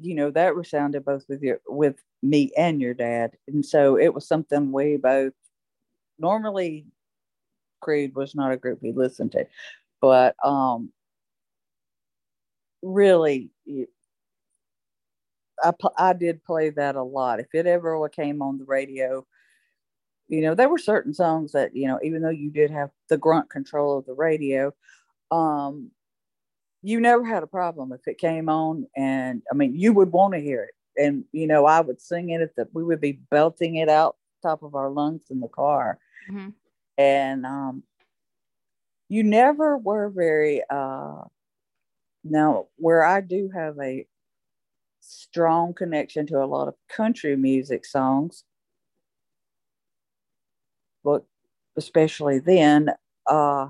you 0.00 0.14
know 0.14 0.30
that 0.30 0.56
resounded 0.56 1.04
both 1.04 1.24
with 1.28 1.42
your 1.42 1.60
with 1.68 1.96
me 2.22 2.52
and 2.56 2.80
your 2.80 2.94
dad, 2.94 3.36
and 3.48 3.64
so 3.64 3.96
it 3.98 4.14
was 4.14 4.26
something 4.26 4.72
we 4.72 4.96
both 4.96 5.34
normally. 6.18 6.86
Creed 7.84 8.14
was 8.14 8.34
not 8.34 8.52
a 8.52 8.56
group 8.56 8.80
we 8.82 8.92
listened 8.92 9.32
to, 9.32 9.46
but 10.00 10.36
um, 10.44 10.92
really, 12.82 13.50
I 15.62 15.72
I 15.98 16.12
did 16.12 16.44
play 16.44 16.70
that 16.70 16.96
a 16.96 17.02
lot. 17.02 17.40
If 17.40 17.54
it 17.54 17.66
ever 17.66 18.08
came 18.08 18.42
on 18.42 18.58
the 18.58 18.64
radio, 18.64 19.26
you 20.28 20.40
know, 20.40 20.54
there 20.54 20.68
were 20.68 20.78
certain 20.78 21.14
songs 21.14 21.52
that 21.52 21.76
you 21.76 21.86
know, 21.86 21.98
even 22.02 22.22
though 22.22 22.30
you 22.30 22.50
did 22.50 22.70
have 22.70 22.90
the 23.08 23.18
grunt 23.18 23.50
control 23.50 23.98
of 23.98 24.06
the 24.06 24.14
radio, 24.14 24.72
um, 25.30 25.90
you 26.82 27.00
never 27.00 27.24
had 27.24 27.42
a 27.44 27.48
problem 27.48 27.92
if 27.92 28.06
it 28.08 28.18
came 28.18 28.48
on, 28.50 28.86
and 28.96 29.42
I 29.52 29.56
mean, 29.56 29.74
you 29.74 29.92
would 29.94 30.12
want 30.12 30.34
to 30.34 30.40
hear 30.40 30.64
it, 30.64 31.02
and 31.02 31.24
you 31.32 31.46
know, 31.48 31.66
I 31.66 31.80
would 31.82 32.00
sing 32.02 32.30
it 32.30 32.42
at 32.42 32.56
the, 32.56 32.68
we 32.74 32.84
would 32.84 33.00
be 33.00 33.20
belting 33.30 33.76
it 33.76 33.88
out 33.90 34.16
top 34.42 34.62
of 34.62 34.74
our 34.76 34.90
lungs 34.90 35.22
in 35.30 35.40
the 35.40 35.48
car, 35.48 35.98
Mhm. 36.30 36.54
And 36.98 37.46
um, 37.46 37.82
you 39.08 39.22
never 39.22 39.76
were 39.76 40.08
very 40.10 40.62
uh, 40.70 41.22
now 42.24 42.66
where 42.76 43.04
I 43.04 43.20
do 43.20 43.50
have 43.54 43.78
a 43.80 44.06
strong 45.00 45.74
connection 45.74 46.26
to 46.26 46.42
a 46.42 46.46
lot 46.46 46.68
of 46.68 46.74
country 46.88 47.36
music 47.36 47.84
songs 47.84 48.44
but 51.04 51.24
especially 51.76 52.38
then 52.38 52.88
uh 53.26 53.68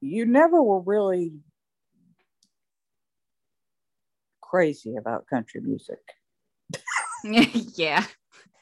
you 0.00 0.24
never 0.24 0.62
were 0.62 0.80
really 0.80 1.32
crazy 4.40 4.96
about 4.96 5.26
country 5.26 5.60
music 5.60 5.98
yeah. 7.24 8.04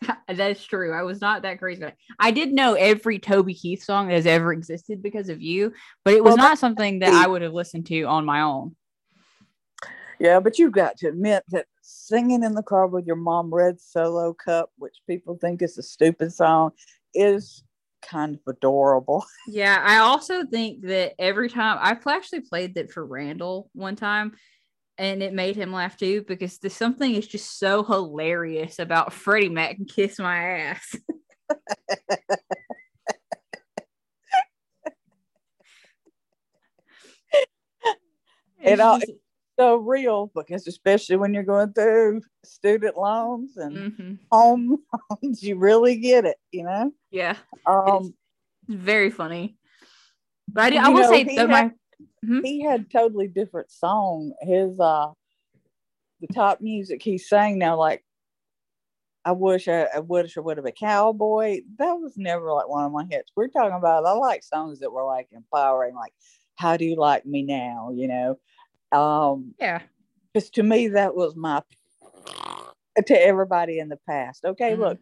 That's 0.29 0.65
true. 0.65 0.93
I 0.93 1.03
was 1.03 1.21
not 1.21 1.43
that 1.43 1.59
crazy. 1.59 1.85
I 2.19 2.31
did 2.31 2.53
know 2.53 2.75
every 2.75 3.19
Toby 3.19 3.55
Keith 3.55 3.83
song 3.83 4.09
that 4.09 4.15
has 4.15 4.27
ever 4.27 4.53
existed 4.53 5.03
because 5.03 5.29
of 5.29 5.41
you, 5.41 5.73
but 6.05 6.15
it 6.15 6.23
was 6.23 6.37
Well, 6.37 6.45
not 6.45 6.59
something 6.59 7.01
that 7.01 7.13
I 7.13 7.27
would 7.27 7.43
have 7.43 7.53
listened 7.55 7.87
to 7.87 8.03
on 8.05 8.25
my 8.25 8.41
own. 8.43 8.77
yeah 10.19 10.41
but 10.41 10.59
you've 10.59 10.73
got 10.73 10.97
to 10.97 11.09
admit 11.09 11.45
that 11.51 11.67
singing 11.83 12.43
in 12.43 12.55
the 12.55 12.63
car 12.63 12.87
with 12.87 13.07
your 13.07 13.17
mom 13.17 13.53
red 13.53 13.79
solo 13.81 14.33
cup 14.33 14.71
which 14.79 14.97
people 15.07 15.37
think 15.39 15.61
is 15.61 15.77
a 15.77 15.83
stupid 15.83 16.33
song 16.33 16.71
is 17.15 17.63
kind 18.03 18.35
of 18.35 18.41
adorable 18.47 19.25
Yeah, 19.49 19.81
I 19.85 19.99
also 19.99 20.45
think 20.45 20.87
that 20.87 21.15
every 21.19 21.49
time 21.49 21.79
I 21.81 21.95
pl- 21.95 22.13
actually 22.13 22.41
played 22.41 22.75
that 22.75 22.91
for 22.91 23.05
Randall 23.05 23.71
one 23.75 23.95
time, 23.97 24.33
and 24.99 25.23
it 25.23 25.33
made 25.33 25.57
him 25.57 25.73
laugh 25.73 25.97
too 25.97 26.25
because 26.27 26.59
there's 26.59 26.75
something 26.75 27.15
is 27.15 27.27
just 27.27 27.59
so 27.59 27.83
hilarious 27.83 28.79
about 28.79 29.13
Freddie 29.13 29.49
Mac 29.49 29.77
and 29.79 29.89
Kiss 29.89 30.19
My 30.19 30.37
Ass. 30.39 30.97
It 38.63 38.73
It's 38.73 38.81
all- 38.83 38.99
just- 39.01 39.13
so 39.59 39.77
real 39.77 40.31
because 40.35 40.67
especially 40.67 41.17
when 41.17 41.33
you're 41.33 41.43
going 41.43 41.73
through 41.73 42.21
student 42.45 42.95
loans 42.95 43.57
and 43.57 43.75
Mhm. 43.95 44.19
home 44.31 44.85
loans 45.23 45.43
you 45.43 45.57
really 45.57 45.97
get 45.97 46.27
it 46.27 46.37
you 46.53 46.63
know 46.63 46.93
yeah, 47.11 47.37
um 47.65 48.13
it's 48.69 48.77
very 48.83 49.09
funny. 49.11 49.57
But 50.47 50.75
I, 50.75 50.77
I 50.77 50.89
will 50.91 51.01
know, 51.05 51.11
say 51.11 51.25
that 51.25 51.39
had- 51.39 51.49
my 51.49 51.71
he 52.45 52.63
had 52.63 52.91
totally 52.91 53.29
different 53.29 53.71
song 53.71 54.33
his 54.43 54.79
uh 54.81 55.09
the 56.21 56.27
top 56.29 56.61
music 56.61 57.03
he 57.03 57.19
sang 57.19 57.59
now 57.59 57.77
like 57.77 58.05
I 59.25 59.33
wish 59.33 59.67
I, 59.67 59.89
I 59.93 59.99
wish 59.99 60.37
I 60.37 60.41
would 60.41 60.57
have 60.57 60.67
a 60.67 60.71
cowboy. 60.73 61.61
That 61.79 61.95
was 61.95 62.17
never 62.17 62.53
like 62.53 62.69
one 62.69 62.85
of 62.85 62.93
my 62.93 63.05
hits. 63.11 63.33
We're 63.35 63.49
talking 63.49 63.77
about 63.77 64.07
I 64.07 64.13
like 64.13 64.45
songs 64.45 64.79
that 64.81 64.93
were 64.93 65.05
like 65.05 65.27
empowering, 65.33 65.97
like 65.97 66.15
"How 66.55 66.77
Do 66.77 66.85
You 66.85 66.95
Like 66.95 67.27
Me 67.27 67.43
Now?" 67.43 67.91
You 67.93 68.07
know, 68.07 68.39
um, 68.97 69.55
yeah, 69.59 69.83
because 70.33 70.49
to 70.51 70.63
me 70.63 70.87
that 70.89 71.17
was 71.17 71.35
my 71.35 71.61
to 73.05 73.21
everybody 73.21 73.81
in 73.81 73.89
the 73.89 73.99
past. 74.09 74.45
Okay, 74.45 74.75
Mhm. 74.75 74.79
look, 74.79 74.99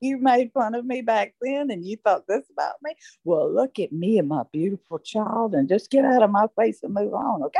you 0.00 0.18
made 0.18 0.52
fun 0.52 0.74
of 0.74 0.84
me 0.84 1.00
back 1.00 1.34
then 1.40 1.70
and 1.70 1.84
you 1.84 1.96
thought 1.96 2.26
this 2.28 2.44
about 2.50 2.74
me. 2.82 2.94
Well, 3.24 3.52
look 3.52 3.78
at 3.78 3.92
me 3.92 4.18
and 4.18 4.28
my 4.28 4.42
beautiful 4.52 4.98
child 4.98 5.54
and 5.54 5.68
just 5.68 5.90
get 5.90 6.04
out 6.04 6.22
of 6.22 6.30
my 6.30 6.46
face 6.58 6.80
and 6.82 6.94
move 6.94 7.14
on. 7.14 7.42
Okay, 7.44 7.58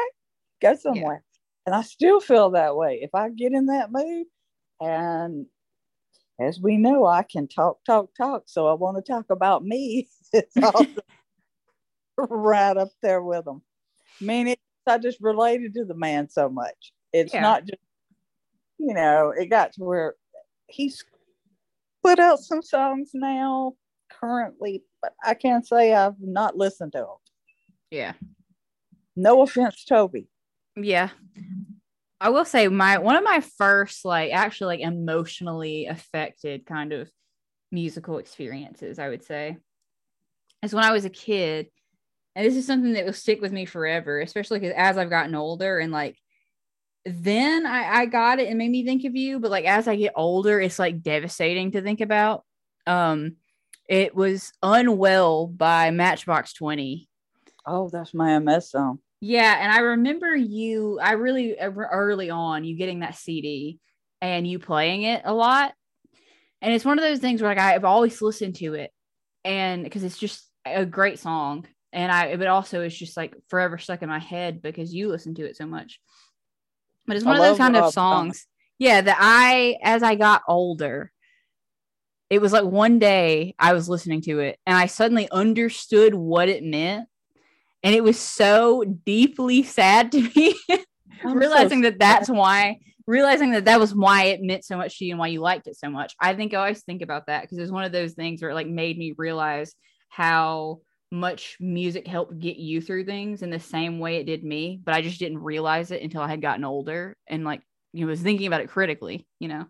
go 0.60 0.74
somewhere. 0.74 1.22
And 1.64 1.74
I 1.74 1.82
still 1.82 2.20
feel 2.20 2.50
that 2.50 2.76
way. 2.76 3.00
If 3.02 3.14
I 3.14 3.30
get 3.30 3.52
in 3.52 3.66
that 3.66 3.90
mood, 3.90 4.26
and 4.80 5.46
as 6.38 6.60
we 6.60 6.76
know, 6.76 7.06
I 7.06 7.22
can 7.22 7.48
talk, 7.48 7.78
talk, 7.84 8.14
talk. 8.14 8.44
So 8.46 8.66
I 8.66 8.74
want 8.74 8.96
to 8.98 9.12
talk 9.12 9.30
about 9.30 9.64
me. 9.64 10.08
it's 10.32 10.56
right 12.18 12.76
up 12.76 12.90
there 13.02 13.22
with 13.22 13.44
them. 13.44 13.62
I 14.20 14.24
mean, 14.24 14.48
it, 14.48 14.60
I 14.86 14.98
just 14.98 15.20
related 15.20 15.74
to 15.74 15.84
the 15.84 15.94
man 15.94 16.28
so 16.28 16.48
much. 16.48 16.92
It's 17.12 17.34
Yeah. 17.34 17.40
not 17.40 17.64
just, 17.64 17.80
you 18.78 18.94
know, 18.94 19.30
it 19.30 19.46
got 19.46 19.72
to 19.74 19.84
where 19.84 20.14
he's 20.68 21.02
put 22.06 22.18
out 22.20 22.38
some 22.38 22.62
songs 22.62 23.10
now 23.14 23.72
currently, 24.20 24.84
but 25.02 25.12
I 25.24 25.34
can't 25.34 25.66
say 25.66 25.92
I've 25.92 26.20
not 26.20 26.56
listened 26.56 26.92
to 26.92 26.98
them. 26.98 27.16
Yeah. 27.90 28.12
No 29.16 29.42
offense, 29.42 29.84
Toby. 29.84 30.28
Yeah. 30.76 31.10
I 32.20 32.30
will 32.30 32.44
say 32.44 32.68
my 32.68 32.98
one 32.98 33.16
of 33.16 33.24
my 33.24 33.40
first 33.58 34.04
like 34.04 34.32
actually 34.32 34.78
like 34.78 34.86
emotionally 34.86 35.86
affected 35.86 36.64
kind 36.64 36.92
of 36.92 37.10
musical 37.72 38.18
experiences, 38.18 38.98
I 38.98 39.08
would 39.08 39.24
say, 39.24 39.56
is 40.62 40.74
when 40.74 40.84
I 40.84 40.92
was 40.92 41.04
a 41.04 41.10
kid. 41.10 41.68
And 42.34 42.46
this 42.46 42.56
is 42.56 42.66
something 42.66 42.92
that 42.92 43.06
will 43.06 43.12
stick 43.14 43.40
with 43.40 43.52
me 43.52 43.64
forever, 43.64 44.20
especially 44.20 44.60
because 44.60 44.74
as 44.76 44.98
I've 44.98 45.10
gotten 45.10 45.34
older 45.34 45.78
and 45.78 45.90
like 45.92 46.16
then 47.06 47.66
I, 47.66 48.00
I 48.00 48.06
got 48.06 48.40
it 48.40 48.48
and 48.48 48.58
made 48.58 48.70
me 48.70 48.84
think 48.84 49.04
of 49.04 49.14
you. 49.14 49.38
But 49.38 49.50
like 49.50 49.64
as 49.64 49.86
I 49.86 49.96
get 49.96 50.12
older, 50.16 50.60
it's 50.60 50.78
like 50.78 51.02
devastating 51.02 51.72
to 51.72 51.82
think 51.82 52.00
about. 52.00 52.44
Um 52.86 53.36
it 53.88 54.14
was 54.14 54.52
Unwell 54.62 55.46
by 55.46 55.92
Matchbox 55.92 56.52
20. 56.54 57.08
Oh, 57.66 57.88
that's 57.88 58.12
my 58.12 58.38
MS 58.38 58.70
song. 58.70 58.98
Yeah, 59.20 59.56
and 59.60 59.72
I 59.72 59.78
remember 59.78 60.34
you. 60.34 60.98
I 61.00 61.12
really 61.12 61.56
early 61.58 62.30
on 62.30 62.64
you 62.64 62.76
getting 62.76 63.00
that 63.00 63.16
CD 63.16 63.78
and 64.20 64.46
you 64.46 64.58
playing 64.58 65.02
it 65.02 65.22
a 65.24 65.32
lot, 65.32 65.72
and 66.60 66.74
it's 66.74 66.84
one 66.84 66.98
of 66.98 67.04
those 67.04 67.18
things 67.18 67.40
where 67.40 67.50
like 67.50 67.58
I've 67.58 67.84
always 67.84 68.20
listened 68.20 68.56
to 68.56 68.74
it, 68.74 68.92
and 69.44 69.84
because 69.84 70.04
it's 70.04 70.18
just 70.18 70.48
a 70.64 70.84
great 70.84 71.18
song, 71.18 71.66
and 71.92 72.12
I 72.12 72.36
but 72.36 72.46
also 72.46 72.82
it's 72.82 72.96
just 72.96 73.16
like 73.16 73.34
forever 73.48 73.78
stuck 73.78 74.02
in 74.02 74.08
my 74.08 74.18
head 74.18 74.60
because 74.60 74.94
you 74.94 75.08
listen 75.08 75.34
to 75.36 75.46
it 75.46 75.56
so 75.56 75.66
much. 75.66 75.98
But 77.06 77.16
it's 77.16 77.26
I 77.26 77.28
one 77.28 77.36
of 77.36 77.42
those 77.42 77.58
kind 77.58 77.76
of 77.76 77.92
songs, 77.92 78.46
yeah, 78.78 79.00
that 79.00 79.16
I 79.18 79.76
as 79.82 80.02
I 80.02 80.14
got 80.14 80.42
older. 80.48 81.12
It 82.28 82.40
was 82.40 82.52
like 82.52 82.64
one 82.64 82.98
day 82.98 83.54
I 83.56 83.72
was 83.72 83.88
listening 83.88 84.20
to 84.22 84.40
it 84.40 84.58
and 84.66 84.76
I 84.76 84.86
suddenly 84.86 85.30
understood 85.30 86.12
what 86.12 86.48
it 86.48 86.64
meant. 86.64 87.08
And 87.84 87.94
it 87.94 88.02
was 88.02 88.18
so 88.18 88.82
deeply 88.82 89.62
sad 89.62 90.10
to 90.10 90.22
me 90.34 90.56
I'm 91.22 91.30
so 91.30 91.34
realizing 91.34 91.82
that 91.82 92.00
that's 92.00 92.28
why 92.28 92.80
realizing 93.06 93.52
that 93.52 93.66
that 93.66 93.78
was 93.78 93.94
why 93.94 94.24
it 94.24 94.42
meant 94.42 94.64
so 94.64 94.76
much 94.76 94.98
to 94.98 95.04
you 95.04 95.12
and 95.12 95.20
why 95.20 95.28
you 95.28 95.40
liked 95.40 95.68
it 95.68 95.76
so 95.76 95.88
much. 95.88 96.14
I 96.20 96.34
think 96.34 96.52
i 96.52 96.56
always 96.56 96.82
think 96.82 97.02
about 97.02 97.26
that 97.26 97.42
because 97.42 97.58
it's 97.58 97.70
one 97.70 97.84
of 97.84 97.92
those 97.92 98.14
things 98.14 98.42
where 98.42 98.50
it 98.50 98.54
like 98.54 98.66
made 98.66 98.98
me 98.98 99.14
realize 99.16 99.74
how 100.08 100.80
much 101.12 101.56
music 101.60 102.06
helped 102.06 102.38
get 102.38 102.56
you 102.56 102.80
through 102.80 103.04
things 103.04 103.42
in 103.42 103.50
the 103.50 103.60
same 103.60 103.98
way 104.00 104.16
it 104.16 104.24
did 104.24 104.42
me 104.42 104.80
but 104.84 104.94
i 104.94 105.00
just 105.02 105.18
didn't 105.18 105.38
realize 105.38 105.90
it 105.90 106.02
until 106.02 106.20
i 106.20 106.28
had 106.28 106.42
gotten 106.42 106.64
older 106.64 107.16
and 107.28 107.44
like 107.44 107.62
you 107.92 108.00
know 108.00 108.10
was 108.10 108.20
thinking 108.20 108.46
about 108.46 108.60
it 108.60 108.68
critically 108.68 109.26
you 109.38 109.48
know? 109.48 109.66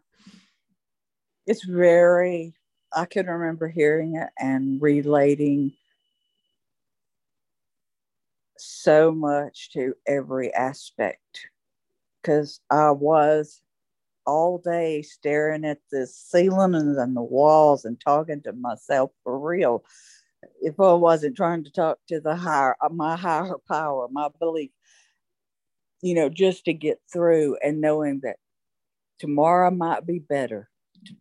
It's 1.46 1.64
very 1.64 2.54
i 2.94 3.04
can 3.04 3.26
remember 3.26 3.68
hearing 3.68 4.16
it 4.16 4.28
and 4.38 4.80
relating 4.80 5.72
so 8.58 9.12
much 9.12 9.70
to 9.72 9.94
every 10.06 10.52
aspect 10.54 11.48
because 12.22 12.60
i 12.70 12.90
was 12.90 13.60
all 14.26 14.58
day 14.58 15.02
staring 15.02 15.64
at 15.64 15.78
the 15.92 16.06
ceiling 16.06 16.74
and 16.74 17.16
the 17.16 17.22
walls 17.22 17.84
and 17.84 18.00
talking 18.00 18.40
to 18.42 18.52
myself 18.52 19.10
for 19.22 19.38
real 19.38 19.84
if 20.60 20.78
i 20.80 20.92
wasn't 20.92 21.36
trying 21.36 21.64
to 21.64 21.70
talk 21.70 21.98
to 22.08 22.20
the 22.20 22.34
higher 22.34 22.76
uh, 22.82 22.88
my 22.88 23.16
higher 23.16 23.56
power 23.68 24.08
my 24.10 24.28
belief 24.38 24.70
you 26.02 26.14
know 26.14 26.28
just 26.28 26.64
to 26.64 26.72
get 26.72 27.00
through 27.12 27.56
and 27.62 27.80
knowing 27.80 28.20
that 28.22 28.36
tomorrow 29.18 29.70
might 29.70 30.06
be 30.06 30.18
better 30.18 30.68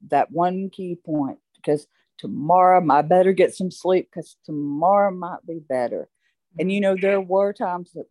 that 0.09 0.31
one 0.31 0.69
key 0.69 0.97
point 1.05 1.39
because 1.55 1.87
tomorrow 2.17 2.85
I 2.91 3.01
better 3.01 3.33
get 3.33 3.53
some 3.53 3.71
sleep 3.71 4.09
because 4.11 4.37
tomorrow 4.45 5.11
might 5.11 5.45
be 5.47 5.59
better. 5.59 6.09
And 6.57 6.71
you 6.71 6.79
know, 6.79 6.95
there 6.99 7.21
were 7.21 7.53
times 7.53 7.91
that 7.93 8.05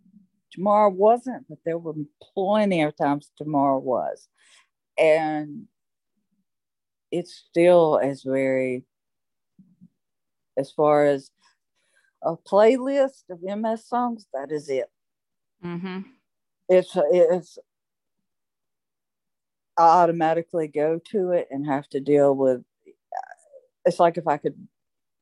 tomorrow 0.53 0.91
wasn't, 0.91 1.47
but 1.49 1.59
there 1.65 1.79
were 1.79 1.95
plenty 2.35 2.83
of 2.83 2.97
times 2.97 3.31
tomorrow 3.37 3.79
was. 3.79 4.29
And 4.99 5.65
it 7.11 7.29
still 7.29 7.99
is 7.99 8.23
very, 8.23 8.85
as 10.57 10.71
far 10.71 11.07
as 11.07 11.31
a 12.23 12.37
playlist 12.37 13.25
of 13.31 13.43
MS 13.43 13.87
songs, 13.87 14.27
that 14.33 14.51
is 14.51 14.69
it. 14.69 14.87
mm-hmm. 15.65 16.01
It's, 16.69 16.93
it's, 16.95 17.59
I 19.77 19.83
automatically 19.83 20.69
go 20.69 21.01
to 21.11 21.33
it 21.33 21.49
and 21.51 21.67
have 21.67 21.89
to 21.89 22.01
deal 22.01 22.35
with 22.35 22.63
it's 23.85 24.01
like 24.01 24.17
if 24.17 24.27
I 24.27 24.37
could 24.39 24.55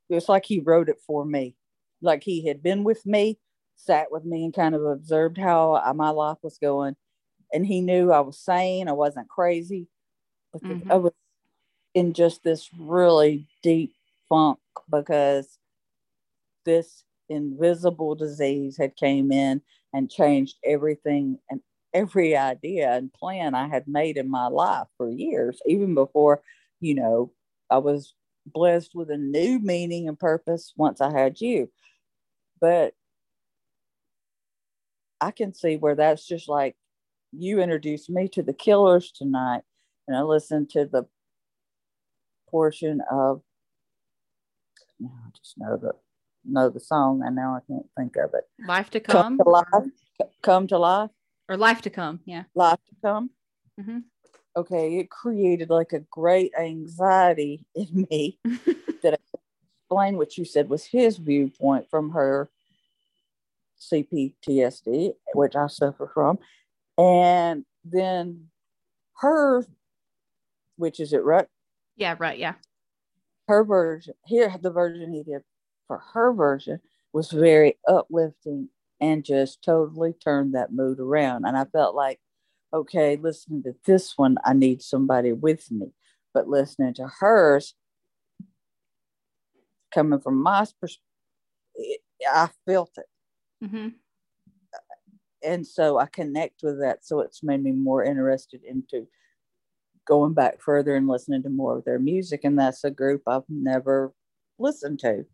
it's 0.09 0.29
like 0.29 0.45
he 0.45 0.61
wrote 0.61 0.88
it 0.88 1.01
for 1.07 1.25
me. 1.25 1.57
Like 2.03 2.23
he 2.23 2.47
had 2.47 2.62
been 2.62 2.85
with 2.85 3.07
me, 3.07 3.38
sat 3.77 4.11
with 4.11 4.25
me 4.25 4.45
and 4.45 4.53
kind 4.53 4.75
of 4.75 4.85
observed 4.85 5.38
how 5.38 5.81
my 5.95 6.11
life 6.11 6.38
was 6.42 6.59
going. 6.59 6.97
And 7.53 7.66
he 7.66 7.81
knew 7.81 8.12
I 8.12 8.21
was 8.21 8.38
sane, 8.38 8.88
I 8.88 8.92
wasn't 8.92 9.29
crazy. 9.29 9.88
But 10.53 10.62
Mhm. 10.62 10.90
I 10.90 10.97
was 10.97 11.12
in 11.95 12.12
just 12.12 12.42
this 12.42 12.68
really 12.79 13.49
deep 13.62 13.95
funk 14.33 14.59
because 14.90 15.59
this 16.64 17.05
invisible 17.29 18.14
disease 18.14 18.79
had 18.79 18.97
came 18.97 19.31
in 19.31 19.61
and 19.92 20.11
changed 20.11 20.57
everything 20.64 21.38
and 21.51 21.61
every 21.92 22.35
idea 22.35 22.90
and 22.92 23.12
plan 23.12 23.55
I 23.55 23.68
had 23.68 23.87
made 23.87 24.16
in 24.16 24.31
my 24.31 24.47
life 24.47 24.87
for 24.97 25.11
years, 25.11 25.61
even 25.66 25.95
before, 25.95 26.40
you 26.81 26.95
know, 26.95 27.31
I 27.68 27.77
was 27.77 28.14
blessed 28.47 28.92
with 28.95 29.11
a 29.11 29.18
new 29.18 29.59
meaning 29.59 30.09
and 30.09 30.18
purpose 30.18 30.73
once 30.77 31.03
I 31.03 31.12
had 31.12 31.38
you. 31.38 31.71
But 32.59 32.95
I 35.21 35.31
can 35.31 35.53
see 35.53 35.77
where 35.77 35.95
that's 35.95 36.27
just 36.27 36.49
like 36.49 36.75
you 37.33 37.61
introduced 37.61 38.09
me 38.09 38.29
to 38.29 38.42
the 38.42 38.55
killers 38.55 39.12
tonight, 39.12 39.62
and 40.09 40.16
I 40.16 40.23
listened 40.23 40.71
to 40.71 40.87
the 40.87 41.05
portion 42.51 43.03
of 43.11 43.42
I 45.07 45.31
just 45.37 45.55
know 45.59 45.77
the 45.77 45.93
know 46.45 46.69
the 46.69 46.81
song 46.81 47.23
and 47.25 47.37
now 47.37 47.55
I 47.57 47.61
can't 47.73 47.87
think 47.97 48.17
of 48.17 48.31
it. 48.35 48.45
life 48.67 48.91
to 48.91 49.01
Come 49.01 49.38
come, 49.38 49.38
to 49.38 49.45
life. 49.49 49.91
Come 50.43 50.67
to 50.69 50.79
life. 50.79 51.11
or 51.49 51.57
life 51.57 51.83
to 51.83 51.91
come 51.91 52.21
yeah 52.25 52.45
Life 52.55 52.81
to 52.88 52.95
come. 53.05 53.31
Mm-hmm. 53.81 53.99
Okay, 54.57 54.99
it 54.99 55.09
created 55.11 55.71
like 55.71 55.93
a 55.93 56.01
great 56.11 56.53
anxiety 56.59 57.65
in 57.75 58.07
me 58.11 58.38
that 59.03 59.15
I 59.15 59.17
explain 59.88 60.17
what 60.19 60.37
you 60.37 60.45
said 60.45 60.69
was 60.69 60.85
his 60.85 61.17
viewpoint 61.17 61.88
from 61.91 62.11
her 62.11 62.51
CPTSD, 63.81 65.15
which 65.35 65.57
I 65.57 65.67
suffer 65.69 66.11
from, 66.12 66.38
and 66.99 67.65
then 67.85 68.49
her, 69.21 69.65
which 70.77 71.01
is 71.01 71.12
it 71.12 71.25
right? 71.25 71.47
yeah 71.97 72.17
right 72.19 72.38
yeah 72.38 72.55
Her 73.53 73.65
version 73.65 74.15
here, 74.25 74.55
the 74.62 74.71
version 74.71 75.12
he 75.12 75.23
did 75.23 75.43
for 75.87 76.03
her 76.15 76.33
version 76.33 76.81
was 77.12 77.31
very 77.31 77.77
uplifting 77.87 78.71
and 78.99 79.23
just 79.23 79.62
totally 79.62 80.15
turned 80.15 80.55
that 80.55 80.73
mood 80.73 80.99
around. 80.99 81.45
And 81.45 81.55
I 81.55 81.67
felt 81.67 81.95
like, 81.95 82.19
okay, 82.73 83.17
listening 83.17 83.62
to 83.65 83.75
this 83.85 84.17
one, 84.17 84.38
I 84.43 84.55
need 84.55 84.81
somebody 84.81 85.35
with 85.35 85.71
me, 85.71 85.88
but 86.33 86.49
listening 86.49 86.95
to 86.95 87.07
hers, 87.21 87.75
coming 89.93 90.21
from 90.21 90.43
my 90.43 90.65
perspective, 90.81 92.01
I 92.33 92.49
felt 92.65 92.93
it. 92.97 93.67
mm-hmm. 93.67 93.88
and 95.43 95.67
so 95.67 95.99
I 95.99 96.07
connect 96.07 96.62
with 96.62 96.81
that. 96.81 97.05
So 97.05 97.21
it's 97.21 97.43
made 97.43 97.62
me 97.62 97.73
more 97.73 98.03
interested 98.03 98.62
into 98.65 99.09
going 100.07 100.35
back 100.35 100.61
further 100.61 100.97
and 100.97 101.09
listening 101.09 101.43
to 101.45 101.51
more 101.51 101.79
of 101.79 101.85
their 101.85 101.99
music. 101.99 102.41
And 102.45 102.59
that's 102.59 102.85
a 102.85 102.91
group 102.91 103.23
I've 103.27 103.43
never 103.49 104.12
listened 104.59 105.01
to. 105.01 105.25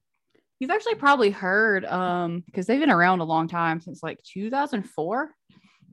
You've 0.61 0.70
actually 0.70 0.96
probably 0.96 1.31
heard 1.31 1.85
um 1.85 2.42
because 2.46 2.66
they've 2.66 2.81
been 2.81 2.90
around 2.90 3.20
a 3.20 3.24
long 3.24 3.48
time 3.48 3.81
since 3.81 4.02
like 4.02 4.22
2004. 4.24 5.31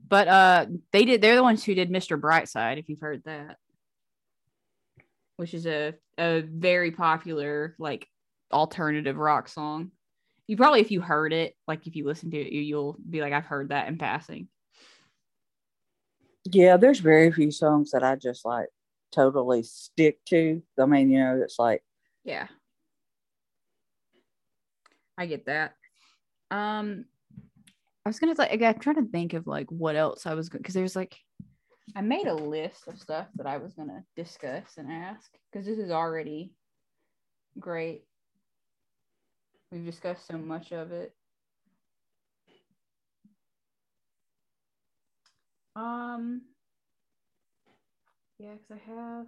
But 0.08 0.28
uh 0.28 0.66
they 0.92 1.04
did 1.04 1.20
they're 1.22 1.36
the 1.36 1.42
ones 1.42 1.64
who 1.64 1.74
did 1.74 1.90
Mr. 1.90 2.20
Brightside 2.20 2.78
if 2.78 2.88
you've 2.88 3.00
heard 3.00 3.22
that. 3.24 3.58
which 5.36 5.54
is 5.54 5.66
a 5.66 5.94
a 6.18 6.40
very 6.42 6.90
popular 6.90 7.74
like 7.78 8.08
alternative 8.52 9.16
rock 9.16 9.48
song. 9.48 9.90
You 10.46 10.56
probably 10.56 10.80
if 10.80 10.90
you 10.90 11.00
heard 11.00 11.32
it, 11.32 11.54
like 11.66 11.86
if 11.86 11.96
you 11.96 12.04
listen 12.06 12.30
to 12.30 12.36
it, 12.38 12.52
you, 12.52 12.60
you'll 12.60 12.96
be 13.08 13.20
like, 13.20 13.32
I've 13.32 13.44
heard 13.46 13.70
that 13.70 13.88
in 13.88 13.98
passing. 13.98 14.48
Yeah, 16.52 16.76
there's 16.76 17.00
very 17.00 17.32
few 17.32 17.50
songs 17.50 17.90
that 17.90 18.02
I 18.02 18.16
just 18.16 18.44
like 18.44 18.68
totally 19.12 19.62
stick 19.62 20.24
to. 20.26 20.62
I 20.78 20.86
mean, 20.86 21.10
you 21.10 21.18
know, 21.18 21.40
it's 21.42 21.58
like 21.58 21.82
Yeah. 22.24 22.48
I 25.18 25.26
get 25.26 25.46
that. 25.46 25.74
Um 26.50 27.06
I 28.04 28.08
was 28.08 28.20
gonna 28.20 28.34
like 28.38 28.62
I'm 28.62 28.78
trying 28.78 29.04
to 29.04 29.10
think 29.10 29.34
of 29.34 29.46
like 29.46 29.70
what 29.70 29.96
else 29.96 30.26
I 30.26 30.34
was 30.34 30.48
because 30.48 30.74
there's 30.74 30.96
like 30.96 31.16
I 31.94 32.02
made 32.02 32.26
a 32.26 32.34
list 32.34 32.88
of 32.88 32.98
stuff 32.98 33.26
that 33.36 33.46
I 33.46 33.56
was 33.56 33.74
gonna 33.74 34.04
discuss 34.16 34.76
and 34.76 34.92
ask 34.92 35.30
because 35.50 35.66
this 35.66 35.78
is 35.78 35.90
already 35.90 36.52
great. 37.58 38.04
We've 39.72 39.84
discussed 39.84 40.26
so 40.26 40.36
much 40.38 40.72
of 40.72 40.92
it. 40.92 41.14
Um 45.76 46.40
yeah, 48.38 48.52
because 48.52 48.70
I 48.70 48.90
have 48.90 49.26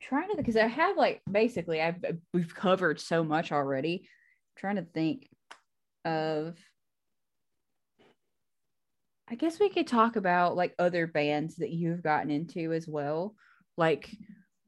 trying 0.00 0.28
to 0.30 0.36
because 0.36 0.56
I 0.56 0.66
have 0.66 0.96
like 0.96 1.22
basically 1.30 1.80
I've 1.80 2.04
we've 2.32 2.54
covered 2.54 3.00
so 3.00 3.22
much 3.22 3.52
already. 3.52 4.00
I'm 4.02 4.60
trying 4.60 4.76
to 4.76 4.86
think 4.92 5.28
of 6.04 6.58
I 9.28 9.36
guess 9.36 9.58
we 9.58 9.70
could 9.70 9.86
talk 9.86 10.16
about 10.16 10.56
like 10.56 10.74
other 10.78 11.06
bands 11.06 11.56
that 11.56 11.70
you've 11.70 12.02
gotten 12.02 12.30
into 12.30 12.72
as 12.72 12.86
well. 12.86 13.34
Like 13.76 14.10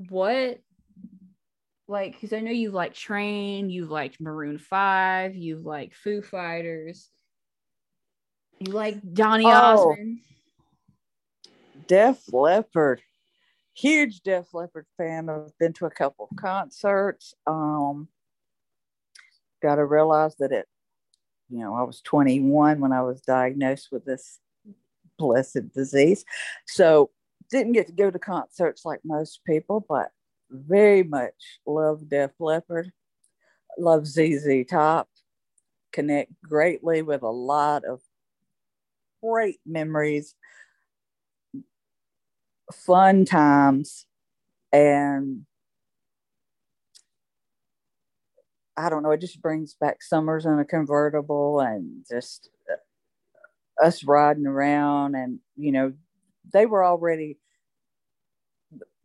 what 0.08 0.60
like 1.88 2.12
because 2.12 2.32
I 2.32 2.40
know 2.40 2.50
you've 2.50 2.74
like 2.74 2.94
Train, 2.94 3.70
you've 3.70 3.90
liked 3.90 4.20
Maroon 4.20 4.58
5, 4.58 5.36
you've 5.36 5.64
like 5.64 5.94
Foo 5.94 6.22
Fighters, 6.22 7.10
you 8.58 8.72
like 8.72 8.96
Donny 9.12 9.44
oh, 9.44 9.50
Osmond. 9.50 10.20
Def 11.86 12.32
Leppard. 12.32 13.02
Huge 13.74 14.22
Def 14.22 14.52
Leppard 14.54 14.86
fan. 14.96 15.28
I've 15.28 15.56
been 15.58 15.74
to 15.74 15.86
a 15.86 15.90
couple 15.90 16.28
of 16.30 16.36
concerts. 16.36 17.34
Um 17.46 18.08
gotta 19.62 19.84
realize 19.84 20.36
that 20.36 20.52
it 20.52 20.66
you 21.48 21.60
know, 21.60 21.74
I 21.74 21.82
was 21.82 22.00
21 22.00 22.80
when 22.80 22.92
I 22.92 23.02
was 23.02 23.20
diagnosed 23.20 23.88
with 23.92 24.04
this 24.04 24.40
blessed 25.18 25.72
disease. 25.72 26.24
So 26.66 27.10
didn't 27.50 27.72
get 27.72 27.86
to 27.86 27.92
go 27.92 28.10
to 28.10 28.18
concerts 28.18 28.84
like 28.84 29.00
most 29.04 29.40
people, 29.46 29.84
but 29.88 30.10
very 30.50 31.02
much 31.02 31.60
love 31.66 32.08
Def 32.08 32.32
Leppard, 32.38 32.92
love 33.78 34.06
ZZ 34.06 34.64
Top, 34.68 35.08
connect 35.92 36.32
greatly 36.42 37.02
with 37.02 37.22
a 37.22 37.30
lot 37.30 37.84
of 37.84 38.00
great 39.22 39.60
memories, 39.66 40.34
fun 42.72 43.24
times, 43.24 44.06
and 44.72 45.46
I 48.76 48.90
don't 48.90 49.02
know, 49.02 49.12
it 49.12 49.20
just 49.20 49.40
brings 49.40 49.74
back 49.74 50.02
summers 50.02 50.44
in 50.44 50.58
a 50.58 50.64
convertible 50.64 51.60
and 51.60 52.04
just 52.08 52.50
us 53.82 54.04
riding 54.04 54.46
around 54.46 55.14
and 55.14 55.38
you 55.56 55.72
know 55.72 55.92
they 56.52 56.66
were 56.66 56.84
already 56.84 57.36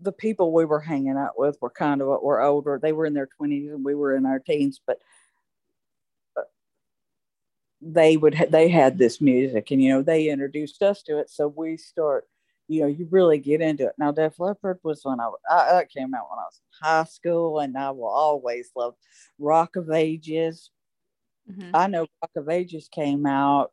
the 0.01 0.11
people 0.11 0.51
we 0.51 0.65
were 0.65 0.79
hanging 0.79 1.17
out 1.17 1.37
with 1.37 1.57
were 1.61 1.69
kind 1.69 2.01
of 2.01 2.07
were 2.07 2.41
older. 2.41 2.79
They 2.81 2.91
were 2.91 3.05
in 3.05 3.13
their 3.13 3.29
20s 3.41 3.73
and 3.73 3.85
we 3.85 3.95
were 3.95 4.15
in 4.15 4.25
our 4.25 4.39
teens 4.39 4.81
but 4.85 4.97
uh, 6.37 6.41
they 7.81 8.17
would 8.17 8.35
ha- 8.35 8.45
they 8.49 8.67
had 8.67 8.97
this 8.97 9.21
music 9.21 9.71
and 9.71 9.81
you 9.81 9.89
know 9.89 10.01
they 10.01 10.29
introduced 10.29 10.81
us 10.81 11.03
to 11.03 11.19
it. 11.19 11.29
So 11.29 11.47
we 11.47 11.77
start 11.77 12.25
you 12.67 12.81
know 12.81 12.87
you 12.87 13.07
really 13.11 13.37
get 13.37 13.61
into 13.61 13.85
it. 13.87 13.93
Now 13.97 14.11
def 14.11 14.39
leppard 14.39 14.79
was 14.83 15.01
when 15.03 15.19
i, 15.19 15.29
I 15.49 15.73
that 15.73 15.91
came 15.91 16.13
out 16.13 16.29
when 16.29 16.39
i 16.39 16.43
was 16.43 16.61
in 16.61 16.87
high 16.87 17.03
school 17.03 17.59
and 17.59 17.77
i 17.77 17.91
will 17.91 18.05
always 18.05 18.71
love 18.75 18.95
rock 19.39 19.75
of 19.75 19.91
ages. 19.91 20.69
Mm-hmm. 21.49 21.75
i 21.75 21.87
know 21.87 22.07
rock 22.21 22.31
of 22.35 22.49
ages 22.49 22.87
came 22.93 23.25
out 23.25 23.71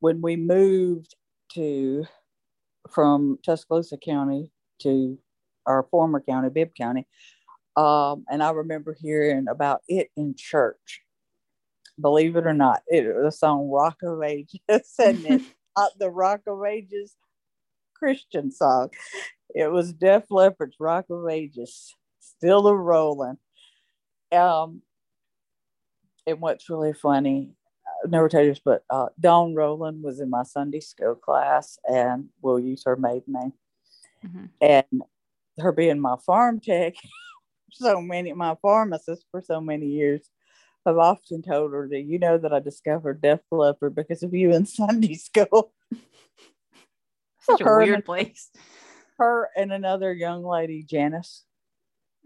when 0.00 0.20
we 0.20 0.36
moved 0.36 1.14
to 1.54 2.06
from 2.90 3.38
Tuscaloosa 3.44 3.96
County 3.96 4.50
to 4.80 5.18
our 5.66 5.84
former 5.90 6.20
county, 6.20 6.48
Bibb 6.48 6.74
County, 6.74 7.06
um, 7.76 8.24
and 8.30 8.42
I 8.42 8.50
remember 8.50 8.96
hearing 8.98 9.46
about 9.48 9.82
it 9.88 10.10
in 10.16 10.34
church. 10.36 11.02
Believe 12.00 12.36
it 12.36 12.46
or 12.46 12.54
not, 12.54 12.82
it 12.88 13.06
was 13.06 13.42
on 13.42 13.70
"Rock 13.70 13.98
of 14.02 14.22
Ages," 14.22 14.58
and 14.68 15.24
it's 15.26 15.44
not 15.76 15.92
the 15.98 16.10
Rock 16.10 16.42
of 16.46 16.64
Ages 16.64 17.14
Christian 17.94 18.50
song. 18.50 18.90
It 19.54 19.70
was 19.70 19.92
Def 19.92 20.24
Leppard's 20.30 20.76
"Rock 20.78 21.06
of 21.10 21.28
Ages," 21.28 21.94
still 22.20 22.66
a 22.66 22.74
rolling. 22.74 23.38
Um, 24.32 24.82
and 26.26 26.40
what's 26.40 26.68
really 26.68 26.92
funny 26.92 27.56
never 28.08 28.28
told 28.28 28.44
you 28.44 28.50
this, 28.52 28.60
but 28.64 28.84
uh, 28.90 29.06
Dawn 29.18 29.54
Rowland 29.54 30.02
was 30.02 30.20
in 30.20 30.30
my 30.30 30.42
Sunday 30.42 30.80
school 30.80 31.14
class, 31.14 31.78
and 31.88 32.28
we'll 32.42 32.58
use 32.58 32.82
her 32.84 32.96
maiden 32.96 33.34
name. 33.34 33.52
Mm-hmm. 34.24 34.44
And 34.60 35.02
her 35.58 35.72
being 35.72 36.00
my 36.00 36.16
pharm 36.28 36.62
tech, 36.62 36.94
so 37.72 38.00
many 38.00 38.32
my 38.32 38.56
pharmacist 38.62 39.24
for 39.30 39.40
so 39.40 39.60
many 39.60 39.86
years, 39.86 40.28
I've 40.84 40.98
often 40.98 41.42
told 41.42 41.72
her 41.72 41.88
that 41.90 42.02
you 42.02 42.18
know 42.18 42.38
that 42.38 42.52
I 42.52 42.60
discovered 42.60 43.20
Def 43.20 43.40
Leppard 43.50 43.94
because 43.94 44.22
of 44.22 44.32
you 44.34 44.52
in 44.52 44.66
Sunday 44.66 45.14
school. 45.14 45.72
Such 47.40 47.60
a 47.60 47.64
weird 47.64 47.94
and, 47.94 48.04
place. 48.04 48.50
Her 49.18 49.48
and 49.56 49.72
another 49.72 50.12
young 50.12 50.44
lady, 50.44 50.84
Janice, 50.88 51.44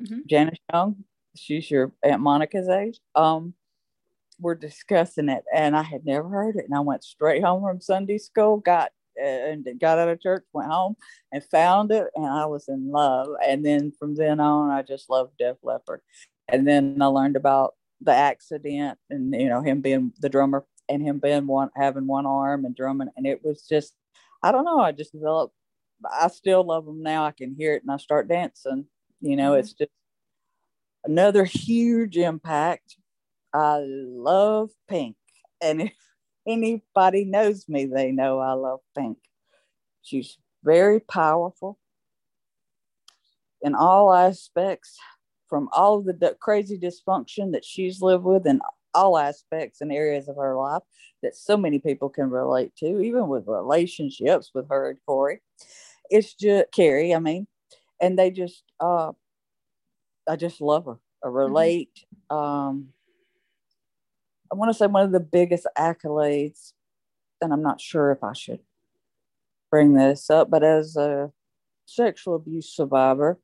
mm-hmm. 0.00 0.20
Janice 0.26 0.59
Young. 0.72 1.05
She's 1.37 1.70
your 1.70 1.92
Aunt 2.03 2.20
Monica's 2.20 2.68
age. 2.68 2.98
Um, 3.14 3.55
were 4.40 4.55
discussing 4.55 5.29
it, 5.29 5.44
and 5.55 5.76
I 5.76 5.83
had 5.83 6.05
never 6.05 6.29
heard 6.29 6.57
it. 6.57 6.64
And 6.64 6.74
I 6.74 6.81
went 6.81 7.05
straight 7.05 7.44
home 7.44 7.62
from 7.62 7.81
Sunday 7.81 8.18
school, 8.18 8.57
got 8.57 8.90
and 9.20 9.66
got 9.80 9.98
out 9.98 10.09
of 10.09 10.20
church, 10.20 10.44
went 10.52 10.70
home, 10.70 10.96
and 11.33 11.44
found 11.44 11.92
it, 11.92 12.09
and 12.14 12.26
I 12.26 12.46
was 12.46 12.68
in 12.68 12.90
love. 12.90 13.28
And 13.46 13.64
then 13.64 13.92
from 13.98 14.14
then 14.14 14.40
on, 14.40 14.70
I 14.70 14.83
just 14.83 15.11
loved 15.11 15.33
Def 15.38 15.56
Leppard. 15.62 16.00
And 16.48 16.66
then 16.66 17.00
I 17.00 17.06
learned 17.06 17.37
about 17.37 17.74
the 18.00 18.12
accident, 18.12 18.98
and 19.11 19.35
you 19.35 19.48
know 19.48 19.62
him 19.62 19.80
being 19.80 20.12
the 20.20 20.28
drummer, 20.28 20.64
and 20.88 21.02
him 21.02 21.18
being 21.18 21.46
one 21.46 21.70
having 21.76 22.06
one 22.06 22.26
arm 22.26 22.64
and 22.64 22.74
drumming, 22.74 23.11
and 23.16 23.26
it 23.26 23.44
was 23.44 23.66
just, 23.68 23.92
I 24.42 24.52
don't 24.52 24.64
know, 24.64 24.80
I 24.80 24.92
just 24.92 25.12
developed. 25.12 25.54
I 26.11 26.28
still 26.28 26.64
love 26.64 26.87
them 26.87 27.02
now. 27.02 27.26
I 27.26 27.33
can 27.33 27.54
hear 27.54 27.74
it, 27.74 27.83
and 27.83 27.92
I 27.92 27.98
start 27.98 28.28
dancing. 28.28 28.87
You 29.20 29.37
know, 29.37 29.52
mm-hmm. 29.52 29.61
it's 29.61 29.74
just 29.74 29.90
another 31.04 31.44
huge 31.44 32.16
impact 32.16 32.96
I 33.52 33.85
love 33.85 34.70
pink. 34.88 35.16
And 35.61 35.83
if 35.83 35.92
anybody 36.46 37.24
knows 37.24 37.68
me, 37.68 37.87
they 37.87 38.12
know 38.12 38.38
I 38.38 38.53
love 38.53 38.81
pink. 38.96 39.18
She's 40.03 40.38
very 40.64 41.00
powerful 41.00 41.79
in 43.62 43.74
all 43.74 44.12
aspects, 44.12 44.98
from 45.48 45.68
all 45.72 46.00
the 46.00 46.12
d- 46.12 46.29
crazy 46.40 46.79
dysfunction 46.79 47.53
that 47.53 47.64
she's 47.64 48.00
lived 48.00 48.24
with 48.24 48.46
in 48.46 48.61
all 48.94 49.18
aspects 49.18 49.81
and 49.81 49.92
areas 49.92 50.29
of 50.29 50.37
her 50.37 50.57
life 50.57 50.83
that 51.22 51.37
so 51.37 51.57
many 51.57 51.79
people 51.79 52.09
can 52.09 52.31
relate 52.31 52.75
to, 52.77 53.00
even 53.00 53.29
with 53.29 53.44
relationships 53.46 54.50
with 54.54 54.69
her 54.69 54.90
and 54.90 54.98
Corey. 55.06 55.40
It's 56.08 56.35
just 56.35 56.73
Carey, 56.73 57.14
I 57.14 57.19
mean, 57.19 57.46
and 58.00 58.19
they 58.19 58.31
just, 58.31 58.64
uh, 58.81 59.12
I 60.29 60.37
just 60.37 60.60
love 60.60 60.87
her. 60.87 60.98
I 61.23 61.27
mm-hmm. 61.27 61.37
relate. 61.37 62.04
Mm-hmm. 62.31 62.37
Um, 62.37 62.88
I 64.53 64.57
want 64.57 64.71
to 64.71 64.75
say 64.75 64.87
one 64.87 65.05
of 65.05 65.13
the 65.13 65.21
biggest 65.21 65.67
accolades, 65.79 66.73
and 67.40 67.53
I'm 67.53 67.63
not 67.63 67.81
sure 67.81 68.11
if 68.11 68.25
I 68.25 68.33
should 68.33 68.61
bring 69.71 69.94
this 69.94 70.29
up, 70.29 70.51
but 70.51 70.65
as 70.65 70.96
a 70.96 71.31
sexual 71.87 72.35
abuse 72.35 72.75
survivor, 72.75 73.38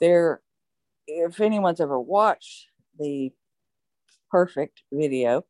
there, 0.00 0.40
if 1.06 1.40
anyone's 1.40 1.80
ever 1.80 2.00
watched 2.00 2.68
the 2.98 3.32
perfect 4.30 4.82
video, 4.92 5.44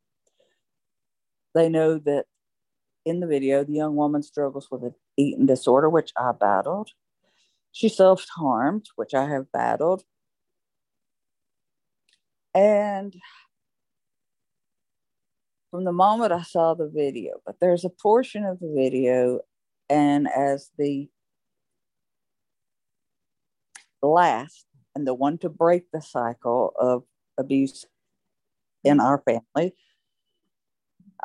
they 1.55 1.69
know 1.69 1.97
that 1.99 2.25
in 3.05 3.19
the 3.19 3.27
video, 3.27 3.63
the 3.63 3.73
young 3.73 3.95
woman 3.95 4.21
struggles 4.21 4.69
with 4.69 4.83
an 4.83 4.93
eating 5.17 5.45
disorder, 5.45 5.89
which 5.89 6.11
I 6.17 6.31
battled. 6.33 6.89
She 7.71 7.89
self 7.89 8.25
harmed, 8.35 8.87
which 8.95 9.13
I 9.13 9.27
have 9.29 9.51
battled. 9.51 10.03
And 12.53 13.15
from 15.71 15.85
the 15.85 15.93
moment 15.93 16.33
I 16.33 16.43
saw 16.43 16.73
the 16.73 16.91
video, 16.93 17.41
but 17.45 17.55
there's 17.61 17.85
a 17.85 17.89
portion 17.89 18.43
of 18.43 18.59
the 18.59 18.71
video, 18.75 19.39
And 19.89 20.29
as 20.29 20.69
the 20.77 21.09
last 24.01 24.65
and 24.95 25.05
the 25.05 25.13
one 25.13 25.37
to 25.39 25.49
break 25.49 25.91
the 25.91 26.01
cycle 26.01 26.73
of 26.79 27.03
abuse 27.37 27.85
in 28.83 28.99
our 29.01 29.21
family, 29.25 29.73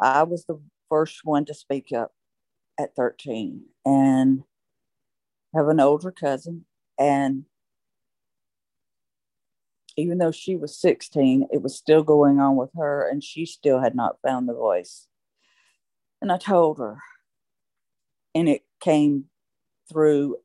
I 0.00 0.24
was 0.24 0.44
the 0.46 0.60
first 0.88 1.20
one 1.22 1.44
to 1.44 1.54
speak 1.54 1.92
up 1.92 2.12
at 2.78 2.96
13 2.96 3.66
and 3.84 4.42
have 5.54 5.68
an 5.68 5.80
older 5.80 6.10
cousin. 6.10 6.64
And 6.98 7.44
even 9.96 10.18
though 10.18 10.30
she 10.30 10.56
was 10.56 10.78
16, 10.78 11.48
it 11.50 11.62
was 11.62 11.76
still 11.76 12.02
going 12.02 12.38
on 12.38 12.56
with 12.56 12.70
her, 12.76 13.08
and 13.08 13.24
she 13.24 13.46
still 13.46 13.80
had 13.80 13.94
not 13.94 14.20
found 14.22 14.48
the 14.48 14.54
voice. 14.54 15.06
And 16.20 16.30
I 16.30 16.38
told 16.38 16.78
her, 16.78 16.98
and 18.34 18.48
it 18.48 18.62
came 18.80 19.24
through. 19.90 20.36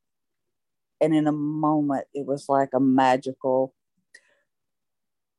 And 1.01 1.13
in 1.15 1.27
a 1.27 1.31
moment, 1.31 2.05
it 2.13 2.25
was 2.25 2.47
like 2.47 2.69
a 2.73 2.79
magical 2.79 3.73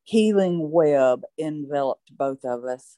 healing 0.03 0.71
web 0.71 1.23
enveloped 1.39 2.17
both 2.17 2.45
of 2.45 2.65
us. 2.65 2.97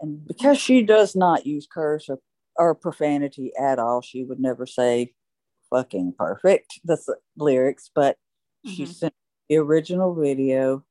And 0.00 0.26
because 0.26 0.58
she 0.58 0.82
does 0.82 1.16
not 1.16 1.46
use 1.46 1.66
curse 1.70 2.08
or, 2.08 2.20
or 2.56 2.74
profanity 2.74 3.52
at 3.60 3.78
all, 3.78 4.00
she 4.00 4.24
would 4.24 4.38
never 4.38 4.64
say 4.64 5.12
fucking 5.70 6.14
perfect, 6.16 6.80
the 6.84 6.96
lyrics, 7.36 7.90
but 7.94 8.16
mm-hmm. 8.64 8.74
she 8.74 8.86
sent 8.86 9.14
the 9.48 9.56
original 9.56 10.14
video 10.14 10.84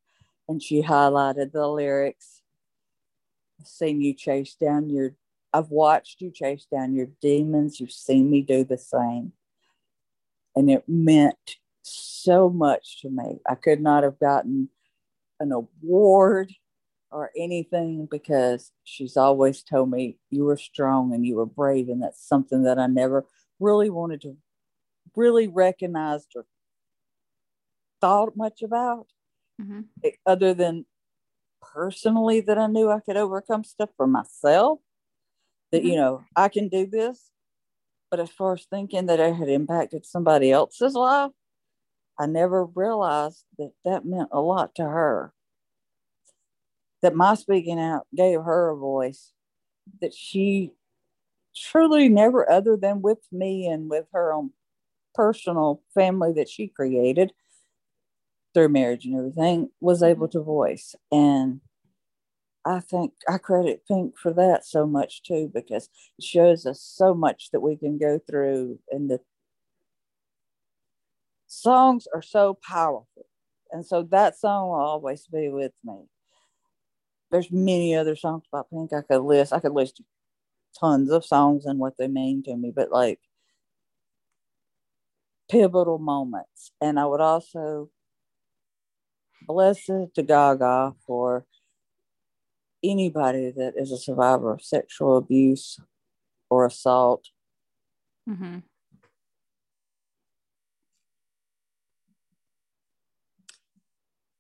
and 0.48 0.62
she 0.62 0.82
highlighted 0.82 1.52
the 1.52 1.68
lyrics. 1.68 2.42
Seen 3.64 4.02
you 4.02 4.14
chase 4.14 4.56
down 4.56 4.90
your, 4.90 5.16
I've 5.54 5.70
watched 5.70 6.22
you 6.22 6.32
chase 6.32 6.66
down 6.72 6.94
your 6.94 7.08
demons. 7.22 7.80
You've 7.80 7.92
seen 7.92 8.30
me 8.30 8.42
do 8.42 8.64
the 8.64 8.78
same. 8.78 9.34
And 10.56 10.70
it 10.70 10.84
meant 10.88 11.58
so 11.84 12.50
much 12.50 13.02
to 13.02 13.10
me. 13.10 13.40
I 13.48 13.56
could 13.56 13.82
not 13.82 14.04
have 14.04 14.20
gotten 14.20 14.70
an 15.40 15.52
award 15.52 16.52
or 17.12 17.32
anything 17.38 18.08
because 18.10 18.72
she's 18.84 19.18
always 19.18 19.64
told 19.64 19.92
me 19.92 20.18
you 20.30 20.44
were 20.44 20.58
strong 20.58 21.14
and 21.14 21.26
you 21.26 21.36
were 21.36 21.46
brave. 21.46 21.90
And 21.90 22.02
that's 22.02 22.28
something 22.28 22.64
that 22.64 22.80
I 22.80 22.88
never 22.88 23.26
really 23.60 23.90
wanted 23.90 24.22
to 24.22 24.36
really 25.16 25.48
recognize 25.48 26.26
or 26.36 26.46
thought 28.02 28.36
much 28.36 28.62
about 28.62 29.08
mm-hmm. 29.62 29.82
other 30.26 30.54
than 30.54 30.86
personally 31.62 32.42
that 32.42 32.58
I 32.58 32.68
knew 32.68 32.90
I 32.90 33.00
could 33.00 33.18
overcome 33.18 33.64
stuff 33.64 33.90
for 33.98 34.08
myself 34.08 34.80
that 35.72 35.80
mm-hmm. 35.80 35.88
you 35.88 35.96
know 35.96 36.24
I 36.36 36.50
can 36.50 36.68
do 36.70 36.86
this 36.86 37.32
but 38.10 38.20
as 38.20 38.30
far 38.30 38.54
as 38.54 38.66
thinking 38.66 39.08
that 39.08 39.20
it 39.20 39.36
had 39.36 39.50
impacted 39.50 40.06
somebody 40.06 40.52
else's 40.52 40.94
life 40.94 41.32
I 42.20 42.26
never 42.26 42.66
realized 42.66 43.44
that 43.58 43.72
that 43.86 44.06
meant 44.06 44.30
a 44.32 44.40
lot 44.40 44.76
to 44.76 44.84
her 44.84 45.34
that 47.02 47.16
my 47.16 47.36
speaking 47.36 47.80
out 47.80 48.08
gave 48.16 48.42
her 48.42 48.70
a 48.70 48.76
voice 48.76 49.32
that 50.02 50.14
she 50.14 50.72
truly 51.56 52.10
never 52.10 52.50
other 52.50 52.78
than 52.78 53.02
with 53.02 53.20
me 53.32 53.68
and 53.68 53.90
with 53.90 54.06
her 54.14 54.34
own 54.34 54.52
personal 55.16 55.82
family 55.94 56.34
that 56.34 56.50
she 56.50 56.68
created 56.68 57.32
through 58.58 58.70
marriage 58.70 59.06
and 59.06 59.16
everything 59.16 59.70
was 59.80 60.02
mm-hmm. 60.02 60.10
able 60.10 60.28
to 60.28 60.42
voice. 60.42 60.96
And 61.12 61.62
i 62.66 62.80
think 62.82 63.14
i 63.30 63.38
credit 63.38 63.82
pink 63.88 64.18
for 64.18 64.34
that 64.34 64.66
so 64.66 64.86
much 64.86 65.24
too 65.24 65.50
because 65.54 65.88
it 66.18 66.26
shows 66.26 66.66
us 66.66 66.82
so 66.82 67.14
much 67.14 67.50
that 67.52 67.62
we 67.62 67.78
can 67.78 67.98
go 67.98 68.20
through 68.28 68.78
and 68.92 69.10
the 69.10 69.20
songs 71.46 72.08
are 72.14 72.22
so 72.22 72.58
powerful. 72.68 73.26
And 73.72 73.86
so 73.86 74.04
that 74.12 74.38
song 74.38 74.70
will 74.70 74.76
always 74.76 75.28
be 75.28 75.48
with 75.50 75.72
me. 75.84 76.10
There's 77.32 77.52
many 77.52 77.96
other 77.96 78.16
songs 78.16 78.44
about 78.52 78.70
pink. 78.72 78.92
I 78.92 79.02
could 79.02 79.22
list 79.22 79.54
i 79.54 79.60
could 79.60 79.74
list 79.74 80.02
tons 80.80 81.12
of 81.12 81.24
songs 81.24 81.66
and 81.66 81.78
what 81.78 81.94
they 82.00 82.08
mean 82.08 82.42
to 82.44 82.56
me 82.56 82.72
but 82.76 82.92
like 82.92 83.20
pivotal 85.48 86.00
moments. 86.00 86.72
And 86.82 87.00
i 87.00 87.06
would 87.06 87.22
also 87.22 87.92
blessed 89.48 90.14
to 90.16 90.24
Gaga 90.24 90.94
for 91.06 91.46
anybody 92.84 93.52
that 93.52 93.74
is 93.76 93.92
a 93.92 93.98
survivor 93.98 94.52
of 94.52 94.62
sexual 94.62 95.18
abuse 95.18 95.80
or 96.50 96.66
assault. 96.66 97.26
Mm-hmm. 98.30 98.60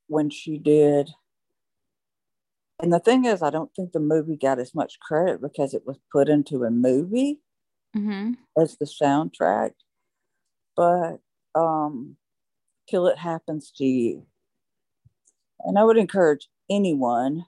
When 0.07 0.29
she 0.29 0.57
did. 0.57 1.09
And 2.79 2.93
the 2.93 2.99
thing 2.99 3.25
is, 3.25 3.41
I 3.41 3.49
don't 3.49 3.73
think 3.75 3.91
the 3.91 3.99
movie 3.99 4.37
got 4.37 4.59
as 4.59 4.75
much 4.75 4.99
credit 4.99 5.41
because 5.41 5.73
it 5.73 5.83
was 5.85 5.97
put 6.11 6.29
into 6.29 6.63
a 6.63 6.69
movie 6.69 7.39
mm-hmm. 7.95 8.33
as 8.61 8.77
the 8.77 8.85
soundtrack. 8.85 9.71
But 10.75 11.17
um, 11.55 12.17
Till 12.87 13.07
It 13.07 13.17
Happens 13.17 13.71
to 13.77 13.85
You 13.85 14.27
and 15.61 15.77
I 15.77 15.83
would 15.83 15.97
encourage 15.97 16.49
anyone 16.69 17.45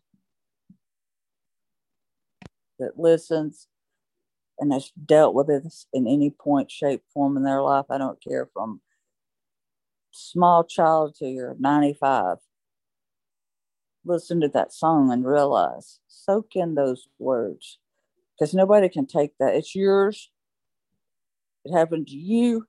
that 2.80 3.00
listens 3.00 3.68
and 4.60 4.74
has 4.74 4.92
dealt 5.06 5.34
with 5.34 5.48
this 5.48 5.88
in 5.94 6.08
any 6.08 6.30
point, 6.30 6.72
shape, 6.72 7.04
form 7.14 7.38
in 7.38 7.44
their 7.44 7.62
life. 7.62 7.86
I 7.90 7.98
don't 7.98 8.22
care 8.22 8.50
from 8.54 8.82
small 10.12 10.64
child 10.64 11.16
to 11.16 11.28
your 11.28 11.56
95. 11.60 12.38
Listen 14.06 14.42
to 14.42 14.48
that 14.50 14.74
song 14.74 15.12
and 15.12 15.26
realize, 15.26 16.00
soak 16.08 16.56
in 16.56 16.76
those 16.76 17.08
words 17.20 17.80
because 18.38 18.54
nobody 18.54 18.90
can 18.90 19.06
take 19.06 19.32
that. 19.40 19.56
It's 19.56 19.76
yours. 19.76 20.32
It 21.66 21.74
happened 21.74 22.08
to 22.08 22.16
you. 22.16 22.66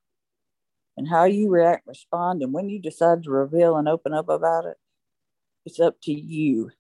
And 0.97 1.09
how 1.09 1.25
you 1.25 1.49
react, 1.49 1.87
respond, 1.87 2.43
and 2.43 2.53
when 2.53 2.69
you 2.69 2.79
decide 2.79 3.23
to 3.23 3.31
reveal 3.31 3.77
and 3.77 3.89
open 3.89 4.13
up 4.13 4.29
about 4.29 4.67
it, 4.67 4.77
it's 5.71 5.81
up 5.81 6.01
to 6.03 6.13
you 6.13 6.71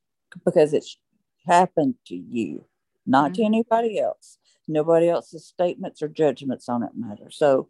because 0.45 0.74
it's 0.74 0.99
happened 1.47 1.95
to 2.07 2.16
you, 2.16 2.66
not 3.07 3.32
mm-hmm. 3.32 3.34
to 3.34 3.45
anybody 3.45 4.01
else. 4.01 4.38
Nobody 4.66 5.09
else's 5.09 5.47
statements 5.47 6.03
or 6.03 6.09
judgments 6.09 6.68
on 6.68 6.82
it 6.82 6.91
matter. 6.95 7.30
So, 7.30 7.68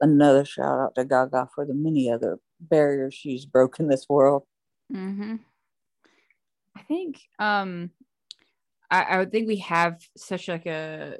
another 0.00 0.44
shout 0.44 0.80
out 0.80 0.94
to 0.94 1.04
Gaga 1.04 1.50
for 1.54 1.66
the 1.66 1.74
many 1.74 2.10
other 2.10 2.38
barriers 2.60 3.14
she's 3.14 3.44
broken 3.44 3.88
this 3.88 4.06
world. 4.08 4.44
Mm-hmm. 4.92 5.36
I 6.76 6.82
think, 6.82 7.20
um, 7.38 7.90
I, 8.90 9.02
I 9.02 9.18
would 9.18 9.30
think 9.30 9.46
we 9.46 9.58
have 9.58 10.00
such 10.16 10.48
like 10.48 10.66
a, 10.66 11.18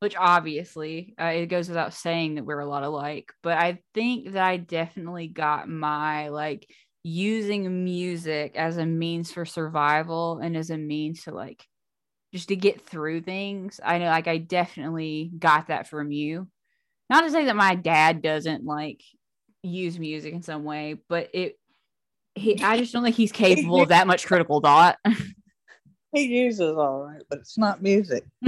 which 0.00 0.16
obviously 0.18 1.14
uh, 1.20 1.26
it 1.26 1.46
goes 1.46 1.68
without 1.68 1.94
saying 1.94 2.34
that 2.34 2.44
we're 2.44 2.58
a 2.58 2.66
lot 2.66 2.82
alike, 2.82 3.32
but 3.42 3.56
I 3.56 3.78
think 3.94 4.32
that 4.32 4.44
I 4.44 4.58
definitely 4.58 5.28
got 5.28 5.68
my 5.68 6.28
like 6.28 6.68
using 7.06 7.84
music 7.84 8.56
as 8.56 8.78
a 8.78 8.84
means 8.84 9.30
for 9.30 9.44
survival 9.44 10.40
and 10.42 10.56
as 10.56 10.70
a 10.70 10.76
means 10.76 11.22
to 11.22 11.30
like 11.30 11.64
just 12.34 12.48
to 12.48 12.56
get 12.56 12.84
through 12.84 13.20
things. 13.20 13.78
I 13.84 13.98
know 13.98 14.06
like 14.06 14.26
I 14.26 14.38
definitely 14.38 15.30
got 15.38 15.68
that 15.68 15.88
from 15.88 16.10
you. 16.10 16.48
Not 17.08 17.20
to 17.20 17.30
say 17.30 17.44
that 17.44 17.54
my 17.54 17.76
dad 17.76 18.22
doesn't 18.22 18.64
like 18.64 19.02
use 19.62 20.00
music 20.00 20.34
in 20.34 20.42
some 20.42 20.64
way, 20.64 20.96
but 21.08 21.30
it 21.32 21.60
he 22.34 22.60
I 22.60 22.76
just 22.76 22.92
don't 22.92 23.04
think 23.04 23.14
he's 23.14 23.30
capable 23.46 23.82
of 23.82 23.90
that 23.90 24.08
much 24.08 24.26
critical 24.26 24.60
thought. 24.60 24.98
he 26.12 26.24
uses 26.24 26.76
all 26.76 27.04
right, 27.04 27.22
but 27.30 27.38
it's 27.38 27.56
not 27.56 27.84
music. 27.84 28.24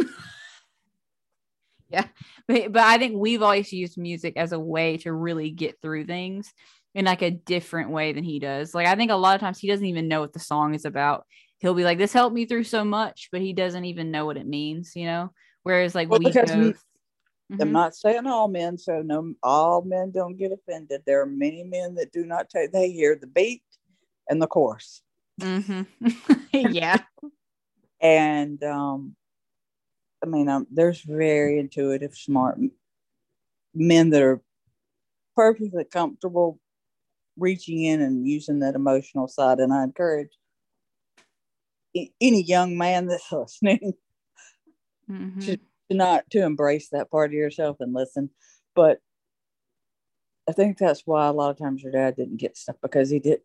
yeah. 1.90 2.08
But 2.48 2.72
but 2.72 2.82
I 2.82 2.98
think 2.98 3.14
we've 3.16 3.42
always 3.42 3.72
used 3.72 3.96
music 3.98 4.36
as 4.36 4.50
a 4.50 4.58
way 4.58 4.96
to 4.98 5.12
really 5.12 5.50
get 5.50 5.80
through 5.80 6.06
things 6.06 6.52
in 6.98 7.04
like 7.04 7.22
a 7.22 7.30
different 7.30 7.90
way 7.90 8.12
than 8.12 8.24
he 8.24 8.40
does. 8.40 8.74
Like 8.74 8.88
I 8.88 8.96
think 8.96 9.12
a 9.12 9.14
lot 9.14 9.36
of 9.36 9.40
times 9.40 9.60
he 9.60 9.68
doesn't 9.68 9.86
even 9.86 10.08
know 10.08 10.20
what 10.20 10.32
the 10.32 10.40
song 10.40 10.74
is 10.74 10.84
about. 10.84 11.26
He'll 11.58 11.74
be 11.74 11.84
like, 11.84 11.96
"This 11.96 12.12
helped 12.12 12.34
me 12.34 12.44
through 12.44 12.64
so 12.64 12.84
much," 12.84 13.28
but 13.30 13.40
he 13.40 13.52
doesn't 13.52 13.84
even 13.84 14.10
know 14.10 14.26
what 14.26 14.36
it 14.36 14.48
means, 14.48 14.96
you 14.96 15.04
know. 15.04 15.30
Whereas 15.62 15.94
like 15.94 16.10
well, 16.10 16.18
we 16.18 16.32
both. 16.32 16.34
Mm-hmm. 16.34 17.62
I'm 17.62 17.72
not 17.72 17.94
saying 17.94 18.26
all 18.26 18.48
men, 18.48 18.76
so 18.76 19.00
no, 19.00 19.32
all 19.44 19.82
men 19.82 20.10
don't 20.10 20.36
get 20.36 20.50
offended. 20.50 21.02
There 21.06 21.22
are 21.22 21.26
many 21.26 21.62
men 21.62 21.94
that 21.94 22.10
do 22.10 22.26
not 22.26 22.50
take. 22.50 22.72
They 22.72 22.90
hear 22.90 23.14
the 23.14 23.28
beat 23.28 23.62
and 24.28 24.42
the 24.42 24.48
chorus. 24.48 25.00
Mm-hmm. 25.40 26.10
yeah. 26.72 26.98
and 28.00 28.62
um, 28.64 29.14
I 30.20 30.26
mean, 30.26 30.48
um, 30.48 30.66
there's 30.68 31.00
very 31.02 31.60
intuitive, 31.60 32.16
smart 32.16 32.58
men 33.72 34.10
that 34.10 34.22
are 34.22 34.42
perfectly 35.36 35.84
comfortable 35.84 36.58
reaching 37.38 37.82
in 37.84 38.00
and 38.00 38.26
using 38.26 38.60
that 38.60 38.74
emotional 38.74 39.28
side. 39.28 39.58
And 39.58 39.72
I 39.72 39.84
encourage 39.84 40.30
any 41.94 42.42
young 42.42 42.76
man 42.76 43.06
that's 43.06 43.30
listening 43.32 43.94
mm-hmm. 45.10 45.40
to 45.40 45.58
not 45.90 46.28
to 46.30 46.42
embrace 46.42 46.90
that 46.90 47.10
part 47.10 47.30
of 47.30 47.34
yourself 47.34 47.78
and 47.80 47.94
listen. 47.94 48.30
But 48.74 49.00
I 50.48 50.52
think 50.52 50.78
that's 50.78 51.02
why 51.06 51.26
a 51.26 51.32
lot 51.32 51.50
of 51.50 51.58
times 51.58 51.82
your 51.82 51.92
dad 51.92 52.16
didn't 52.16 52.38
get 52.38 52.56
stuff 52.56 52.76
because 52.82 53.10
he 53.10 53.18
did. 53.18 53.40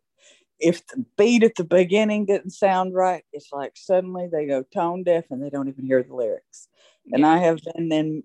If 0.60 0.86
the 0.88 1.04
beat 1.18 1.44
at 1.44 1.56
the 1.56 1.64
beginning 1.64 2.26
didn't 2.26 2.52
sound 2.52 2.94
right, 2.94 3.24
it's 3.34 3.50
like 3.52 3.74
suddenly 3.76 4.30
they 4.32 4.46
go 4.46 4.64
tone 4.74 5.04
deaf 5.04 5.26
and 5.30 5.44
they 5.44 5.50
don't 5.50 5.68
even 5.68 5.86
hear 5.86 6.04
the 6.04 6.16
lyrics. 6.16 6.68
Yeah. 7.06 7.16
And 7.16 7.26
I 7.26 7.40
have 7.40 7.60
been 7.76 7.92
in, 7.92 8.24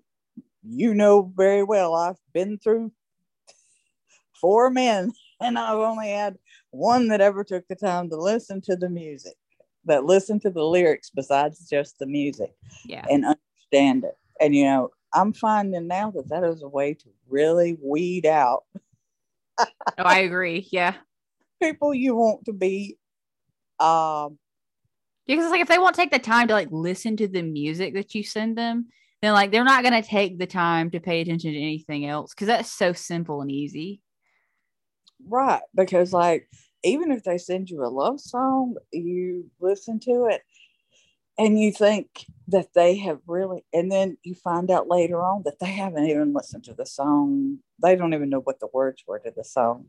you 0.63 0.93
know 0.93 1.33
very 1.35 1.63
well, 1.63 1.95
I've 1.95 2.19
been 2.33 2.57
through 2.57 2.91
four 4.39 4.69
men 4.69 5.11
and 5.41 5.57
I've 5.57 5.77
only 5.77 6.09
had 6.09 6.37
one 6.71 7.07
that 7.09 7.21
ever 7.21 7.43
took 7.43 7.67
the 7.67 7.75
time 7.75 8.09
to 8.09 8.17
listen 8.17 8.61
to 8.61 8.75
the 8.75 8.89
music, 8.89 9.35
that 9.85 10.05
listened 10.05 10.41
to 10.43 10.49
the 10.49 10.63
lyrics 10.63 11.09
besides 11.09 11.67
just 11.69 11.99
the 11.99 12.05
music 12.05 12.53
yeah. 12.85 13.05
and 13.09 13.25
understand 13.25 14.03
it. 14.03 14.15
And, 14.39 14.55
you 14.55 14.65
know, 14.65 14.89
I'm 15.13 15.33
finding 15.33 15.87
now 15.87 16.11
that 16.11 16.29
that 16.29 16.43
is 16.43 16.61
a 16.61 16.67
way 16.67 16.93
to 16.93 17.09
really 17.27 17.77
weed 17.81 18.25
out. 18.25 18.63
oh, 19.59 19.65
I 19.97 20.19
agree. 20.19 20.67
Yeah. 20.71 20.95
People 21.61 21.93
you 21.93 22.15
want 22.15 22.45
to 22.45 22.53
be. 22.53 22.97
Um, 23.79 24.37
because 25.25 25.45
it's 25.45 25.51
like 25.51 25.61
if 25.61 25.67
they 25.67 25.77
won't 25.77 25.95
take 25.95 26.11
the 26.11 26.19
time 26.19 26.47
to 26.47 26.53
like 26.53 26.69
listen 26.71 27.15
to 27.17 27.27
the 27.27 27.43
music 27.43 27.93
that 27.93 28.15
you 28.15 28.23
send 28.23 28.57
them, 28.57 28.87
then 29.21 29.33
like 29.33 29.51
they're 29.51 29.63
not 29.63 29.83
going 29.83 30.01
to 30.01 30.07
take 30.07 30.39
the 30.39 30.47
time 30.47 30.89
to 30.91 30.99
pay 30.99 31.21
attention 31.21 31.53
to 31.53 31.59
anything 31.59 32.05
else 32.05 32.33
because 32.33 32.47
that's 32.47 32.71
so 32.71 32.93
simple 32.93 33.41
and 33.41 33.51
easy. 33.51 34.01
Right. 35.27 35.61
Because, 35.75 36.13
like, 36.13 36.49
even 36.83 37.11
if 37.11 37.23
they 37.23 37.37
send 37.37 37.69
you 37.69 37.83
a 37.83 37.87
love 37.87 38.19
song, 38.19 38.75
you 38.91 39.49
listen 39.59 39.99
to 40.01 40.27
it 40.29 40.41
and 41.37 41.59
you 41.59 41.71
think 41.71 42.25
that 42.47 42.73
they 42.73 42.97
have 42.97 43.19
really, 43.27 43.63
and 43.73 43.91
then 43.91 44.17
you 44.23 44.35
find 44.35 44.71
out 44.71 44.87
later 44.87 45.21
on 45.21 45.43
that 45.45 45.59
they 45.59 45.71
haven't 45.71 46.05
even 46.05 46.33
listened 46.33 46.63
to 46.65 46.73
the 46.73 46.85
song. 46.85 47.59
They 47.81 47.95
don't 47.95 48.13
even 48.13 48.29
know 48.29 48.39
what 48.39 48.59
the 48.59 48.69
words 48.73 49.03
were 49.07 49.19
to 49.19 49.31
the 49.35 49.43
song. 49.43 49.85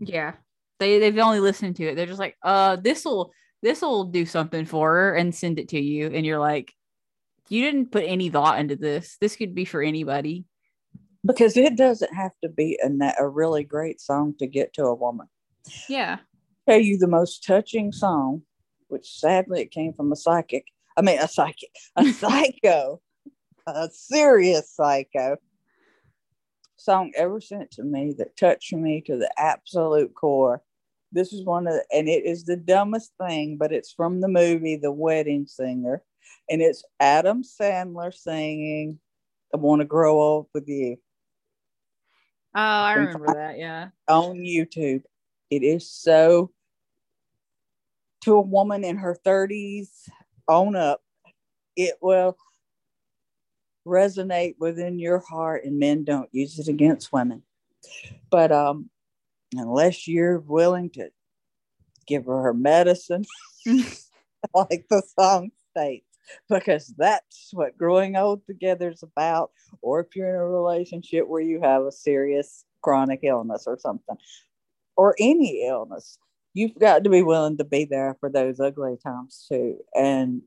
Yeah. 0.00 0.34
They, 0.78 0.98
they've 0.98 1.18
only 1.18 1.40
listened 1.40 1.76
to 1.76 1.84
it. 1.84 1.94
They're 1.96 2.06
just 2.06 2.20
like, 2.20 2.36
uh, 2.42 2.76
this 2.76 3.04
will, 3.04 3.32
this 3.62 3.82
will 3.82 4.04
do 4.04 4.24
something 4.24 4.64
for 4.64 4.94
her 4.94 5.14
and 5.14 5.34
send 5.34 5.58
it 5.58 5.70
to 5.70 5.80
you. 5.80 6.06
And 6.06 6.24
you're 6.24 6.38
like, 6.38 6.72
you 7.48 7.62
didn't 7.62 7.90
put 7.90 8.04
any 8.04 8.28
thought 8.28 8.60
into 8.60 8.76
this. 8.76 9.16
This 9.20 9.34
could 9.34 9.54
be 9.54 9.64
for 9.64 9.82
anybody 9.82 10.44
because 11.24 11.56
it 11.56 11.76
doesn't 11.76 12.14
have 12.14 12.32
to 12.42 12.48
be 12.48 12.78
a, 12.82 13.12
a 13.18 13.28
really 13.28 13.64
great 13.64 14.00
song 14.00 14.34
to 14.38 14.46
get 14.46 14.72
to 14.74 14.84
a 14.84 14.94
woman. 14.94 15.28
Yeah. 15.88 16.18
Tell 16.68 16.78
you 16.78 16.98
the 16.98 17.08
most 17.08 17.44
touching 17.44 17.92
song, 17.92 18.42
which 18.88 19.18
sadly 19.18 19.62
it 19.62 19.70
came 19.70 19.92
from 19.92 20.12
a 20.12 20.16
psychic. 20.16 20.66
I 20.96 21.02
mean, 21.02 21.18
a 21.18 21.28
psychic, 21.28 21.70
a 21.96 22.06
psycho, 22.12 23.00
a 23.66 23.88
serious 23.92 24.70
psycho 24.70 25.36
song 26.76 27.12
ever 27.16 27.40
sent 27.40 27.70
to 27.72 27.82
me 27.82 28.14
that 28.18 28.36
touched 28.36 28.72
me 28.72 29.00
to 29.02 29.16
the 29.16 29.30
absolute 29.38 30.14
core. 30.14 30.62
This 31.10 31.32
is 31.32 31.44
one 31.44 31.66
of 31.66 31.74
the, 31.74 31.84
and 31.92 32.08
it 32.08 32.24
is 32.24 32.44
the 32.44 32.56
dumbest 32.56 33.12
thing, 33.20 33.56
but 33.56 33.72
it's 33.72 33.92
from 33.92 34.20
the 34.20 34.28
movie 34.28 34.76
The 34.76 34.92
Wedding 34.92 35.46
Singer. 35.46 36.02
And 36.50 36.62
it's 36.62 36.84
Adam 37.00 37.42
Sandler 37.42 38.12
singing, 38.12 38.98
I 39.54 39.56
want 39.56 39.80
to 39.80 39.86
grow 39.86 40.20
old 40.20 40.46
with 40.54 40.68
you. 40.68 40.98
Oh, 42.58 42.60
I 42.60 42.94
remember 42.94 43.34
that. 43.34 43.56
Yeah. 43.56 43.90
On 44.08 44.36
YouTube. 44.36 45.04
It 45.48 45.62
is 45.62 45.88
so 45.88 46.50
to 48.22 48.34
a 48.34 48.40
woman 48.40 48.82
in 48.82 48.96
her 48.96 49.16
30s 49.24 49.88
on 50.48 50.74
up, 50.74 51.00
it 51.76 51.94
will 52.02 52.36
resonate 53.86 54.56
within 54.58 54.98
your 54.98 55.20
heart 55.20 55.64
and 55.64 55.78
men 55.78 56.02
don't 56.02 56.28
use 56.32 56.58
it 56.58 56.66
against 56.66 57.12
women. 57.12 57.44
But 58.28 58.50
um 58.50 58.90
unless 59.54 60.08
you're 60.08 60.40
willing 60.40 60.90
to 60.90 61.10
give 62.08 62.26
her 62.26 62.42
her 62.42 62.54
medicine, 62.54 63.24
like 64.52 64.84
the 64.90 65.02
song 65.16 65.52
states, 65.70 66.07
because 66.48 66.94
that's 66.96 67.50
what 67.52 67.78
growing 67.78 68.16
old 68.16 68.44
together 68.46 68.90
is 68.90 69.02
about. 69.02 69.50
Or 69.82 70.00
if 70.00 70.14
you're 70.14 70.28
in 70.28 70.34
a 70.34 70.48
relationship 70.48 71.26
where 71.28 71.42
you 71.42 71.60
have 71.62 71.82
a 71.82 71.92
serious 71.92 72.64
chronic 72.82 73.20
illness 73.22 73.64
or 73.66 73.78
something, 73.78 74.16
or 74.96 75.14
any 75.18 75.66
illness, 75.66 76.18
you've 76.54 76.78
got 76.78 77.04
to 77.04 77.10
be 77.10 77.22
willing 77.22 77.56
to 77.58 77.64
be 77.64 77.84
there 77.84 78.16
for 78.20 78.30
those 78.30 78.60
ugly 78.60 78.96
times 79.04 79.46
too. 79.48 79.78
And 79.94 80.42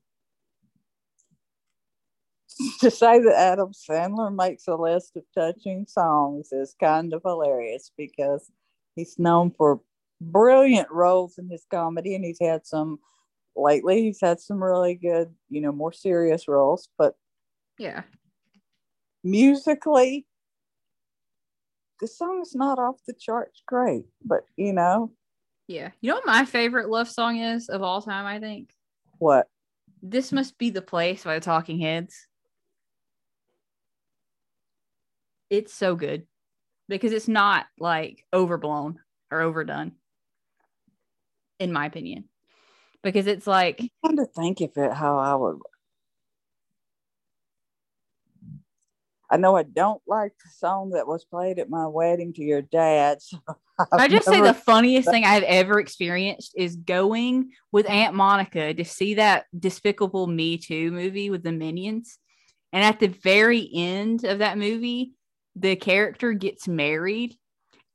to 2.80 2.92
say 2.92 3.20
that 3.20 3.36
Adam 3.36 3.72
Sandler 3.72 4.34
makes 4.34 4.68
a 4.68 4.76
list 4.76 5.16
of 5.16 5.24
touching 5.34 5.86
songs 5.88 6.52
is 6.52 6.76
kind 6.80 7.14
of 7.14 7.22
hilarious 7.24 7.92
because 7.98 8.52
he's 8.96 9.18
known 9.18 9.52
for 9.52 9.82
brilliant 10.20 10.90
roles 10.92 11.38
in 11.38 11.50
his 11.50 11.66
comedy 11.72 12.14
and 12.14 12.24
he's 12.24 12.40
had 12.40 12.66
some 12.66 13.00
lately 13.56 14.04
he's 14.04 14.22
had 14.22 14.40
some 14.40 14.64
really 14.64 14.96
good, 14.96 15.34
you 15.50 15.62
know, 15.62 15.72
more 15.72 15.94
serious 15.94 16.48
roles, 16.48 16.90
but 16.98 17.16
yeah. 17.78 18.04
Musically, 19.24 20.26
the 22.00 22.08
song 22.08 22.42
is 22.42 22.56
not 22.56 22.80
off 22.80 22.96
the 23.08 23.14
charts 23.14 23.62
great, 23.66 24.06
but 24.24 24.42
you 24.56 24.74
know. 24.74 25.12
Yeah. 25.68 25.92
You 26.02 26.10
know 26.10 26.16
what 26.16 26.26
my 26.26 26.46
favorite 26.46 26.90
love 26.90 27.10
song 27.10 27.38
is 27.38 27.70
of 27.70 27.82
all 27.82 28.02
time, 28.02 28.26
I 28.26 28.40
think? 28.40 28.74
What? 29.20 29.48
This 30.02 30.32
Must 30.32 30.58
Be 30.58 30.72
the 30.72 30.82
Place 30.82 31.24
by 31.24 31.36
the 31.36 31.46
Talking 31.46 31.80
Heads. 31.80 32.28
It's 35.50 35.74
so 35.74 35.96
good 35.96 36.26
because 36.88 37.12
it's 37.12 37.28
not 37.28 37.68
like 37.80 38.26
overblown 38.34 39.00
or 39.30 39.42
overdone, 39.42 39.94
in 41.60 41.72
my 41.72 41.86
opinion 41.86 42.26
because 43.04 43.28
it's 43.28 43.48
like 43.48 43.80
I'm 43.82 43.90
trying 44.06 44.18
to 44.18 44.32
think 44.32 44.62
if 44.62 44.78
it 44.78 44.94
how 44.94 45.18
I 45.18 45.36
would. 45.36 45.60
I 49.30 49.38
know 49.38 49.56
I 49.56 49.64
don't 49.64 50.02
like 50.06 50.34
the 50.44 50.50
song 50.50 50.90
that 50.90 51.08
was 51.08 51.24
played 51.24 51.58
at 51.58 51.70
my 51.70 51.88
wedding 51.88 52.34
to 52.34 52.44
your 52.44 52.62
dad. 52.62 53.22
So 53.22 53.38
I 53.94 54.10
just 54.10 54.28
never... 54.28 54.46
say 54.46 54.52
the 54.52 54.54
funniest 54.54 55.10
thing 55.10 55.24
I've 55.24 55.44
ever 55.44 55.80
experienced 55.80 56.54
is 56.58 56.76
going 56.76 57.52
with 57.72 57.90
Aunt 57.90 58.14
Monica 58.14 58.74
to 58.74 58.84
see 58.84 59.14
that 59.14 59.46
Despicable 59.58 60.28
Me 60.28 60.58
2 60.58 60.92
movie 60.92 61.30
with 61.30 61.44
the 61.44 61.54
Minions. 61.54 62.18
And 62.74 62.84
at 62.84 63.00
the 63.00 63.08
very 63.08 63.70
end 63.74 64.26
of 64.26 64.40
that 64.40 64.58
movie, 64.58 65.14
the 65.56 65.78
character 65.78 66.34
gets 66.34 66.68
married 66.68 67.36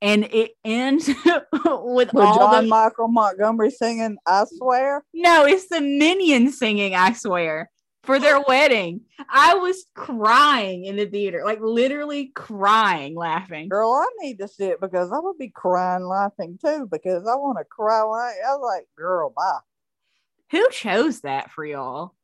and 0.07 0.25
it 0.33 0.53
ends 0.65 1.09
with, 1.25 2.13
with 2.13 2.15
all 2.15 2.39
John 2.39 2.65
the... 2.65 2.69
Michael 2.69 3.09
Montgomery 3.09 3.73
singing 3.73 4.17
"I 4.25 4.45
Swear." 4.57 5.05
No, 5.13 5.45
it's 5.45 5.69
the 5.69 5.81
Minions 5.81 6.59
singing 6.59 6.95
"I 6.95 7.13
Swear" 7.13 7.71
for 8.05 8.21
their 8.21 8.41
wedding. 8.41 9.01
I 9.29 9.55
was 9.55 9.85
crying 9.97 10.85
in 10.85 10.95
the 10.95 11.07
theater, 11.07 11.43
like 11.45 11.59
literally 11.61 12.31
crying, 12.37 13.17
laughing. 13.17 13.69
Girl, 13.69 13.93
I 13.93 14.07
need 14.21 14.39
to 14.39 14.47
see 14.47 14.67
it 14.67 14.81
because 14.81 15.11
I 15.11 15.19
would 15.19 15.39
be 15.39 15.49
crying, 15.51 16.05
laughing 16.05 16.57
too 16.65 16.87
because 16.91 17.27
I 17.27 17.35
want 17.35 17.59
to 17.59 17.65
cry. 17.65 17.99
I, 17.99 18.03
I 18.49 18.55
was 18.55 18.77
like, 18.77 18.87
"Girl, 18.97 19.33
bye." 19.37 19.59
Who 20.53 20.69
chose 20.71 21.23
that 21.23 21.51
for 21.51 21.67
y'all? 21.67 22.15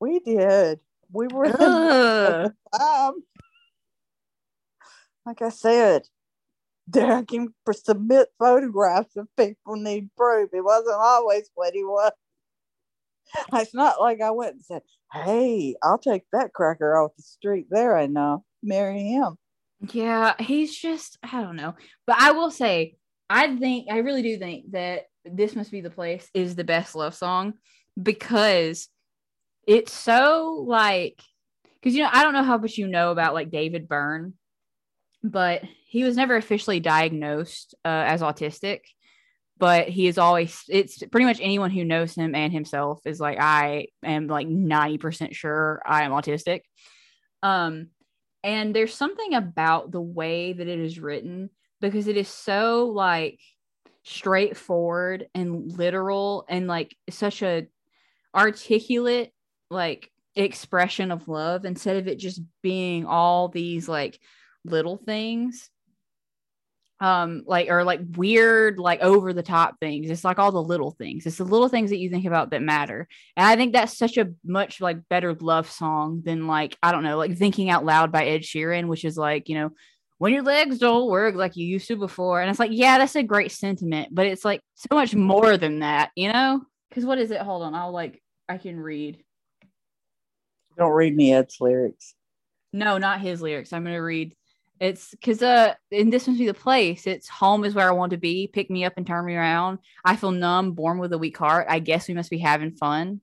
We 0.00 0.18
did. 0.18 0.80
We 1.12 1.28
were. 1.28 1.46
Like 5.24 5.42
I 5.42 5.48
said, 5.50 6.02
I 6.94 7.22
can 7.22 7.54
submit 7.72 8.28
photographs 8.38 9.16
if 9.16 9.26
people 9.36 9.76
need 9.76 10.10
proof. 10.16 10.50
It 10.52 10.64
wasn't 10.64 10.96
always 10.98 11.48
what 11.54 11.74
he 11.74 11.84
was. 11.84 12.12
It's 13.54 13.74
not 13.74 14.00
like 14.00 14.20
I 14.20 14.30
went 14.30 14.54
and 14.54 14.64
said, 14.64 14.82
Hey, 15.10 15.74
I'll 15.82 15.98
take 15.98 16.24
that 16.32 16.52
cracker 16.52 16.96
off 16.96 17.12
the 17.16 17.22
street 17.22 17.66
there 17.70 17.96
and 17.96 18.18
uh, 18.18 18.38
marry 18.62 19.00
him. 19.00 19.36
Yeah, 19.92 20.34
he's 20.38 20.76
just, 20.76 21.18
I 21.22 21.40
don't 21.40 21.56
know. 21.56 21.74
But 22.06 22.16
I 22.20 22.32
will 22.32 22.50
say, 22.50 22.96
I 23.30 23.56
think, 23.56 23.88
I 23.90 23.98
really 23.98 24.22
do 24.22 24.38
think 24.38 24.72
that 24.72 25.04
This 25.24 25.56
Must 25.56 25.70
Be 25.70 25.80
the 25.80 25.90
Place 25.90 26.28
is 26.34 26.54
the 26.54 26.64
best 26.64 26.94
love 26.94 27.14
song 27.14 27.54
because 28.00 28.88
it's 29.66 29.92
so 29.92 30.64
like, 30.66 31.20
because, 31.80 31.96
you 31.96 32.02
know, 32.02 32.10
I 32.12 32.22
don't 32.22 32.34
know 32.34 32.44
how 32.44 32.58
much 32.58 32.76
you 32.76 32.86
know 32.86 33.10
about 33.10 33.34
like 33.34 33.50
David 33.50 33.88
Byrne, 33.88 34.34
but 35.22 35.62
he 35.86 36.04
was 36.04 36.16
never 36.16 36.36
officially 36.36 36.80
diagnosed 36.80 37.74
uh, 37.84 37.88
as 38.06 38.22
autistic 38.22 38.80
but 39.62 39.88
he 39.88 40.08
is 40.08 40.18
always 40.18 40.64
it's 40.68 40.98
pretty 41.12 41.24
much 41.24 41.38
anyone 41.40 41.70
who 41.70 41.84
knows 41.84 42.16
him 42.16 42.34
and 42.34 42.52
himself 42.52 43.00
is 43.04 43.20
like 43.20 43.38
i 43.40 43.86
am 44.02 44.26
like 44.26 44.48
90% 44.48 45.34
sure 45.34 45.80
i 45.86 46.02
am 46.02 46.10
autistic. 46.10 46.62
Um 47.44 47.90
and 48.42 48.74
there's 48.74 48.92
something 48.92 49.34
about 49.34 49.92
the 49.92 50.00
way 50.00 50.52
that 50.52 50.66
it 50.66 50.80
is 50.80 50.98
written 50.98 51.48
because 51.80 52.08
it 52.08 52.16
is 52.16 52.26
so 52.26 52.86
like 52.86 53.38
straightforward 54.02 55.28
and 55.32 55.70
literal 55.78 56.44
and 56.48 56.66
like 56.66 56.96
such 57.08 57.40
a 57.42 57.68
articulate 58.34 59.32
like 59.70 60.10
expression 60.34 61.12
of 61.12 61.28
love 61.28 61.64
instead 61.64 61.98
of 61.98 62.08
it 62.08 62.18
just 62.18 62.40
being 62.62 63.06
all 63.06 63.48
these 63.48 63.88
like 63.88 64.18
little 64.64 64.96
things 64.96 65.70
um 67.02 67.42
like 67.46 67.68
or 67.68 67.82
like 67.82 68.00
weird 68.14 68.78
like 68.78 69.00
over 69.00 69.32
the 69.32 69.42
top 69.42 69.78
things. 69.80 70.08
It's 70.08 70.22
like 70.22 70.38
all 70.38 70.52
the 70.52 70.62
little 70.62 70.92
things. 70.92 71.26
It's 71.26 71.38
the 71.38 71.44
little 71.44 71.68
things 71.68 71.90
that 71.90 71.98
you 71.98 72.08
think 72.08 72.26
about 72.26 72.50
that 72.50 72.62
matter. 72.62 73.08
And 73.36 73.44
i 73.44 73.56
think 73.56 73.72
that's 73.72 73.98
such 73.98 74.16
a 74.16 74.30
much 74.44 74.80
like 74.80 75.08
better 75.08 75.34
love 75.34 75.68
song 75.68 76.22
than 76.24 76.46
like 76.46 76.78
i 76.80 76.92
don't 76.92 77.02
know 77.02 77.18
like 77.18 77.36
thinking 77.36 77.70
out 77.70 77.84
loud 77.84 78.12
by 78.12 78.26
ed 78.26 78.42
sheeran 78.42 78.86
which 78.86 79.04
is 79.04 79.18
like 79.18 79.48
you 79.48 79.56
know 79.56 79.70
when 80.18 80.32
your 80.32 80.44
legs 80.44 80.78
don't 80.78 81.10
work 81.10 81.34
like 81.34 81.56
you 81.56 81.66
used 81.66 81.88
to 81.88 81.96
before. 81.96 82.40
And 82.40 82.48
it's 82.48 82.60
like 82.60 82.70
yeah 82.72 82.98
that's 82.98 83.16
a 83.16 83.24
great 83.24 83.50
sentiment 83.50 84.10
but 84.12 84.26
it's 84.26 84.44
like 84.44 84.60
so 84.74 84.94
much 84.94 85.12
more 85.12 85.56
than 85.56 85.80
that 85.80 86.12
you 86.14 86.32
know? 86.32 86.62
Because 86.88 87.04
what 87.04 87.18
is 87.18 87.32
it? 87.32 87.40
Hold 87.40 87.64
on 87.64 87.74
i'll 87.74 87.90
like 87.90 88.22
i 88.48 88.58
can 88.58 88.78
read. 88.78 89.24
Don't 90.78 90.92
read 90.92 91.16
me 91.16 91.34
ed's 91.34 91.56
lyrics. 91.60 92.14
No 92.72 92.98
not 92.98 93.20
his 93.20 93.42
lyrics. 93.42 93.72
I'm 93.72 93.82
gonna 93.82 94.00
read 94.00 94.36
it's 94.82 95.12
because 95.12 95.42
uh, 95.42 95.74
and 95.92 96.12
this 96.12 96.26
must 96.26 96.40
be 96.40 96.46
the 96.46 96.54
place. 96.54 97.06
It's 97.06 97.28
home 97.28 97.64
is 97.64 97.72
where 97.72 97.88
I 97.88 97.92
want 97.92 98.10
to 98.10 98.16
be. 98.16 98.48
Pick 98.48 98.68
me 98.68 98.84
up 98.84 98.94
and 98.96 99.06
turn 99.06 99.24
me 99.24 99.36
around. 99.36 99.78
I 100.04 100.16
feel 100.16 100.32
numb, 100.32 100.72
born 100.72 100.98
with 100.98 101.12
a 101.12 101.18
weak 101.18 101.38
heart. 101.38 101.66
I 101.70 101.78
guess 101.78 102.08
we 102.08 102.14
must 102.14 102.30
be 102.30 102.38
having 102.38 102.72
fun. 102.72 103.20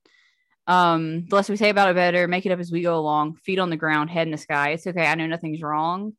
Um, 0.68 1.26
the 1.26 1.36
less 1.36 1.50
we 1.50 1.58
say 1.58 1.68
about 1.68 1.90
it, 1.90 1.96
better. 1.96 2.30
Make 2.30 2.46
it 2.46 2.54
up 2.54 2.60
as 2.60 2.72
we 2.72 2.82
go 2.82 2.98
along. 2.98 3.36
Feet 3.44 3.60
on 3.60 3.70
the 3.70 3.76
ground, 3.76 4.10
head 4.10 4.26
in 4.26 4.32
the 4.32 4.38
sky. 4.38 4.70
It's 4.70 4.88
okay. 4.88 5.06
I 5.06 5.16
know 5.16 5.28
nothing's 5.28 5.62
wrong. 5.62 6.14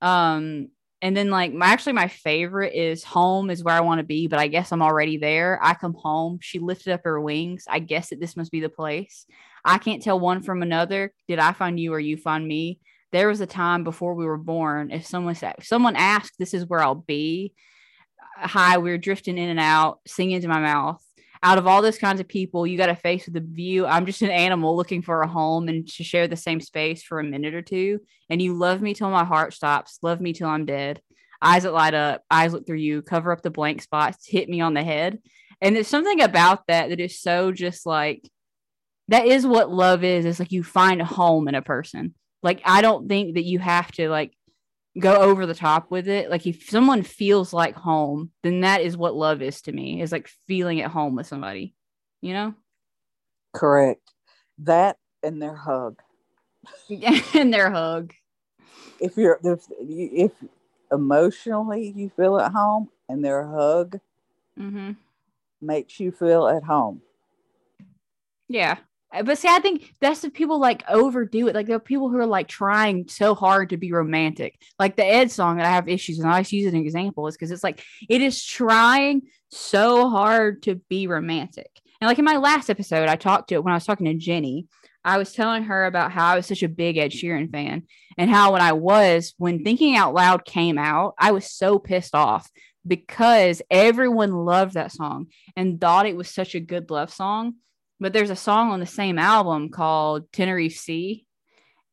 Um, 0.00 0.68
and 1.02 1.14
then 1.14 1.28
like 1.28 1.52
my 1.52 1.66
actually 1.66 1.92
my 1.92 2.08
favorite 2.08 2.72
is 2.72 3.04
home 3.04 3.50
is 3.50 3.62
where 3.62 3.74
I 3.74 3.80
want 3.80 3.98
to 3.98 4.06
be, 4.06 4.28
but 4.28 4.38
I 4.38 4.46
guess 4.46 4.72
I'm 4.72 4.82
already 4.82 5.18
there. 5.18 5.60
I 5.62 5.74
come 5.74 5.94
home. 5.94 6.38
She 6.40 6.58
lifted 6.58 6.94
up 6.94 7.02
her 7.04 7.20
wings. 7.20 7.66
I 7.68 7.80
guess 7.80 8.08
that 8.08 8.20
this 8.20 8.34
must 8.34 8.50
be 8.50 8.60
the 8.60 8.70
place. 8.70 9.26
I 9.62 9.76
can't 9.76 10.02
tell 10.02 10.18
one 10.18 10.42
from 10.42 10.62
another. 10.62 11.12
Did 11.28 11.38
I 11.38 11.52
find 11.52 11.78
you 11.78 11.92
or 11.92 12.00
you 12.00 12.16
find 12.16 12.48
me? 12.48 12.80
There 13.12 13.28
was 13.28 13.40
a 13.40 13.46
time 13.46 13.84
before 13.84 14.14
we 14.14 14.24
were 14.24 14.38
born 14.38 14.90
if 14.90 15.06
someone 15.06 15.34
said 15.34 15.54
if 15.58 15.66
someone 15.66 15.96
asked 15.96 16.34
this 16.38 16.54
is 16.54 16.66
where 16.66 16.80
i'll 16.80 16.94
be 16.94 17.52
hi 18.36 18.78
we 18.78 18.90
are 18.90 18.98
drifting 18.98 19.38
in 19.38 19.48
and 19.48 19.60
out 19.60 20.00
singing 20.06 20.40
to 20.40 20.48
my 20.48 20.60
mouth. 20.60 21.02
Out 21.42 21.56
of 21.56 21.66
all 21.66 21.80
those 21.80 21.96
kinds 21.96 22.20
of 22.20 22.28
people 22.28 22.66
you 22.66 22.76
got 22.76 22.86
to 22.86 22.94
face 22.94 23.24
with 23.24 23.34
the 23.34 23.40
view 23.40 23.86
i'm 23.86 24.04
just 24.04 24.20
an 24.20 24.30
animal 24.30 24.76
looking 24.76 25.00
for 25.00 25.22
a 25.22 25.28
home 25.28 25.68
and 25.68 25.88
to 25.88 26.04
share 26.04 26.28
the 26.28 26.36
same 26.36 26.60
space 26.60 27.02
for 27.02 27.18
a 27.18 27.24
minute 27.24 27.54
or 27.54 27.62
two 27.62 28.00
and 28.28 28.42
you 28.42 28.52
love 28.54 28.82
me 28.82 28.92
till 28.92 29.10
my 29.10 29.24
heart 29.24 29.54
stops 29.54 29.98
love 30.02 30.20
me 30.20 30.32
till 30.32 30.48
i'm 30.48 30.66
dead. 30.66 31.00
Eyes 31.42 31.62
that 31.62 31.72
light 31.72 31.94
up 31.94 32.22
eyes 32.30 32.52
look 32.52 32.66
through 32.66 32.76
you 32.76 33.00
cover 33.00 33.32
up 33.32 33.40
the 33.40 33.50
blank 33.50 33.80
spots 33.80 34.26
hit 34.26 34.50
me 34.50 34.60
on 34.60 34.74
the 34.74 34.84
head. 34.84 35.18
And 35.62 35.74
there's 35.74 35.88
something 35.88 36.20
about 36.20 36.66
that 36.68 36.90
that 36.90 37.00
is 37.00 37.18
so 37.20 37.52
just 37.52 37.86
like 37.86 38.28
that 39.08 39.26
is 39.26 39.46
what 39.46 39.70
love 39.70 40.04
is 40.04 40.26
it's 40.26 40.38
like 40.38 40.52
you 40.52 40.62
find 40.62 41.00
a 41.00 41.06
home 41.06 41.48
in 41.48 41.54
a 41.54 41.62
person 41.62 42.14
like 42.42 42.62
I 42.64 42.82
don't 42.82 43.08
think 43.08 43.34
that 43.34 43.44
you 43.44 43.58
have 43.58 43.90
to 43.92 44.08
like 44.08 44.36
go 44.98 45.14
over 45.16 45.46
the 45.46 45.54
top 45.54 45.90
with 45.90 46.08
it. 46.08 46.30
Like 46.30 46.46
if 46.46 46.68
someone 46.68 47.02
feels 47.02 47.52
like 47.52 47.74
home, 47.74 48.30
then 48.42 48.60
that 48.62 48.80
is 48.80 48.96
what 48.96 49.14
love 49.14 49.42
is 49.42 49.62
to 49.62 49.72
me. 49.72 50.00
Is 50.00 50.12
like 50.12 50.28
feeling 50.46 50.80
at 50.80 50.90
home 50.90 51.14
with 51.14 51.26
somebody. 51.26 51.74
You 52.20 52.34
know? 52.34 52.54
Correct. 53.54 54.12
That 54.58 54.96
and 55.22 55.40
their 55.40 55.54
hug. 55.54 56.00
and 57.34 57.52
their 57.52 57.70
hug. 57.70 58.12
If 59.00 59.16
you're 59.16 59.40
if, 59.42 59.66
if 59.80 60.32
emotionally 60.92 61.92
you 61.96 62.10
feel 62.10 62.38
at 62.38 62.52
home 62.52 62.88
and 63.08 63.24
their 63.24 63.46
hug 63.46 64.00
mm-hmm. 64.58 64.92
makes 65.60 66.00
you 66.00 66.12
feel 66.12 66.48
at 66.48 66.64
home. 66.64 67.02
Yeah. 68.48 68.78
Uh, 69.12 69.22
but 69.22 69.38
see, 69.38 69.48
I 69.48 69.58
think 69.58 69.94
that's 70.00 70.20
the 70.20 70.30
people 70.30 70.60
like 70.60 70.84
overdo 70.88 71.48
it. 71.48 71.54
Like 71.54 71.66
there 71.66 71.76
are 71.76 71.80
people 71.80 72.08
who 72.08 72.18
are 72.18 72.26
like 72.26 72.48
trying 72.48 73.08
so 73.08 73.34
hard 73.34 73.70
to 73.70 73.76
be 73.76 73.92
romantic. 73.92 74.60
Like 74.78 74.96
the 74.96 75.04
Ed 75.04 75.30
song 75.30 75.56
that 75.56 75.66
I 75.66 75.70
have 75.70 75.88
issues, 75.88 76.18
and 76.18 76.28
I 76.28 76.32
always 76.32 76.52
use 76.52 76.66
it 76.66 76.68
as 76.68 76.74
an 76.74 76.80
example 76.80 77.26
is 77.26 77.36
because 77.36 77.50
it's 77.50 77.64
like 77.64 77.82
it 78.08 78.20
is 78.20 78.44
trying 78.44 79.22
so 79.50 80.08
hard 80.08 80.62
to 80.64 80.76
be 80.88 81.06
romantic. 81.06 81.70
And 82.00 82.08
like 82.08 82.18
in 82.18 82.24
my 82.24 82.36
last 82.36 82.70
episode, 82.70 83.08
I 83.08 83.16
talked 83.16 83.48
to 83.48 83.56
it 83.56 83.64
when 83.64 83.72
I 83.72 83.76
was 83.76 83.84
talking 83.84 84.06
to 84.06 84.14
Jenny. 84.14 84.66
I 85.04 85.18
was 85.18 85.32
telling 85.32 85.64
her 85.64 85.86
about 85.86 86.12
how 86.12 86.26
I 86.26 86.36
was 86.36 86.46
such 86.46 86.62
a 86.62 86.68
big 86.68 86.98
Ed 86.98 87.10
Sheeran 87.10 87.50
fan 87.50 87.84
and 88.18 88.30
how 88.30 88.52
when 88.52 88.60
I 88.60 88.72
was, 88.72 89.34
when 89.38 89.64
Thinking 89.64 89.96
Out 89.96 90.12
Loud 90.12 90.44
came 90.44 90.76
out, 90.76 91.14
I 91.18 91.32
was 91.32 91.50
so 91.50 91.78
pissed 91.78 92.14
off 92.14 92.50
because 92.86 93.62
everyone 93.70 94.32
loved 94.32 94.74
that 94.74 94.92
song 94.92 95.28
and 95.56 95.80
thought 95.80 96.06
it 96.06 96.16
was 96.16 96.28
such 96.28 96.54
a 96.54 96.60
good 96.60 96.90
love 96.90 97.12
song 97.12 97.54
but 98.00 98.12
there's 98.12 98.30
a 98.30 98.36
song 98.36 98.70
on 98.70 98.80
the 98.80 98.86
same 98.86 99.18
album 99.18 99.68
called 99.68 100.32
Tenerife 100.32 100.76
Sea, 100.76 101.26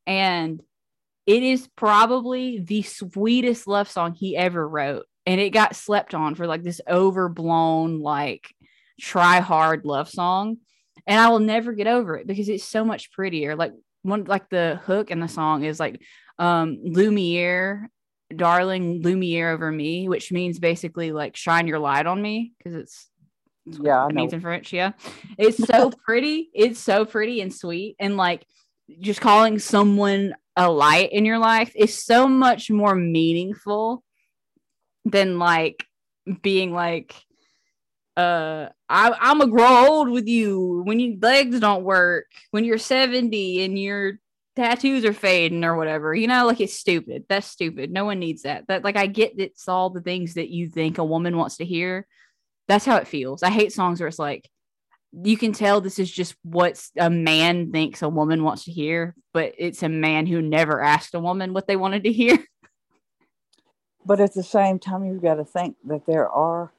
and 0.06 0.60
it 1.28 1.42
is 1.42 1.68
probably 1.76 2.58
the 2.58 2.80
sweetest 2.80 3.68
love 3.68 3.90
song 3.90 4.14
he 4.14 4.34
ever 4.34 4.66
wrote. 4.66 5.04
And 5.26 5.38
it 5.38 5.50
got 5.50 5.76
slept 5.76 6.14
on 6.14 6.34
for 6.34 6.46
like 6.46 6.62
this 6.62 6.80
overblown, 6.88 8.00
like 8.00 8.54
try 8.98 9.40
hard 9.40 9.84
love 9.84 10.08
song. 10.08 10.56
And 11.06 11.20
I 11.20 11.28
will 11.28 11.40
never 11.40 11.74
get 11.74 11.86
over 11.86 12.16
it 12.16 12.26
because 12.26 12.48
it's 12.48 12.64
so 12.64 12.82
much 12.82 13.12
prettier. 13.12 13.56
Like 13.56 13.72
one 14.00 14.24
like 14.24 14.48
the 14.48 14.80
hook 14.86 15.10
in 15.10 15.20
the 15.20 15.28
song 15.28 15.64
is 15.64 15.78
like 15.78 16.00
um 16.38 16.78
Lumiere, 16.82 17.90
darling 18.34 19.02
Lumiere 19.02 19.50
over 19.50 19.70
me, 19.70 20.08
which 20.08 20.32
means 20.32 20.58
basically 20.58 21.12
like 21.12 21.36
shine 21.36 21.66
your 21.66 21.78
light 21.78 22.06
on 22.06 22.22
me 22.22 22.52
because 22.56 22.74
it's 22.74 23.07
yeah, 23.80 24.08
means 24.12 24.32
in 24.32 24.40
French. 24.40 24.72
Yeah, 24.72 24.92
it's 25.38 25.58
so 25.66 25.90
pretty. 26.04 26.50
It's 26.54 26.80
so 26.80 27.04
pretty 27.04 27.40
and 27.40 27.54
sweet, 27.54 27.96
and 27.98 28.16
like 28.16 28.46
just 29.00 29.20
calling 29.20 29.58
someone 29.58 30.34
a 30.56 30.70
light 30.70 31.12
in 31.12 31.24
your 31.24 31.38
life 31.38 31.72
is 31.76 32.02
so 32.02 32.26
much 32.26 32.70
more 32.70 32.94
meaningful 32.94 34.02
than 35.04 35.38
like 35.38 35.84
being 36.42 36.72
like 36.72 37.14
uh 38.16 38.68
I, 38.88 39.12
i'm 39.20 39.38
gonna 39.38 39.50
grow 39.50 39.86
old 39.86 40.08
with 40.08 40.26
you 40.26 40.82
when 40.84 40.98
your 40.98 41.16
legs 41.22 41.60
don't 41.60 41.84
work 41.84 42.26
when 42.50 42.64
you're 42.64 42.78
70 42.78 43.64
and 43.64 43.78
your 43.78 44.18
tattoos 44.56 45.04
are 45.04 45.12
fading 45.12 45.64
or 45.64 45.76
whatever 45.76 46.12
you 46.12 46.26
know 46.26 46.44
like 46.44 46.60
it's 46.60 46.74
stupid 46.74 47.24
that's 47.28 47.46
stupid 47.46 47.92
no 47.92 48.04
one 48.04 48.18
needs 48.18 48.42
that 48.42 48.66
that 48.66 48.82
like 48.82 48.96
i 48.96 49.06
get 49.06 49.38
it's 49.38 49.68
all 49.68 49.90
the 49.90 50.00
things 50.00 50.34
that 50.34 50.50
you 50.50 50.68
think 50.68 50.98
a 50.98 51.04
woman 51.04 51.36
wants 51.36 51.58
to 51.58 51.64
hear 51.64 52.08
that's 52.68 52.84
how 52.84 52.96
it 52.96 53.08
feels. 53.08 53.42
I 53.42 53.50
hate 53.50 53.72
songs 53.72 53.98
where 53.98 54.08
it's 54.08 54.18
like 54.18 54.48
you 55.12 55.36
can 55.38 55.52
tell 55.52 55.80
this 55.80 55.98
is 55.98 56.10
just 56.10 56.36
what 56.42 56.82
a 56.98 57.08
man 57.08 57.72
thinks 57.72 58.02
a 58.02 58.08
woman 58.08 58.44
wants 58.44 58.64
to 58.64 58.72
hear, 58.72 59.14
but 59.32 59.54
it's 59.56 59.82
a 59.82 59.88
man 59.88 60.26
who 60.26 60.42
never 60.42 60.82
asked 60.82 61.14
a 61.14 61.20
woman 61.20 61.54
what 61.54 61.66
they 61.66 61.76
wanted 61.76 62.04
to 62.04 62.12
hear. 62.12 62.38
But 64.06 64.20
at 64.20 64.32
the 64.32 64.42
same 64.42 64.78
time, 64.78 65.04
you've 65.04 65.20
got 65.20 65.34
to 65.34 65.44
think 65.44 65.76
that 65.84 66.06
there 66.06 66.30
are. 66.30 66.72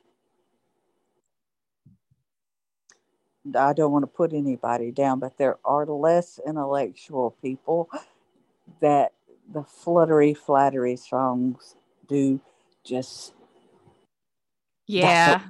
I 3.55 3.73
don't 3.73 3.91
want 3.91 4.01
to 4.01 4.07
put 4.07 4.33
anybody 4.33 4.89
down, 4.91 5.19
but 5.19 5.37
there 5.37 5.59
are 5.63 5.85
less 5.85 6.39
intellectual 6.47 7.35
people 7.39 7.87
that 8.81 9.13
the 9.53 9.61
fluttery, 9.61 10.33
flattery 10.33 10.95
songs 10.95 11.75
do 12.07 12.41
just. 12.83 13.35
Yeah. 14.87 15.37
That's 15.37 15.43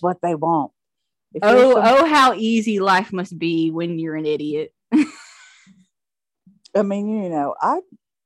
what 0.00 0.20
they 0.22 0.34
want. 0.34 0.72
If 1.34 1.40
oh, 1.44 1.74
some, 1.74 1.82
oh, 1.84 2.06
how 2.06 2.34
easy 2.34 2.80
life 2.80 3.12
must 3.12 3.38
be 3.38 3.70
when 3.70 3.98
you're 3.98 4.16
an 4.16 4.26
idiot. 4.26 4.72
I 6.74 6.82
mean, 6.82 7.22
you 7.22 7.28
know, 7.28 7.54
I 7.60 7.80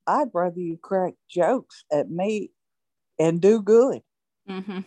I'd 0.06 0.28
rather 0.32 0.60
you 0.60 0.76
crack 0.76 1.14
jokes 1.28 1.84
at 1.92 2.10
me 2.10 2.50
and 3.18 3.40
do 3.40 3.62
good. 3.62 4.02
Mm-hmm. 4.48 4.80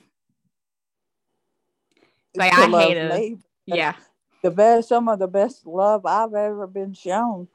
Like 2.36 2.54
I 2.54 2.70
hate 2.70 2.98
it. 2.98 3.40
Yeah. 3.66 3.96
The 4.44 4.52
best, 4.52 4.90
some 4.90 5.10
of 5.10 5.20
the 5.20 5.28
best 5.28 5.66
love 5.66 6.06
I've 6.06 6.34
ever 6.34 6.68
been 6.68 6.94
shown 6.94 7.48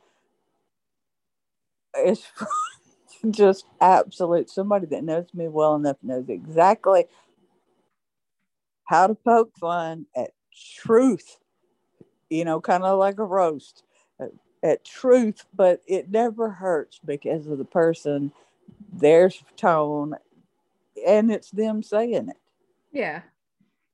is 2.04 2.24
just 3.30 3.64
absolute. 3.80 4.50
Somebody 4.50 4.86
that 4.86 5.04
knows 5.04 5.26
me 5.32 5.48
well 5.48 5.76
enough 5.76 5.98
knows 6.02 6.28
exactly 6.28 7.04
how 8.91 9.07
to 9.07 9.14
poke 9.14 9.57
fun 9.57 10.05
at 10.16 10.32
truth, 10.76 11.38
you 12.28 12.45
know, 12.45 12.61
kind 12.61 12.82
of 12.82 12.99
like 12.99 13.20
a 13.20 13.24
roast 13.24 13.84
at, 14.20 14.30
at 14.64 14.84
truth, 14.84 15.45
but 15.55 15.80
it 15.86 16.11
never 16.11 16.51
hurts 16.51 16.99
because 17.05 17.47
of 17.47 17.59
the 17.59 17.64
person, 17.64 18.32
their 18.93 19.30
tone, 19.57 20.14
and 21.07 21.30
it's 21.30 21.53
them 21.53 21.84
saying 21.84 22.30
it. 22.30 22.36
Yeah. 22.91 23.22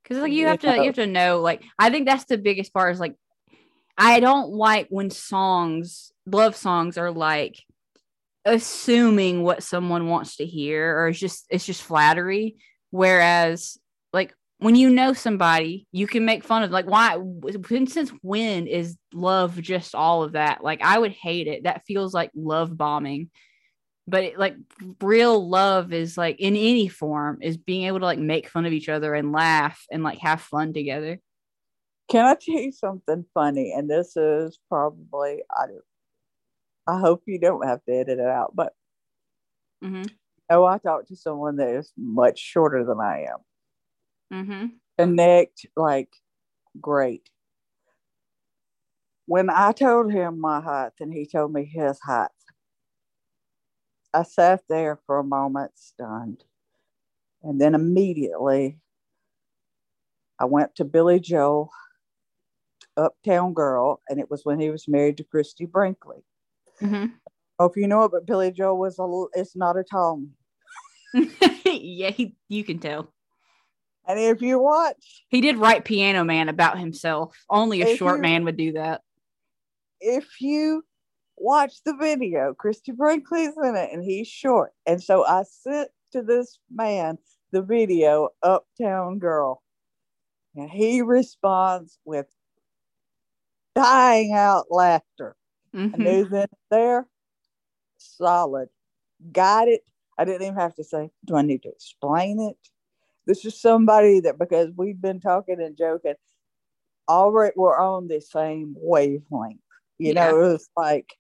Cause 0.09 0.17
like 0.17 0.33
you 0.33 0.47
have 0.47 0.61
to 0.61 0.77
you 0.77 0.85
have 0.85 0.95
to 0.95 1.07
know, 1.07 1.41
like 1.41 1.63
I 1.79 1.91
think 1.91 2.07
that's 2.07 2.25
the 2.25 2.39
biggest 2.39 2.73
part 2.73 2.95
is 2.95 3.01
like 3.01 3.17
I 3.99 4.21
don't 4.21 4.53
like 4.53 4.87
when 4.89 5.11
songs, 5.11 6.11
love 6.25 6.57
songs 6.57 6.97
are 6.97 7.11
like 7.11 7.63
assuming 8.47 9.43
what 9.43 9.63
someone 9.63 10.09
wants 10.09 10.37
to 10.37 10.47
hear 10.47 10.97
or 10.97 11.09
it's 11.09 11.19
just 11.19 11.45
it's 11.51 11.67
just 11.67 11.83
flattery. 11.83 12.57
Whereas 12.91 13.79
like 14.15 14.33
when 14.59 14.75
you 14.75 14.89
know 14.89 15.13
somebody, 15.13 15.87
you 15.93 16.07
can 16.07 16.25
make 16.25 16.43
fun 16.43 16.63
of 16.63 16.71
like 16.71 16.87
why 16.87 17.19
since 17.87 18.11
when 18.23 18.67
is 18.67 18.97
love 19.13 19.61
just 19.61 19.95
all 19.95 20.23
of 20.23 20.33
that? 20.33 20.65
Like 20.65 20.81
I 20.83 20.99
would 20.99 21.13
hate 21.13 21.47
it. 21.47 21.65
That 21.65 21.85
feels 21.87 22.15
like 22.15 22.31
love 22.35 22.77
bombing. 22.77 23.31
But 24.09 24.25
it, 24.25 24.39
like 24.39 24.55
real 25.03 25.49
love 25.49 25.93
is 25.93 26.17
like 26.17 26.37
in 26.39 26.57
any 26.57 26.89
form 26.89 27.39
is 27.43 27.57
being 27.57 27.87
able 27.87 27.99
to 27.99 28.05
like 28.07 28.21
make 28.21 28.49
fun 28.49 28.65
of 28.65 28.73
each 28.73 28.89
other 28.89 29.15
and 29.15 29.33
laugh 29.33 29.83
and 29.91 30.03
like 30.03 30.19
have 30.19 30.41
fun 30.41 30.73
together. 30.73 31.21
Can 32.09 32.25
I 32.25 32.37
tell 32.41 32.61
you 32.61 32.73
something 32.73 33.25
funny? 33.35 33.75
And 33.77 33.91
this 33.91 34.17
is 34.17 34.59
probably 34.69 35.43
I 35.55 35.67
don't 35.67 35.81
I 36.87 37.01
hope 37.01 37.25
you 37.27 37.39
don't 37.39 37.67
have 37.67 37.85
to 37.85 37.93
edit 37.93 38.21
it 38.21 38.27
out, 38.27 38.53
but 38.55 38.73
mm-hmm. 39.85 40.05
oh, 40.51 40.65
I 40.65 40.79
talked 40.79 41.09
to 41.09 41.17
someone 41.17 41.57
that 41.57 41.69
is 41.69 41.93
much 41.99 42.39
shorter 42.39 42.85
than 42.85 43.01
I 43.01 43.27
am 43.29 43.39
mm-hmm. 44.33 44.66
connect 44.99 45.66
like 45.77 46.11
great. 46.81 47.31
When 49.27 49.51
I 49.51 49.72
told 49.72 50.12
him 50.12 50.41
my 50.41 50.61
height 50.61 50.93
and 51.01 51.12
he 51.12 51.27
told 51.27 51.53
me 51.53 51.64
his 51.64 51.99
height, 52.01 52.31
I 54.14 54.22
sat 54.22 54.62
there 54.68 54.99
for 55.07 55.18
a 55.18 55.24
moment 55.24 55.72
stunned. 55.74 56.45
And 57.43 57.61
then 57.61 57.74
immediately 57.74 58.79
I 60.39 60.45
went 60.45 60.74
to 60.77 60.85
Billy 60.85 61.20
Joel, 61.20 61.70
Uptown 62.97 63.53
Girl, 63.53 64.01
and 64.09 64.20
it 64.20 64.31
was 64.31 64.45
when 64.45 64.61
he 64.61 64.70
was 64.70 64.89
married 64.89 65.16
to 65.18 65.24
Christie 65.24 65.66
Brinkley. 65.66 66.24
Mm-hmm. 66.81 67.07
Oh, 67.59 67.66
if 67.66 67.77
you 67.77 67.89
know 67.89 68.05
it, 68.05 68.12
but 68.12 68.27
Billy 68.27 68.53
Joel 68.53 68.79
was 68.79 68.99
a 68.99 69.39
it's 69.39 69.57
not 69.57 69.79
a 69.79 69.85
tall 69.85 70.22
yeah, 71.64 72.11
he, 72.11 72.35
you 72.49 72.64
can 72.64 72.79
tell. 72.79 73.12
And 74.07 74.19
if 74.19 74.41
you 74.41 74.59
watch, 74.59 75.25
he 75.29 75.41
did 75.41 75.59
write 75.59 75.85
Piano 75.85 76.25
Man 76.25 76.49
about 76.49 76.79
himself. 76.79 77.37
Only 77.51 77.83
a 77.83 77.97
short 77.97 78.19
you, 78.19 78.23
man 78.23 78.45
would 78.45 78.57
do 78.57 78.73
that. 78.73 79.03
If 80.01 80.41
you 80.41 80.85
watch 81.37 81.83
the 81.85 81.95
video, 81.95 82.55
Christie 82.55 82.93
Brinkley's 82.93 83.55
in 83.63 83.75
it 83.75 83.91
and 83.93 84.05
he's 84.05 84.29
short. 84.29 84.73
And 84.87 85.03
so 85.03 85.27
I 85.27 85.43
sent 85.43 85.91
to 86.13 86.23
this 86.23 86.59
man 86.73 87.19
the 87.51 87.63
video, 87.63 88.29
Uptown 88.43 89.19
Girl. 89.19 89.63
And 90.55 90.71
he 90.71 91.03
responds 91.03 91.99
with 92.05 92.27
dying 93.75 94.33
out 94.33 94.67
laughter. 94.71 95.37
Mm-hmm. 95.75 96.01
I 96.01 96.05
knew 96.05 96.25
that 96.29 96.51
there, 96.71 97.07
solid. 97.99 98.69
Got 99.33 99.69
it. 99.69 99.83
I 100.19 100.25
didn't 100.25 100.43
even 100.43 100.55
have 100.55 100.75
to 100.77 100.85
say, 100.85 101.11
do 101.27 101.37
I 101.37 101.43
need 101.43 101.63
to 101.65 101.69
explain 101.69 102.41
it? 102.41 102.57
This 103.27 103.45
is 103.45 103.61
somebody 103.61 104.20
that 104.20 104.39
because 104.39 104.70
we've 104.77 105.01
been 105.01 105.20
talking 105.20 105.61
and 105.61 105.77
joking, 105.77 106.14
already 107.09 107.55
we're 107.57 107.79
on 107.79 108.09
the 108.09 108.20
same 108.20 108.74
wavelength. 108.77 109.61
You 109.99 110.12
yeah. 110.12 110.31
know, 110.31 110.55
it's 110.55 110.68
like, 110.77 111.12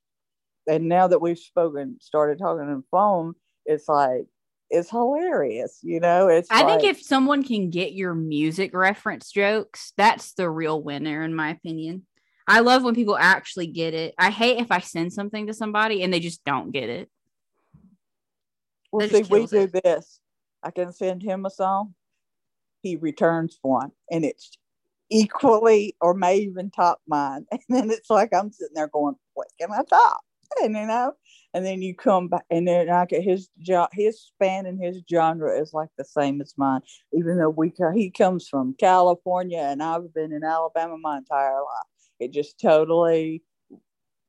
and 0.68 0.88
now 0.88 1.08
that 1.08 1.20
we've 1.20 1.38
spoken, 1.38 1.98
started 2.00 2.38
talking 2.38 2.68
on 2.68 2.76
the 2.76 2.84
phone, 2.90 3.34
it's 3.64 3.88
like 3.88 4.26
it's 4.70 4.90
hilarious. 4.90 5.78
You 5.82 6.00
know, 6.00 6.28
it's. 6.28 6.48
I 6.50 6.62
like, 6.62 6.80
think 6.80 6.96
if 6.96 7.02
someone 7.02 7.42
can 7.42 7.70
get 7.70 7.92
your 7.92 8.14
music 8.14 8.74
reference 8.74 9.30
jokes, 9.30 9.92
that's 9.96 10.32
the 10.32 10.50
real 10.50 10.82
winner, 10.82 11.22
in 11.22 11.34
my 11.34 11.50
opinion. 11.50 12.02
I 12.48 12.60
love 12.60 12.84
when 12.84 12.94
people 12.94 13.16
actually 13.16 13.66
get 13.66 13.92
it. 13.92 14.14
I 14.18 14.30
hate 14.30 14.58
if 14.58 14.70
I 14.70 14.78
send 14.78 15.12
something 15.12 15.48
to 15.48 15.54
somebody 15.54 16.02
and 16.02 16.12
they 16.12 16.20
just 16.20 16.44
don't 16.44 16.70
get 16.70 16.88
it. 16.88 17.10
Well, 18.92 19.08
see, 19.08 19.24
we 19.24 19.46
do 19.46 19.66
this. 19.66 20.20
I 20.62 20.70
can 20.70 20.92
send 20.92 21.22
him 21.22 21.46
a 21.46 21.50
song, 21.50 21.94
he 22.82 22.96
returns 22.96 23.58
one, 23.62 23.92
and 24.10 24.24
it's 24.24 24.52
equally 25.10 25.96
or 26.00 26.14
may 26.14 26.38
even 26.38 26.70
top 26.70 27.00
mine. 27.06 27.46
And 27.52 27.62
then 27.68 27.90
it's 27.90 28.10
like 28.10 28.34
I'm 28.34 28.52
sitting 28.52 28.74
there 28.74 28.88
going, 28.88 29.16
"What 29.34 29.48
can 29.60 29.72
I 29.72 29.82
top?" 29.88 30.20
And 30.62 30.74
you 30.76 30.86
know, 30.86 31.14
and 31.54 31.64
then 31.66 31.82
you 31.82 31.94
come 31.94 32.28
back, 32.28 32.44
and 32.50 32.66
then 32.68 32.88
I 32.90 33.06
get 33.06 33.22
his 33.22 33.48
job, 33.60 33.90
his 33.92 34.20
span 34.20 34.66
and 34.66 34.80
his 34.82 35.02
genre 35.10 35.58
is 35.60 35.72
like 35.74 35.90
the 35.98 36.04
same 36.04 36.40
as 36.40 36.54
mine. 36.56 36.80
Even 37.12 37.38
though 37.38 37.50
we 37.50 37.72
he 37.94 38.10
comes 38.10 38.48
from 38.48 38.74
California, 38.78 39.60
and 39.60 39.82
I've 39.82 40.12
been 40.14 40.32
in 40.32 40.44
Alabama 40.44 40.96
my 40.98 41.18
entire 41.18 41.54
life. 41.54 41.86
It 42.20 42.32
just 42.32 42.60
totally 42.60 43.42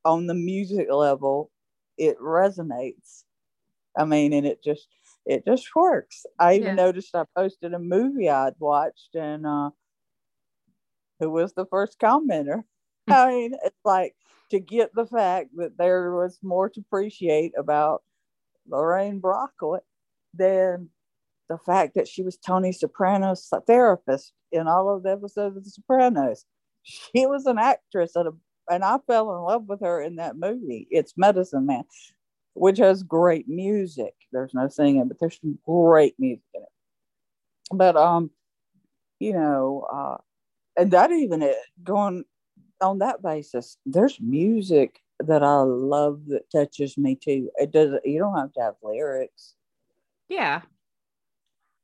on 0.06 0.28
the 0.28 0.34
music 0.34 0.88
level, 0.92 1.52
it 1.98 2.18
resonates. 2.20 3.24
I 3.98 4.06
mean, 4.06 4.34
and 4.34 4.46
it 4.46 4.64
just 4.64 4.88
it 5.28 5.46
just 5.46 5.68
works. 5.76 6.26
I 6.40 6.56
even 6.56 6.68
yeah. 6.70 6.74
noticed 6.76 7.14
I 7.14 7.26
posted 7.36 7.74
a 7.74 7.80
movie 7.80 8.30
I'd 8.30 8.54
watched 8.60 9.16
and 9.16 9.46
uh 9.46 9.70
who 11.20 11.30
was 11.30 11.54
the 11.54 11.66
first 11.66 12.00
commenter. 12.00 12.64
I 13.10 13.28
mean, 13.28 13.54
it's 13.64 13.80
like 13.84 14.16
to 14.52 14.60
get 14.60 14.94
the 14.94 15.06
fact 15.06 15.50
that 15.58 15.78
there 15.78 16.14
was 16.14 16.40
more 16.42 16.70
to 16.70 16.80
appreciate 16.80 17.54
about 17.58 18.04
Lorraine 18.70 19.22
Bracco 19.22 19.80
than 20.34 20.90
the 21.50 21.58
fact 21.58 21.96
that 21.96 22.08
she 22.08 22.22
was 22.24 22.38
Tony 22.38 22.72
Soprano's 22.72 23.50
therapist 23.66 24.34
in 24.52 24.68
all 24.68 24.96
of 24.96 25.04
the 25.04 25.12
episodes 25.12 25.58
of 25.58 25.64
The 25.64 25.70
Sopranos. 25.70 26.46
She 26.84 27.26
was 27.26 27.46
an 27.46 27.58
actress, 27.58 28.16
a, 28.16 28.26
and 28.70 28.84
I 28.84 28.98
fell 29.08 29.36
in 29.36 29.42
love 29.42 29.66
with 29.68 29.82
her 29.82 30.02
in 30.02 30.18
that 30.18 30.38
movie. 30.38 30.88
It's 30.92 31.14
Medicine 31.18 31.66
Man 31.66 31.84
which 32.58 32.78
has 32.80 33.04
great 33.04 33.48
music. 33.48 34.14
There's 34.32 34.54
no 34.54 34.68
singing, 34.68 35.08
but 35.08 35.20
there's 35.20 35.40
some 35.40 35.58
great 35.66 36.16
music 36.20 36.44
in 36.54 36.62
it. 36.62 36.70
But 37.72 37.96
um, 37.96 38.32
you 39.20 39.34
know, 39.34 39.88
uh, 39.92 40.18
and 40.80 40.92
that 40.92 41.12
even 41.12 41.42
it 41.42 41.58
going 41.84 42.24
on 42.82 43.00
that 43.00 43.22
basis, 43.22 43.78
there's 43.86 44.20
music 44.20 45.02
that 45.20 45.44
I 45.44 45.62
love 45.62 46.22
that 46.28 46.50
touches 46.52 46.98
me 46.98 47.16
too. 47.16 47.50
It 47.56 47.72
doesn't. 47.72 48.06
You 48.06 48.20
don't 48.20 48.38
have 48.38 48.54
to 48.54 48.62
have 48.62 48.76
lyrics. 48.84 49.56
Yeah, 50.30 50.62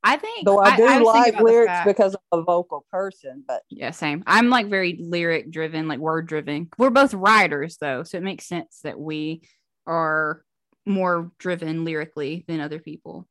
I 0.03 0.17
think. 0.17 0.45
Though 0.45 0.59
I 0.59 0.75
do 0.75 0.85
I, 0.85 0.95
I 0.95 0.99
like 0.99 1.39
lyrics 1.39 1.79
because 1.85 2.15
I'm 2.31 2.39
a 2.39 2.43
vocal 2.43 2.85
person, 2.91 3.43
but 3.47 3.63
yeah, 3.69 3.91
same. 3.91 4.23
I'm 4.27 4.49
like 4.49 4.67
very 4.67 4.97
lyric 5.01 5.49
driven, 5.49 5.87
like 5.87 5.99
word 5.99 6.27
driven. 6.27 6.69
We're 6.77 6.89
both 6.89 7.13
writers 7.13 7.77
though, 7.79 8.03
so 8.03 8.17
it 8.17 8.23
makes 8.23 8.45
sense 8.45 8.81
that 8.83 8.99
we 8.99 9.41
are 9.87 10.43
more 10.85 11.31
driven 11.37 11.85
lyrically 11.85 12.43
than 12.47 12.59
other 12.59 12.79
people. 12.79 13.27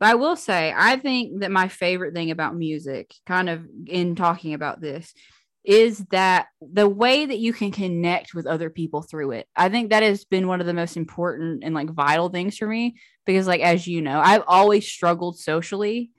But 0.00 0.10
I 0.10 0.14
will 0.14 0.36
say, 0.36 0.72
I 0.76 0.96
think 0.96 1.40
that 1.40 1.50
my 1.50 1.68
favorite 1.68 2.14
thing 2.14 2.30
about 2.30 2.56
music, 2.56 3.14
kind 3.26 3.48
of 3.48 3.66
in 3.86 4.14
talking 4.14 4.54
about 4.54 4.80
this, 4.80 5.12
is 5.64 5.98
that 6.10 6.46
the 6.60 6.88
way 6.88 7.26
that 7.26 7.38
you 7.38 7.52
can 7.52 7.70
connect 7.70 8.32
with 8.32 8.46
other 8.46 8.70
people 8.70 9.02
through 9.02 9.32
it. 9.32 9.46
I 9.56 9.68
think 9.68 9.90
that 9.90 10.02
has 10.02 10.24
been 10.24 10.46
one 10.46 10.60
of 10.60 10.66
the 10.66 10.72
most 10.72 10.96
important 10.96 11.64
and 11.64 11.74
like 11.74 11.90
vital 11.90 12.28
things 12.28 12.56
for 12.56 12.66
me 12.66 12.96
because, 13.26 13.46
like, 13.46 13.60
as 13.60 13.86
you 13.86 14.00
know, 14.00 14.20
I've 14.20 14.44
always 14.46 14.86
struggled 14.86 15.38
socially, 15.38 16.10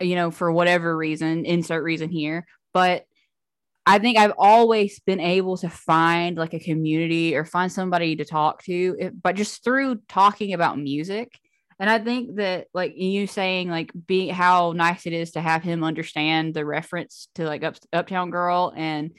you 0.00 0.14
know, 0.14 0.30
for 0.30 0.50
whatever 0.50 0.96
reason, 0.96 1.44
insert 1.44 1.82
reason 1.82 2.10
here. 2.10 2.46
But 2.72 3.04
I 3.90 3.98
think 3.98 4.18
I've 4.18 4.34
always 4.38 5.00
been 5.00 5.18
able 5.18 5.56
to 5.56 5.68
find 5.68 6.36
like 6.36 6.54
a 6.54 6.60
community 6.60 7.34
or 7.34 7.44
find 7.44 7.72
somebody 7.72 8.14
to 8.14 8.24
talk 8.24 8.62
to, 8.62 8.96
eh, 9.00 9.10
but 9.20 9.34
just 9.34 9.64
through 9.64 9.96
talking 10.08 10.52
about 10.52 10.78
music. 10.78 11.36
And 11.80 11.90
I 11.90 11.98
think 11.98 12.36
that 12.36 12.68
like 12.72 12.92
you 12.94 13.26
saying 13.26 13.68
like 13.68 13.90
being 14.06 14.32
how 14.32 14.74
nice 14.76 15.06
it 15.06 15.12
is 15.12 15.32
to 15.32 15.40
have 15.40 15.64
him 15.64 15.82
understand 15.82 16.54
the 16.54 16.64
reference 16.64 17.26
to 17.34 17.44
like 17.46 17.64
Up, 17.64 17.78
Uptown 17.92 18.30
Girl 18.30 18.72
and 18.76 19.10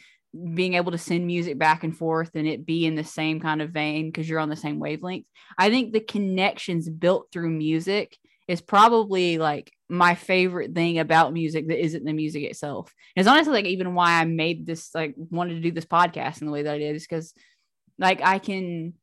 being 0.54 0.76
able 0.76 0.94
to 0.94 0.98
send 0.98 1.28
music 1.28 1.60
back 1.60 1.84
and 1.84 1.98
forth 1.98 2.32
and 2.36 2.48
it 2.48 2.66
be 2.66 2.86
in 2.86 2.96
the 2.96 3.04
same 3.04 3.42
kind 3.42 3.62
of 3.62 3.72
vein 3.72 4.08
because 4.08 4.30
you're 4.30 4.40
on 4.40 4.48
the 4.48 4.56
same 4.56 4.80
wavelength. 4.80 5.26
I 5.58 5.70
think 5.70 5.92
the 5.92 6.00
connections 6.00 6.88
built 6.88 7.28
through 7.34 7.50
music 7.50 8.16
is 8.52 8.62
probably 8.62 9.38
like 9.38 9.72
my 9.88 10.14
favorite 10.14 10.76
thing 10.76 11.00
about 11.00 11.32
music 11.32 11.70
that 11.70 11.82
isn't 11.82 12.04
the 12.04 12.12
music 12.12 12.44
itself. 12.44 12.94
And 13.16 13.22
it's 13.22 13.32
honestly 13.32 13.54
like 13.54 13.66
even 13.66 13.96
why 13.96 14.20
I 14.20 14.26
made 14.26 14.66
this 14.66 14.94
like 14.94 15.16
wanted 15.18 15.56
to 15.56 15.62
do 15.62 15.72
this 15.72 15.86
podcast 15.86 16.42
in 16.42 16.48
the 16.48 16.54
way 16.54 16.64
that 16.64 16.74
I 16.74 16.78
did 16.78 16.96
is 16.96 17.08
because 17.08 17.34
like 17.98 18.22
I 18.22 18.40
can 18.40 18.94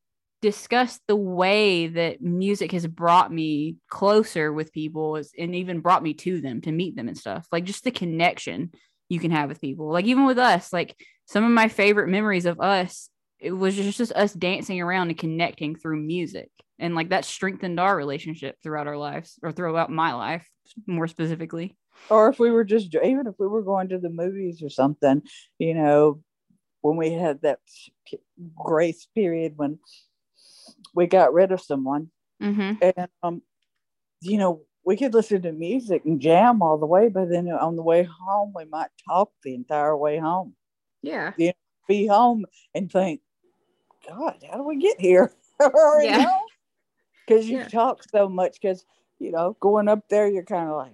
discuss 0.42 1.00
the 1.08 1.16
way 1.16 1.86
that 1.86 2.20
music 2.20 2.72
has 2.72 2.86
brought 2.86 3.32
me 3.32 3.76
closer 3.88 4.52
with 4.52 4.72
people 4.72 5.16
and 5.38 5.54
even 5.54 5.80
brought 5.80 6.02
me 6.02 6.12
to 6.14 6.42
them 6.42 6.60
to 6.60 6.70
meet 6.72 6.94
them 6.94 7.08
and 7.08 7.16
stuff. 7.16 7.46
Like 7.50 7.64
just 7.64 7.84
the 7.84 7.90
connection 7.90 8.72
you 9.08 9.18
can 9.18 9.30
have 9.30 9.48
with 9.48 9.62
people. 9.62 9.90
Like 9.90 10.04
even 10.04 10.26
with 10.26 10.38
us, 10.38 10.74
like 10.74 10.94
some 11.24 11.42
of 11.42 11.50
my 11.50 11.68
favorite 11.68 12.08
memories 12.08 12.44
of 12.44 12.60
us, 12.60 13.08
it 13.38 13.52
was 13.52 13.76
just, 13.76 13.96
just 13.96 14.12
us 14.12 14.34
dancing 14.34 14.80
around 14.82 15.08
and 15.08 15.18
connecting 15.18 15.74
through 15.74 16.00
music. 16.02 16.50
And 16.78 16.94
like 16.94 17.10
that 17.10 17.24
strengthened 17.24 17.80
our 17.80 17.96
relationship 17.96 18.56
throughout 18.62 18.86
our 18.86 18.96
lives 18.96 19.38
or 19.42 19.52
throughout 19.52 19.90
my 19.90 20.14
life 20.14 20.48
more 20.86 21.08
specifically. 21.08 21.76
Or 22.08 22.28
if 22.28 22.38
we 22.38 22.50
were 22.50 22.64
just, 22.64 22.94
even 22.94 23.26
if 23.26 23.34
we 23.38 23.48
were 23.48 23.62
going 23.62 23.88
to 23.88 23.98
the 23.98 24.10
movies 24.10 24.62
or 24.62 24.70
something, 24.70 25.22
you 25.58 25.74
know, 25.74 26.22
when 26.80 26.96
we 26.96 27.12
had 27.12 27.42
that 27.42 27.58
grace 28.54 29.08
period 29.14 29.54
when 29.56 29.78
we 30.94 31.06
got 31.06 31.32
rid 31.32 31.52
of 31.52 31.60
someone. 31.60 32.10
Mm-hmm. 32.42 32.74
And, 32.82 33.08
um, 33.22 33.42
you 34.20 34.38
know, 34.38 34.62
we 34.84 34.96
could 34.96 35.14
listen 35.14 35.42
to 35.42 35.52
music 35.52 36.02
and 36.04 36.20
jam 36.20 36.62
all 36.62 36.78
the 36.78 36.86
way, 36.86 37.08
but 37.08 37.28
then 37.28 37.48
on 37.48 37.76
the 37.76 37.82
way 37.82 38.04
home, 38.04 38.52
we 38.54 38.64
might 38.64 38.90
talk 39.08 39.30
the 39.42 39.54
entire 39.54 39.96
way 39.96 40.18
home. 40.18 40.54
Yeah. 41.02 41.32
You 41.36 41.48
know, 41.48 41.52
be 41.88 42.06
home 42.06 42.46
and 42.74 42.90
think, 42.90 43.20
God, 44.08 44.36
how 44.50 44.56
do 44.56 44.62
we 44.62 44.78
get 44.78 45.00
here? 45.00 45.32
yeah. 46.00 46.38
Because 47.28 47.48
you 47.48 47.58
yeah. 47.58 47.68
talk 47.68 48.02
so 48.10 48.28
much. 48.28 48.60
Because 48.60 48.84
you 49.18 49.32
know, 49.32 49.56
going 49.60 49.88
up 49.88 50.08
there, 50.08 50.28
you're 50.28 50.44
kind 50.44 50.68
of 50.68 50.76
like, 50.76 50.92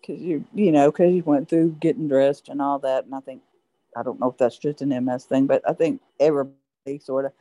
because 0.00 0.20
you, 0.20 0.44
you 0.54 0.72
know, 0.72 0.90
because 0.90 1.12
you 1.14 1.22
went 1.24 1.48
through 1.48 1.76
getting 1.80 2.08
dressed 2.08 2.48
and 2.48 2.60
all 2.60 2.78
that. 2.80 3.04
And 3.04 3.14
I 3.14 3.20
think, 3.20 3.42
I 3.96 4.02
don't 4.02 4.20
know 4.20 4.30
if 4.30 4.36
that's 4.36 4.58
just 4.58 4.82
an 4.82 5.04
MS 5.04 5.24
thing, 5.24 5.46
but 5.46 5.62
I 5.68 5.72
think 5.72 6.00
everybody 6.18 6.98
sort 7.00 7.26
of. 7.26 7.32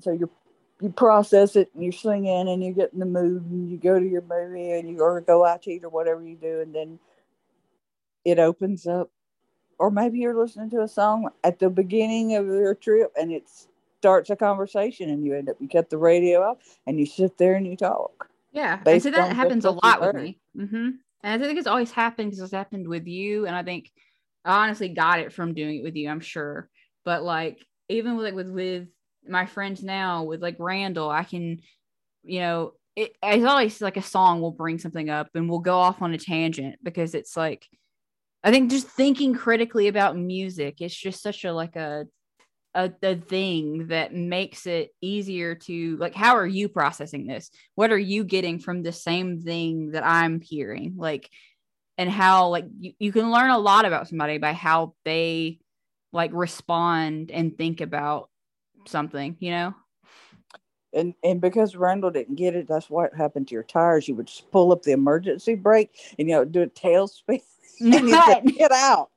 So 0.00 0.12
you're 0.12 0.30
you 0.80 0.90
process 0.90 1.56
it 1.56 1.70
and 1.74 1.82
you're 1.82 1.92
singing 1.92 2.48
and 2.48 2.64
you 2.64 2.72
get 2.72 2.92
in 2.92 3.00
the 3.00 3.06
mood 3.06 3.44
and 3.50 3.70
you 3.70 3.76
go 3.76 3.98
to 3.98 4.06
your 4.06 4.22
movie 4.22 4.72
and 4.72 4.88
you 4.88 5.00
or 5.00 5.20
go 5.20 5.44
out 5.44 5.62
to 5.62 5.70
eat 5.70 5.84
or 5.84 5.90
whatever 5.90 6.22
you 6.22 6.36
do 6.36 6.60
and 6.60 6.74
then 6.74 6.98
it 8.24 8.38
opens 8.38 8.86
up 8.86 9.10
or 9.78 9.90
maybe 9.90 10.18
you're 10.18 10.36
listening 10.36 10.70
to 10.70 10.82
a 10.82 10.88
song 10.88 11.28
at 11.44 11.58
the 11.58 11.68
beginning 11.68 12.34
of 12.34 12.46
your 12.46 12.74
trip 12.74 13.12
and 13.18 13.30
it 13.30 13.44
starts 14.00 14.30
a 14.30 14.36
conversation 14.36 15.10
and 15.10 15.24
you 15.24 15.34
end 15.34 15.48
up 15.48 15.56
you 15.60 15.68
cut 15.68 15.90
the 15.90 15.98
radio 15.98 16.40
off 16.40 16.58
and 16.86 16.98
you 16.98 17.06
sit 17.06 17.36
there 17.38 17.54
and 17.54 17.66
you 17.66 17.76
talk. 17.76 18.28
Yeah 18.52 18.80
and 18.84 19.02
so 19.02 19.10
that 19.10 19.36
happens 19.36 19.64
a 19.64 19.70
lot 19.70 20.00
with 20.00 20.16
me. 20.16 20.38
Mm-hmm. 20.56 20.88
and 21.22 21.42
i 21.42 21.46
think 21.46 21.58
it's 21.58 21.68
always 21.68 21.92
happened 21.92 22.30
because 22.30 22.42
it's 22.42 22.52
happened 22.52 22.88
with 22.88 23.06
you 23.06 23.46
and 23.46 23.54
i 23.54 23.62
think 23.62 23.92
i 24.44 24.64
honestly 24.64 24.88
got 24.88 25.20
it 25.20 25.32
from 25.32 25.54
doing 25.54 25.76
it 25.76 25.82
with 25.84 25.94
you 25.94 26.08
i'm 26.08 26.20
sure. 26.20 26.68
But 27.04 27.22
like 27.22 27.64
even 27.88 28.16
with 28.16 28.24
like 28.24 28.34
with 28.34 28.50
with 28.50 28.88
my 29.28 29.46
friends 29.46 29.82
now 29.82 30.24
with 30.24 30.42
like 30.42 30.56
Randall, 30.58 31.10
I 31.10 31.24
can, 31.24 31.60
you 32.22 32.40
know, 32.40 32.72
it, 32.96 33.12
it's 33.22 33.44
always 33.44 33.80
like 33.80 33.96
a 33.96 34.02
song 34.02 34.40
will 34.40 34.50
bring 34.52 34.78
something 34.78 35.10
up 35.10 35.28
and 35.34 35.48
we'll 35.48 35.60
go 35.60 35.78
off 35.78 36.02
on 36.02 36.14
a 36.14 36.18
tangent 36.18 36.76
because 36.82 37.14
it's 37.14 37.36
like, 37.36 37.66
I 38.42 38.50
think 38.50 38.70
just 38.70 38.88
thinking 38.88 39.34
critically 39.34 39.88
about 39.88 40.16
music, 40.16 40.80
it's 40.80 40.94
just 40.94 41.22
such 41.22 41.44
a 41.44 41.52
like 41.52 41.76
a, 41.76 42.06
a, 42.74 42.90
a 43.02 43.16
thing 43.16 43.88
that 43.88 44.14
makes 44.14 44.66
it 44.66 44.90
easier 45.00 45.54
to 45.54 45.96
like 45.96 46.14
how 46.14 46.36
are 46.36 46.46
you 46.46 46.68
processing 46.68 47.26
this 47.26 47.50
what 47.74 47.90
are 47.90 47.98
you 47.98 48.22
getting 48.24 48.58
from 48.58 48.82
the 48.82 48.92
same 48.92 49.40
thing 49.40 49.90
that 49.90 50.06
i'm 50.06 50.40
hearing 50.40 50.94
like 50.96 51.28
and 52.00 52.10
how 52.10 52.48
like 52.48 52.64
you, 52.78 52.92
you 52.98 53.12
can 53.12 53.30
learn 53.30 53.50
a 53.50 53.58
lot 53.58 53.84
about 53.84 54.08
somebody 54.08 54.38
by 54.38 54.54
how 54.54 54.94
they 55.04 55.58
like 56.12 56.30
respond 56.32 57.30
and 57.30 57.56
think 57.56 57.80
about 57.80 58.30
something, 58.86 59.36
you 59.38 59.50
know? 59.50 59.74
And 60.92 61.14
and 61.22 61.40
because 61.40 61.76
Randall 61.76 62.10
didn't 62.10 62.36
get 62.36 62.56
it, 62.56 62.66
that's 62.66 62.90
what 62.90 63.14
happened 63.14 63.48
to 63.48 63.54
your 63.54 63.62
tires. 63.62 64.08
You 64.08 64.16
would 64.16 64.26
just 64.26 64.50
pull 64.50 64.72
up 64.72 64.82
the 64.82 64.92
emergency 64.92 65.54
brake 65.54 65.90
and 66.18 66.26
you 66.28 66.34
know 66.34 66.44
do 66.44 66.62
a 66.62 66.66
tailspin 66.66 67.42
and 67.80 68.08
you 68.08 68.52
get 68.58 68.72
out. 68.72 69.10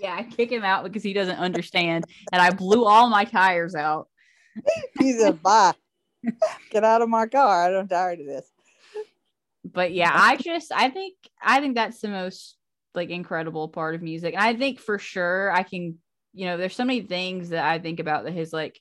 Yeah, 0.00 0.14
I 0.14 0.22
kick 0.24 0.50
him 0.50 0.64
out 0.64 0.84
because 0.84 1.02
he 1.02 1.12
doesn't 1.12 1.38
understand. 1.38 2.04
And 2.32 2.40
I 2.40 2.50
blew 2.50 2.84
all 2.84 3.08
my 3.10 3.24
tires 3.24 3.74
out. 3.74 4.08
he 4.98 5.12
said, 5.12 5.42
Bye. 5.42 5.74
Get 6.70 6.84
out 6.84 7.02
of 7.02 7.08
my 7.08 7.26
car. 7.26 7.76
I'm 7.76 7.88
tired 7.88 8.20
of 8.20 8.26
this. 8.26 8.50
But 9.64 9.92
yeah, 9.92 10.10
I 10.12 10.36
just 10.36 10.72
I 10.72 10.90
think 10.90 11.14
I 11.42 11.60
think 11.60 11.74
that's 11.74 12.00
the 12.00 12.08
most 12.08 12.56
like 12.94 13.10
incredible 13.10 13.68
part 13.68 13.94
of 13.94 14.02
music. 14.02 14.34
And 14.34 14.42
I 14.42 14.54
think 14.54 14.78
for 14.78 14.98
sure 14.98 15.50
I 15.50 15.62
can 15.62 15.98
you 16.34 16.46
know, 16.46 16.56
there's 16.56 16.74
so 16.74 16.84
many 16.84 17.02
things 17.02 17.50
that 17.50 17.64
I 17.64 17.78
think 17.78 18.00
about 18.00 18.24
that 18.24 18.32
his 18.32 18.52
like 18.52 18.80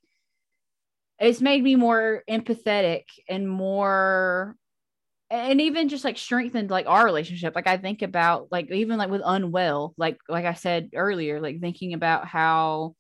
it's 1.20 1.40
made 1.40 1.64
me 1.64 1.76
more 1.76 2.24
empathetic 2.30 3.04
and 3.30 3.48
more 3.48 4.58
and 5.34 5.60
even 5.60 5.90
just 5.90 6.06
like 6.06 6.18
strengthened 6.18 6.70
like 6.70 6.86
our 6.88 7.04
relationship 7.04 7.56
like 7.56 7.68
i 7.68 7.76
think 7.76 8.04
about 8.04 8.52
like 8.52 8.70
even 8.72 8.98
like 8.98 9.10
with 9.10 9.22
unwell 9.26 9.94
like 9.98 10.18
like 10.30 10.46
i 10.46 10.54
said 10.54 10.92
earlier 10.94 11.42
like 11.42 11.60
thinking 11.60 11.94
about 11.94 12.28
how 12.28 12.96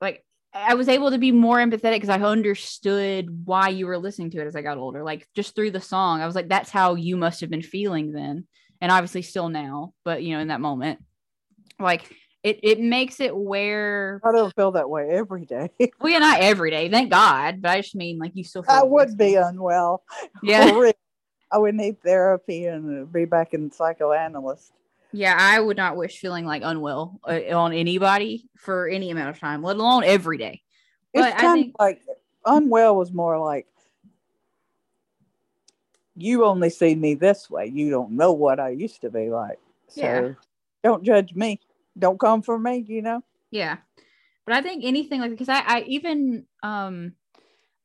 like 0.00 0.24
i 0.54 0.74
was 0.74 0.88
able 0.88 1.10
to 1.10 1.18
be 1.18 1.30
more 1.30 1.58
empathetic 1.58 1.96
because 1.96 2.08
i 2.08 2.18
understood 2.18 3.46
why 3.46 3.68
you 3.68 3.86
were 3.86 3.98
listening 3.98 4.30
to 4.30 4.40
it 4.40 4.46
as 4.46 4.56
i 4.56 4.62
got 4.62 4.78
older 4.78 5.04
like 5.04 5.26
just 5.36 5.54
through 5.54 5.70
the 5.70 5.80
song 5.80 6.22
i 6.22 6.26
was 6.26 6.34
like 6.34 6.48
that's 6.48 6.70
how 6.70 6.94
you 6.94 7.18
must 7.18 7.42
have 7.42 7.50
been 7.50 7.62
feeling 7.62 8.12
then 8.12 8.46
and 8.80 8.90
obviously 8.90 9.20
still 9.20 9.50
now 9.50 9.92
but 10.04 10.22
you 10.22 10.34
know 10.34 10.40
in 10.40 10.48
that 10.48 10.60
moment 10.60 11.00
like 11.78 12.10
it 12.42 12.60
it 12.62 12.80
makes 12.80 13.20
it 13.20 13.36
where 13.36 14.18
I 14.24 14.32
don't 14.32 14.54
feel 14.56 14.72
that 14.72 14.88
way 14.88 15.10
every 15.10 15.44
day. 15.44 15.68
well, 16.00 16.10
yeah, 16.10 16.20
not 16.20 16.40
every 16.40 16.70
day, 16.70 16.88
thank 16.88 17.10
God. 17.10 17.60
But 17.60 17.70
I 17.70 17.80
just 17.82 17.94
mean 17.94 18.18
like 18.18 18.32
you 18.34 18.44
still. 18.44 18.64
I 18.66 18.82
would 18.82 19.18
be 19.18 19.34
unwell. 19.34 20.02
Yeah, 20.42 20.70
I 21.52 21.58
would 21.58 21.74
need 21.74 22.02
therapy 22.02 22.66
and 22.66 23.10
be 23.12 23.24
back 23.24 23.54
in 23.54 23.70
psychoanalyst. 23.70 24.72
Yeah, 25.12 25.36
I 25.38 25.58
would 25.58 25.76
not 25.76 25.96
wish 25.96 26.20
feeling 26.20 26.46
like 26.46 26.62
unwell 26.64 27.18
uh, 27.24 27.40
on 27.52 27.72
anybody 27.72 28.48
for 28.56 28.86
any 28.86 29.10
amount 29.10 29.30
of 29.30 29.40
time, 29.40 29.62
let 29.62 29.76
alone 29.76 30.04
every 30.04 30.38
day. 30.38 30.62
But 31.12 31.32
it's 31.32 31.42
I 31.42 31.52
think 31.54 31.74
like 31.78 32.02
unwell 32.44 32.96
was 32.96 33.12
more 33.12 33.38
like 33.38 33.66
you 36.16 36.44
only 36.44 36.70
see 36.70 36.94
me 36.94 37.14
this 37.14 37.50
way. 37.50 37.66
You 37.66 37.90
don't 37.90 38.12
know 38.12 38.32
what 38.32 38.60
I 38.60 38.68
used 38.68 39.00
to 39.00 39.10
be 39.10 39.30
like. 39.30 39.58
So 39.88 40.00
yeah. 40.00 40.32
don't 40.84 41.02
judge 41.02 41.34
me 41.34 41.58
don't 41.98 42.18
come 42.18 42.42
for 42.42 42.58
me, 42.58 42.84
you 42.86 43.02
know? 43.02 43.22
Yeah. 43.50 43.78
But 44.46 44.54
I 44.54 44.62
think 44.62 44.84
anything 44.84 45.20
like 45.20 45.30
because 45.30 45.48
I, 45.48 45.60
I 45.60 45.80
even 45.82 46.46
um 46.62 47.12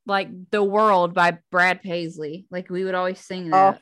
like 0.05 0.29
The 0.51 0.63
World 0.63 1.13
by 1.13 1.37
Brad 1.51 1.81
Paisley, 1.81 2.45
like 2.51 2.69
we 2.69 2.83
would 2.83 2.95
always 2.95 3.19
sing 3.19 3.49
that. 3.49 3.75
Uh, 3.75 3.77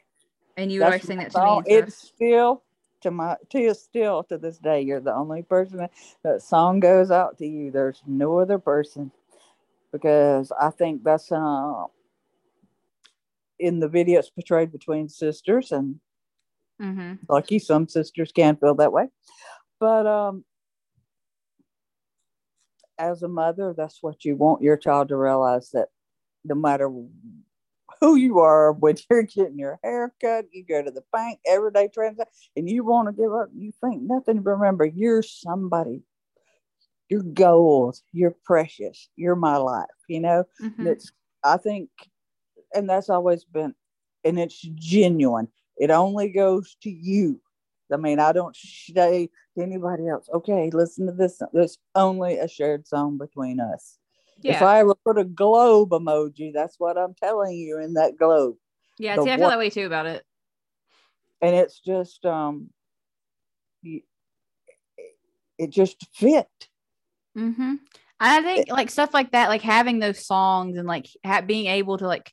and 0.58 0.72
you 0.72 0.80
would 0.80 0.86
always 0.86 1.04
sing 1.04 1.18
that 1.18 1.32
to 1.32 1.40
me. 1.40 1.62
It's 1.66 1.98
still 1.98 2.64
to 3.02 3.12
my 3.12 3.36
to 3.50 3.74
still 3.74 4.24
to 4.24 4.38
this 4.38 4.58
day, 4.58 4.82
you're 4.82 5.02
the 5.02 5.14
only 5.14 5.44
person 5.44 5.78
that, 5.80 5.92
that 6.24 6.42
song 6.42 6.80
goes 6.80 7.12
out 7.12 7.38
to 7.40 7.46
you. 7.46 7.72
There's 7.72 8.02
no 8.08 8.40
other 8.40 8.60
person 8.60 9.12
because 9.92 10.52
I 10.60 10.70
think 10.70 11.04
that's 11.04 11.32
uh 11.32 11.86
in 13.60 13.80
the 13.80 13.88
video 13.88 14.20
it's 14.20 14.30
portrayed 14.30 14.72
between 14.72 15.08
sisters 15.08 15.72
and 15.72 16.00
mm-hmm. 16.82 17.14
lucky 17.30 17.60
some 17.60 17.88
sisters 17.88 18.32
can 18.32 18.56
feel 18.56 18.74
that 18.74 18.92
way 18.92 19.08
but 19.84 20.08
um, 20.08 20.46
as 22.98 23.24
a 23.24 23.28
mother, 23.28 23.74
that's 23.76 24.02
what 24.02 24.24
you 24.24 24.38
want 24.38 24.62
your 24.62 24.78
child 24.78 25.10
to 25.10 25.18
realize 25.18 25.70
that 25.72 25.90
no 26.46 26.56
matter 26.56 26.90
who 28.02 28.16
you 28.16 28.40
are, 28.40 28.74
when 28.74 28.96
you're 29.10 29.24
getting 29.24 29.58
your 29.58 29.80
hair 29.84 30.14
cut, 30.22 30.46
you 30.52 30.66
go 30.66 30.84
to 30.84 30.92
the 30.92 31.04
bank, 31.12 31.40
everyday 31.46 31.88
transaction, 31.88 32.52
and 32.56 32.70
you 32.70 32.84
want 32.84 33.08
to 33.08 33.14
give 33.14 33.32
up, 33.32 33.50
you 33.56 33.72
think 33.84 34.02
nothing. 34.02 34.44
Remember, 34.44 34.86
you're 34.86 35.24
somebody. 35.24 36.04
Your 37.10 37.22
goals, 37.22 38.02
you're 38.12 38.36
precious. 38.44 39.10
You're 39.16 39.36
my 39.36 39.58
life. 39.58 39.86
You 40.08 40.22
know, 40.22 40.44
mm-hmm. 40.62 40.88
it's. 40.88 41.12
I 41.44 41.58
think, 41.58 41.90
and 42.74 42.90
that's 42.90 43.10
always 43.10 43.44
been, 43.44 43.76
and 44.24 44.40
it's 44.40 44.60
genuine. 44.60 45.50
It 45.78 45.92
only 45.92 46.30
goes 46.30 46.78
to 46.84 46.90
you. 46.90 47.42
I 47.92 47.98
mean, 47.98 48.20
I 48.20 48.32
don't 48.32 48.56
say 48.56 49.30
to 49.56 49.64
anybody 49.64 50.08
else, 50.08 50.30
okay, 50.34 50.70
listen 50.72 51.06
to 51.08 51.12
this. 51.12 51.42
There's 51.52 51.78
only 51.96 52.38
a 52.38 52.48
shared 52.48 52.88
song 52.88 53.18
between 53.18 53.60
us. 53.60 53.98
Yeah. 54.44 54.58
If 54.58 54.62
I 54.62 54.80
ever 54.80 54.96
put 54.96 55.18
a 55.18 55.24
globe 55.24 55.92
emoji, 55.92 56.52
that's 56.54 56.76
what 56.78 56.98
I'm 56.98 57.14
telling 57.16 57.56
you 57.56 57.80
in 57.80 57.94
that 57.94 58.18
globe. 58.18 58.56
Yeah, 59.00 59.16
see, 59.16 59.32
I 59.32 59.38
feel 59.38 59.50
that 59.50 59.58
way 59.58 59.70
too 59.70 59.86
about 59.86 60.06
it. 60.06 60.24
And 61.42 61.56
it's 61.56 61.80
just, 61.80 62.26
um, 62.26 62.70
it 65.58 65.70
just 65.70 66.06
fit. 66.14 66.48
Mm-hmm. 67.38 67.76
I 68.20 68.42
think 68.42 68.70
like 68.70 68.90
stuff 68.90 69.14
like 69.14 69.32
that, 69.32 69.50
like 69.50 69.62
having 69.62 70.00
those 70.00 70.26
songs 70.26 70.78
and 70.78 70.88
like 70.88 71.08
ha- 71.26 71.42
being 71.42 71.68
able 71.68 71.98
to 71.98 72.08
like 72.08 72.32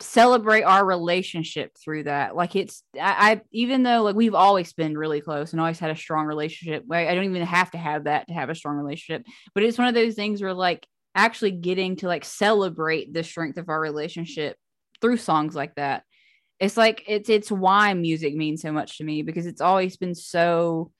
celebrate 0.00 0.62
our 0.62 0.84
relationship 0.84 1.72
through 1.82 2.04
that. 2.04 2.34
Like 2.34 2.56
it's 2.56 2.82
I, 2.94 3.32
I, 3.32 3.40
even 3.52 3.82
though 3.82 4.02
like 4.02 4.16
we've 4.16 4.34
always 4.34 4.72
been 4.72 4.96
really 4.96 5.20
close 5.20 5.52
and 5.52 5.60
always 5.60 5.78
had 5.78 5.90
a 5.90 5.96
strong 5.96 6.26
relationship. 6.26 6.84
I, 6.90 7.08
I 7.08 7.14
don't 7.14 7.24
even 7.24 7.42
have 7.42 7.70
to 7.72 7.78
have 7.78 8.04
that 8.04 8.28
to 8.28 8.34
have 8.34 8.48
a 8.48 8.54
strong 8.54 8.76
relationship. 8.76 9.26
But 9.54 9.64
it's 9.64 9.78
one 9.78 9.88
of 9.88 9.94
those 9.94 10.14
things 10.14 10.40
where 10.40 10.54
like 10.54 10.86
actually 11.14 11.52
getting 11.52 11.96
to 11.96 12.06
like 12.06 12.24
celebrate 12.24 13.12
the 13.12 13.22
strength 13.22 13.58
of 13.58 13.68
our 13.68 13.80
relationship 13.80 14.56
through 15.00 15.16
songs 15.16 15.54
like 15.54 15.74
that. 15.76 16.04
It's 16.58 16.76
like 16.76 17.04
it's 17.06 17.28
it's 17.28 17.50
why 17.50 17.94
music 17.94 18.34
means 18.34 18.62
so 18.62 18.72
much 18.72 18.98
to 18.98 19.04
me 19.04 19.22
because 19.22 19.46
it's 19.46 19.62
always 19.62 19.96
been 19.96 20.14
so 20.14 20.92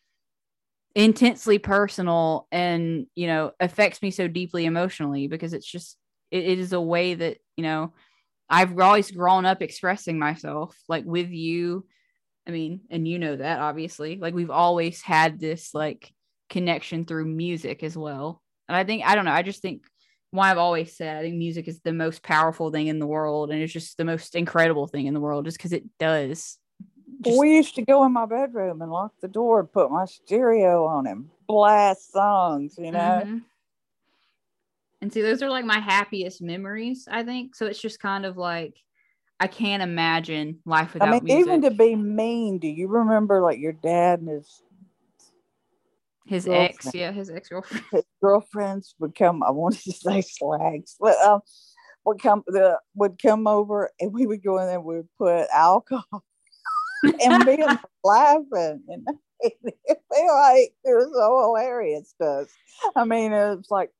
intensely 0.94 1.58
personal 1.58 2.48
and 2.50 3.06
you 3.14 3.26
know 3.26 3.52
affects 3.60 4.02
me 4.02 4.10
so 4.10 4.26
deeply 4.26 4.64
emotionally 4.64 5.28
because 5.28 5.52
it's 5.52 5.70
just 5.70 5.96
it, 6.32 6.44
it 6.44 6.58
is 6.58 6.72
a 6.72 6.80
way 6.80 7.14
that 7.14 7.38
you 7.56 7.62
know 7.62 7.92
I've 8.48 8.76
always 8.80 9.10
grown 9.12 9.46
up 9.46 9.62
expressing 9.62 10.18
myself 10.18 10.76
like 10.88 11.04
with 11.04 11.30
you. 11.30 11.86
I 12.48 12.50
mean, 12.50 12.80
and 12.90 13.06
you 13.06 13.18
know 13.18 13.36
that 13.36 13.60
obviously. 13.60 14.16
Like 14.16 14.34
we've 14.34 14.50
always 14.50 15.02
had 15.02 15.38
this 15.38 15.72
like 15.72 16.12
connection 16.48 17.04
through 17.04 17.26
music 17.26 17.84
as 17.84 17.96
well. 17.96 18.42
And 18.68 18.76
I 18.76 18.82
think 18.82 19.04
I 19.04 19.14
don't 19.14 19.24
know, 19.24 19.30
I 19.30 19.42
just 19.42 19.62
think 19.62 19.84
why 20.30 20.50
I've 20.50 20.58
always 20.58 20.96
said 20.96 21.16
I 21.16 21.22
think 21.22 21.36
music 21.36 21.68
is 21.68 21.80
the 21.80 21.92
most 21.92 22.22
powerful 22.22 22.70
thing 22.70 22.86
in 22.86 22.98
the 22.98 23.06
world 23.06 23.50
and 23.50 23.60
it's 23.60 23.72
just 23.72 23.96
the 23.96 24.04
most 24.04 24.34
incredible 24.34 24.86
thing 24.86 25.06
in 25.06 25.14
the 25.14 25.20
world 25.20 25.44
just 25.44 25.56
because 25.56 25.72
it 25.72 25.84
does. 25.98 26.58
Just... 27.22 27.38
we 27.38 27.56
used 27.56 27.74
to 27.74 27.82
go 27.82 28.04
in 28.04 28.12
my 28.12 28.26
bedroom 28.26 28.80
and 28.80 28.90
lock 28.90 29.12
the 29.20 29.28
door 29.28 29.60
and 29.60 29.72
put 29.72 29.90
my 29.90 30.04
stereo 30.04 30.86
on 30.86 31.06
and 31.06 31.28
blast 31.46 32.12
songs, 32.12 32.76
you 32.78 32.92
know. 32.92 33.22
Mm-hmm. 33.24 33.38
And 35.02 35.12
see, 35.12 35.22
those 35.22 35.42
are 35.42 35.50
like 35.50 35.64
my 35.64 35.80
happiest 35.80 36.42
memories, 36.42 37.08
I 37.10 37.22
think. 37.22 37.54
So 37.54 37.66
it's 37.66 37.80
just 37.80 38.00
kind 38.00 38.26
of 38.26 38.36
like 38.36 38.76
I 39.40 39.46
can't 39.46 39.82
imagine 39.82 40.58
life 40.66 40.92
without 40.92 41.08
I 41.08 41.12
mean, 41.12 41.24
music. 41.24 41.40
even 41.40 41.62
to 41.62 41.70
be 41.70 41.96
mean, 41.96 42.58
do 42.58 42.68
you 42.68 42.88
remember 42.88 43.40
like 43.40 43.58
your 43.58 43.72
dad 43.72 44.20
and 44.20 44.28
his 44.28 44.62
his 46.30 46.46
ex, 46.46 46.86
yeah, 46.94 47.10
his 47.10 47.28
ex 47.28 47.48
girlfriend. 47.48 47.84
His 47.90 48.04
girlfriends 48.22 48.94
would 49.00 49.16
come. 49.16 49.42
I 49.42 49.50
wanted 49.50 49.82
to 49.82 49.92
say 49.92 50.20
slags, 50.20 50.94
but 51.00 51.18
um, 51.18 51.40
would 52.04 52.22
come 52.22 52.44
the 52.46 52.78
would 52.94 53.20
come 53.20 53.48
over 53.48 53.90
and 53.98 54.12
we 54.12 54.26
would 54.26 54.42
go 54.42 54.58
in 54.58 54.68
there. 54.68 54.80
We 54.80 54.98
would 54.98 55.08
put 55.18 55.48
alcohol 55.52 56.24
and 57.20 57.44
be 57.44 57.64
laughing 58.04 58.82
and 58.88 59.06
it 59.40 59.54
feel 60.12 60.34
like 60.34 60.72
it 60.84 60.94
was 60.94 61.10
so 61.12 61.40
hilarious 61.40 62.14
to 62.20 62.26
us. 62.28 62.48
I 62.94 63.04
mean, 63.04 63.32
it 63.32 63.56
was 63.56 63.66
like, 63.68 63.90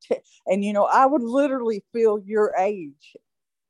and 0.47 0.64
you 0.64 0.72
know, 0.72 0.85
I 0.85 1.07
would 1.07 1.22
literally 1.22 1.83
feel 1.93 2.20
your 2.24 2.55
age 2.57 3.16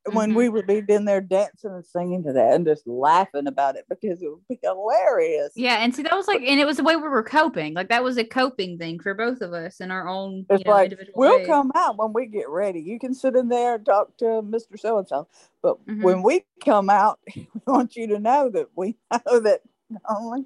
when 0.05 0.29
mm-hmm. 0.29 0.37
we 0.37 0.49
would 0.49 0.65
be 0.65 0.83
in 0.87 1.05
there 1.05 1.21
dancing 1.21 1.71
and 1.71 1.85
singing 1.85 2.23
to 2.23 2.33
that 2.33 2.53
and 2.53 2.65
just 2.65 2.87
laughing 2.87 3.45
about 3.45 3.75
it 3.75 3.85
because 3.87 4.21
it 4.21 4.29
would 4.29 4.47
be 4.49 4.59
hilarious. 4.63 5.51
Yeah, 5.55 5.83
and 5.83 5.93
see 5.93 6.01
that 6.03 6.15
was 6.15 6.27
like, 6.27 6.41
and 6.41 6.59
it 6.59 6.65
was 6.65 6.77
the 6.77 6.83
way 6.83 6.95
we 6.95 7.07
were 7.07 7.23
coping. 7.23 7.75
Like 7.75 7.89
that 7.89 8.03
was 8.03 8.17
a 8.17 8.23
coping 8.23 8.79
thing 8.79 8.99
for 8.99 9.13
both 9.13 9.41
of 9.41 9.53
us 9.53 9.79
in 9.79 9.91
our 9.91 10.07
own. 10.07 10.45
It's 10.49 10.65
know, 10.65 10.71
like 10.71 10.97
we'll 11.15 11.37
ways. 11.37 11.47
come 11.47 11.71
out 11.75 11.97
when 11.97 12.13
we 12.13 12.25
get 12.25 12.49
ready. 12.49 12.81
You 12.81 12.97
can 12.99 13.13
sit 13.13 13.35
in 13.35 13.47
there 13.47 13.75
and 13.75 13.85
talk 13.85 14.17
to 14.17 14.41
Mister 14.41 14.75
So 14.75 14.97
and 14.97 15.07
So, 15.07 15.27
but 15.61 15.85
mm-hmm. 15.85 16.01
when 16.01 16.23
we 16.23 16.45
come 16.65 16.89
out, 16.89 17.19
we 17.35 17.47
want 17.67 17.95
you 17.95 18.07
to 18.07 18.19
know 18.19 18.49
that 18.49 18.67
we 18.75 18.97
know 19.11 19.39
that 19.41 19.61
only 20.09 20.45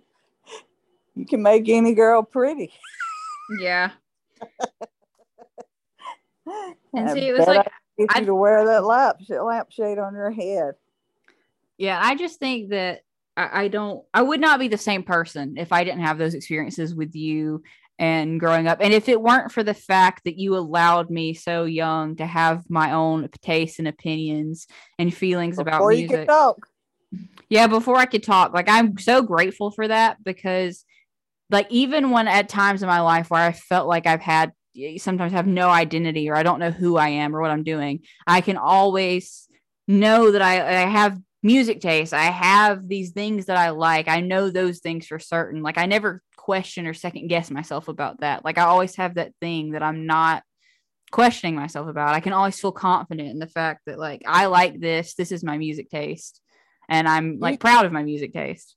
you 1.15 1.25
can 1.25 1.41
make 1.41 1.69
any 1.69 1.93
girl 1.93 2.23
pretty. 2.23 2.73
Yeah. 3.61 3.91
and 6.93 7.11
see, 7.11 7.29
it 7.29 7.37
was 7.37 7.47
like 7.47 7.63
get 7.63 7.71
you 7.97 8.07
I, 8.09 8.21
to 8.21 8.35
wear 8.35 8.65
that 8.65 8.85
lamp 8.85 9.17
lampshade 9.29 9.99
on 9.99 10.13
your 10.13 10.31
head. 10.31 10.75
Yeah, 11.77 11.99
I 12.01 12.15
just 12.15 12.39
think 12.39 12.69
that 12.69 13.01
I, 13.37 13.63
I 13.63 13.67
don't. 13.67 14.03
I 14.13 14.21
would 14.21 14.39
not 14.39 14.59
be 14.59 14.67
the 14.67 14.77
same 14.77 15.03
person 15.03 15.55
if 15.57 15.71
I 15.71 15.83
didn't 15.83 16.01
have 16.01 16.17
those 16.17 16.33
experiences 16.33 16.95
with 16.95 17.15
you 17.15 17.63
and 17.97 18.39
growing 18.39 18.67
up. 18.67 18.79
And 18.81 18.93
if 18.93 19.07
it 19.07 19.21
weren't 19.21 19.51
for 19.51 19.63
the 19.63 19.73
fact 19.73 20.23
that 20.25 20.37
you 20.37 20.55
allowed 20.55 21.09
me 21.09 21.33
so 21.33 21.63
young 21.63 22.15
to 22.17 22.25
have 22.25 22.63
my 22.69 22.91
own 22.91 23.29
tastes 23.41 23.79
and 23.79 23.87
opinions 23.87 24.67
and 24.99 25.13
feelings 25.13 25.57
before 25.57 25.69
about 25.69 25.87
music. 25.87 26.11
You 26.11 26.17
could 26.17 26.27
talk. 26.27 26.67
Yeah, 27.49 27.67
before 27.67 27.95
I 27.95 28.05
could 28.05 28.23
talk. 28.23 28.53
Like 28.53 28.69
I'm 28.69 28.97
so 28.97 29.21
grateful 29.21 29.71
for 29.71 29.87
that 29.87 30.21
because 30.23 30.83
like 31.49 31.67
even 31.69 32.09
when 32.11 32.27
at 32.27 32.49
times 32.49 32.81
in 32.81 32.87
my 32.87 33.01
life 33.01 33.29
where 33.29 33.41
I 33.41 33.51
felt 33.51 33.87
like 33.87 34.07
I've 34.07 34.21
had 34.21 34.51
sometimes 34.97 35.33
have 35.33 35.47
no 35.47 35.69
identity 35.69 36.29
or 36.29 36.35
I 36.35 36.43
don't 36.43 36.59
know 36.59 36.71
who 36.71 36.97
I 36.97 37.09
am 37.09 37.35
or 37.35 37.41
what 37.41 37.51
I'm 37.51 37.63
doing, 37.63 38.01
I 38.27 38.41
can 38.41 38.57
always 38.57 39.47
know 39.87 40.31
that 40.31 40.41
I, 40.41 40.83
I 40.83 40.87
have 40.87 41.19
music 41.43 41.79
taste. 41.79 42.13
I 42.13 42.25
have 42.25 42.87
these 42.87 43.11
things 43.11 43.45
that 43.45 43.57
I 43.57 43.69
like. 43.69 44.07
I 44.07 44.21
know 44.21 44.49
those 44.49 44.79
things 44.79 45.05
for 45.05 45.19
certain. 45.19 45.61
Like 45.61 45.77
I 45.77 45.85
never 45.85 46.21
question 46.35 46.87
or 46.87 46.93
second 46.93 47.27
guess 47.27 47.51
myself 47.51 47.87
about 47.87 48.21
that. 48.21 48.43
Like 48.43 48.57
I 48.57 48.63
always 48.63 48.95
have 48.95 49.15
that 49.15 49.33
thing 49.39 49.71
that 49.71 49.83
I'm 49.83 50.05
not 50.05 50.43
questioning 51.11 51.55
myself 51.55 51.87
about. 51.87 52.15
I 52.15 52.19
can 52.19 52.33
always 52.33 52.59
feel 52.59 52.71
confident 52.71 53.29
in 53.29 53.39
the 53.39 53.47
fact 53.47 53.81
that 53.85 53.99
like 53.99 54.23
I 54.25 54.47
like 54.47 54.79
this. 54.79 55.13
This 55.13 55.31
is 55.31 55.43
my 55.43 55.57
music 55.57 55.89
taste. 55.89 56.41
And 56.89 57.07
I'm 57.07 57.39
like 57.39 57.59
proud 57.59 57.85
of 57.85 57.91
my 57.91 58.03
music 58.03 58.33
taste 58.33 58.75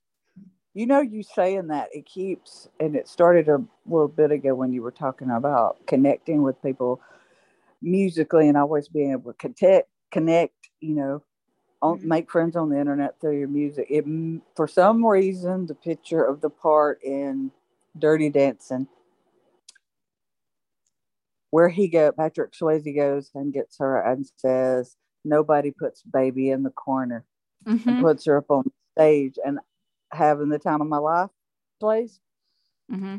you 0.73 0.85
know 0.85 1.01
you 1.01 1.23
saying 1.23 1.67
that 1.67 1.89
it 1.93 2.05
keeps 2.05 2.67
and 2.79 2.95
it 2.95 3.07
started 3.07 3.47
a 3.49 3.63
little 3.85 4.07
bit 4.07 4.31
ago 4.31 4.53
when 4.53 4.71
you 4.71 4.81
were 4.81 4.91
talking 4.91 5.31
about 5.31 5.77
connecting 5.87 6.41
with 6.41 6.61
people 6.61 7.01
musically 7.81 8.47
and 8.47 8.57
always 8.57 8.87
being 8.87 9.11
able 9.11 9.33
to 9.33 9.37
connect 9.37 9.89
connect 10.11 10.69
you 10.79 10.95
know 10.95 11.23
on, 11.81 11.97
mm-hmm. 11.97 12.07
make 12.07 12.31
friends 12.31 12.55
on 12.55 12.69
the 12.69 12.79
internet 12.79 13.19
through 13.19 13.37
your 13.37 13.47
music 13.47 13.87
it 13.89 14.05
for 14.55 14.67
some 14.67 15.05
reason 15.05 15.65
the 15.65 15.75
picture 15.75 16.23
of 16.23 16.41
the 16.41 16.49
part 16.49 17.01
in 17.03 17.51
dirty 17.97 18.29
dancing 18.29 18.87
where 21.51 21.69
he 21.69 21.87
go 21.87 22.11
patrick 22.11 22.51
swayze 22.51 22.95
goes 22.95 23.31
and 23.33 23.53
gets 23.53 23.77
her 23.79 23.99
and 24.01 24.29
says 24.35 24.97
nobody 25.25 25.71
puts 25.71 26.03
baby 26.03 26.49
in 26.49 26.63
the 26.63 26.69
corner 26.69 27.25
mm-hmm. 27.65 27.89
and 27.89 28.01
puts 28.01 28.25
her 28.25 28.37
up 28.37 28.49
on 28.51 28.63
stage 28.95 29.35
and 29.45 29.59
having 30.11 30.49
the 30.49 30.59
time 30.59 30.81
of 30.81 30.87
my 30.87 30.97
life 30.97 31.29
plays. 31.79 32.19
Mm-hmm. 32.91 33.17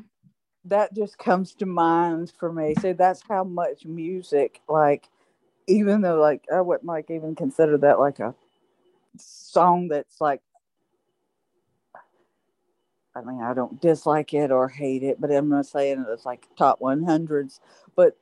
That 0.67 0.95
just 0.95 1.19
comes 1.19 1.55
to 1.55 1.67
mind 1.67 2.33
for 2.39 2.53
me. 2.53 2.75
So 2.81 2.93
that's 2.93 3.23
how 3.29 3.45
much 3.45 3.87
music, 3.87 4.61
like, 4.69 5.09
even 5.67 6.01
though, 6.01 6.21
like, 6.21 6.45
I 6.53 6.61
wouldn't 6.61 6.87
like 6.87 7.11
even 7.11 7.35
consider 7.35 7.79
that 7.79 7.99
like 7.99 8.19
a 8.19 8.35
song 9.17 9.89
that's 9.89 10.21
like, 10.21 10.43
I 13.15 13.23
mean, 13.23 13.43
I 13.43 13.55
don't 13.55 13.81
dislike 13.81 14.35
it 14.35 14.51
or 14.51 14.69
hate 14.69 15.03
it, 15.03 15.21
but 15.21 15.33
I'm 15.33 15.49
not 15.49 15.67
saying 15.67 16.05
it's 16.09 16.27
like 16.27 16.47
top 16.57 16.81
100s. 16.81 17.59
But 17.97 18.17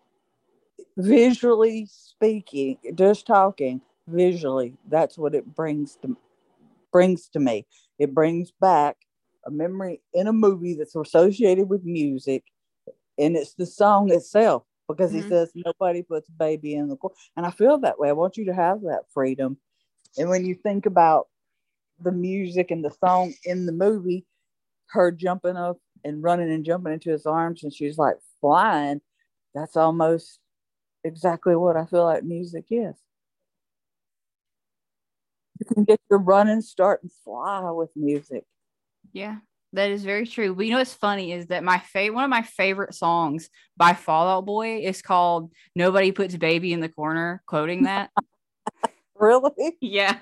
visually 0.96 1.86
speaking, 1.90 2.78
just 2.94 3.26
talking 3.26 3.80
visually, 4.06 4.74
that's 4.88 5.18
what 5.18 5.34
it 5.34 5.54
brings 5.54 5.96
to 5.96 6.16
brings 6.90 7.28
to 7.30 7.40
me. 7.40 7.66
It 7.98 8.14
brings 8.14 8.50
back 8.50 8.96
a 9.46 9.50
memory 9.50 10.00
in 10.14 10.26
a 10.26 10.32
movie 10.32 10.74
that's 10.74 10.94
associated 10.94 11.68
with 11.68 11.84
music, 11.84 12.44
and 13.18 13.36
it's 13.36 13.54
the 13.54 13.66
song 13.66 14.12
itself 14.12 14.64
because 14.88 15.10
mm-hmm. 15.10 15.22
he 15.22 15.28
says 15.28 15.52
nobody 15.54 16.02
puts 16.02 16.28
baby 16.30 16.74
in 16.74 16.88
the 16.88 16.96
corner. 16.96 17.16
And 17.36 17.44
I 17.44 17.50
feel 17.50 17.78
that 17.78 17.98
way. 17.98 18.08
I 18.08 18.12
want 18.12 18.36
you 18.36 18.46
to 18.46 18.54
have 18.54 18.82
that 18.82 19.04
freedom. 19.12 19.58
And 20.16 20.28
when 20.28 20.44
you 20.44 20.54
think 20.54 20.86
about 20.86 21.28
the 22.00 22.12
music 22.12 22.70
and 22.70 22.84
the 22.84 22.94
song 23.04 23.34
in 23.44 23.66
the 23.66 23.72
movie, 23.72 24.24
her 24.86 25.10
jumping 25.10 25.56
up 25.56 25.78
and 26.04 26.22
running 26.22 26.50
and 26.50 26.64
jumping 26.64 26.92
into 26.92 27.10
his 27.10 27.26
arms, 27.26 27.62
and 27.62 27.72
she's 27.72 27.98
like 27.98 28.16
flying, 28.40 29.00
that's 29.54 29.76
almost 29.76 30.38
exactly 31.04 31.56
what 31.56 31.76
I 31.76 31.84
feel 31.86 32.04
like 32.04 32.24
music 32.24 32.66
is 32.70 32.94
you 35.58 35.66
can 35.66 35.84
get 35.84 36.00
your 36.10 36.18
run 36.18 36.48
and 36.48 36.64
start 36.64 37.02
and 37.02 37.12
fly 37.24 37.70
with 37.70 37.90
music. 37.96 38.44
Yeah, 39.12 39.36
that 39.72 39.90
is 39.90 40.04
very 40.04 40.26
true. 40.26 40.54
But 40.54 40.66
you 40.66 40.72
know 40.72 40.78
what's 40.78 40.94
funny 40.94 41.32
is 41.32 41.46
that 41.46 41.64
my 41.64 41.78
favorite 41.78 42.14
one 42.14 42.24
of 42.24 42.30
my 42.30 42.42
favorite 42.42 42.94
songs 42.94 43.50
by 43.76 43.94
Fall 43.94 44.28
Out 44.28 44.46
Boy 44.46 44.80
is 44.82 45.02
called 45.02 45.52
Nobody 45.74 46.12
Puts 46.12 46.36
Baby 46.36 46.72
in 46.72 46.80
the 46.80 46.88
Corner, 46.88 47.42
quoting 47.46 47.84
that. 47.84 48.10
really? 49.14 49.76
Yeah. 49.80 50.18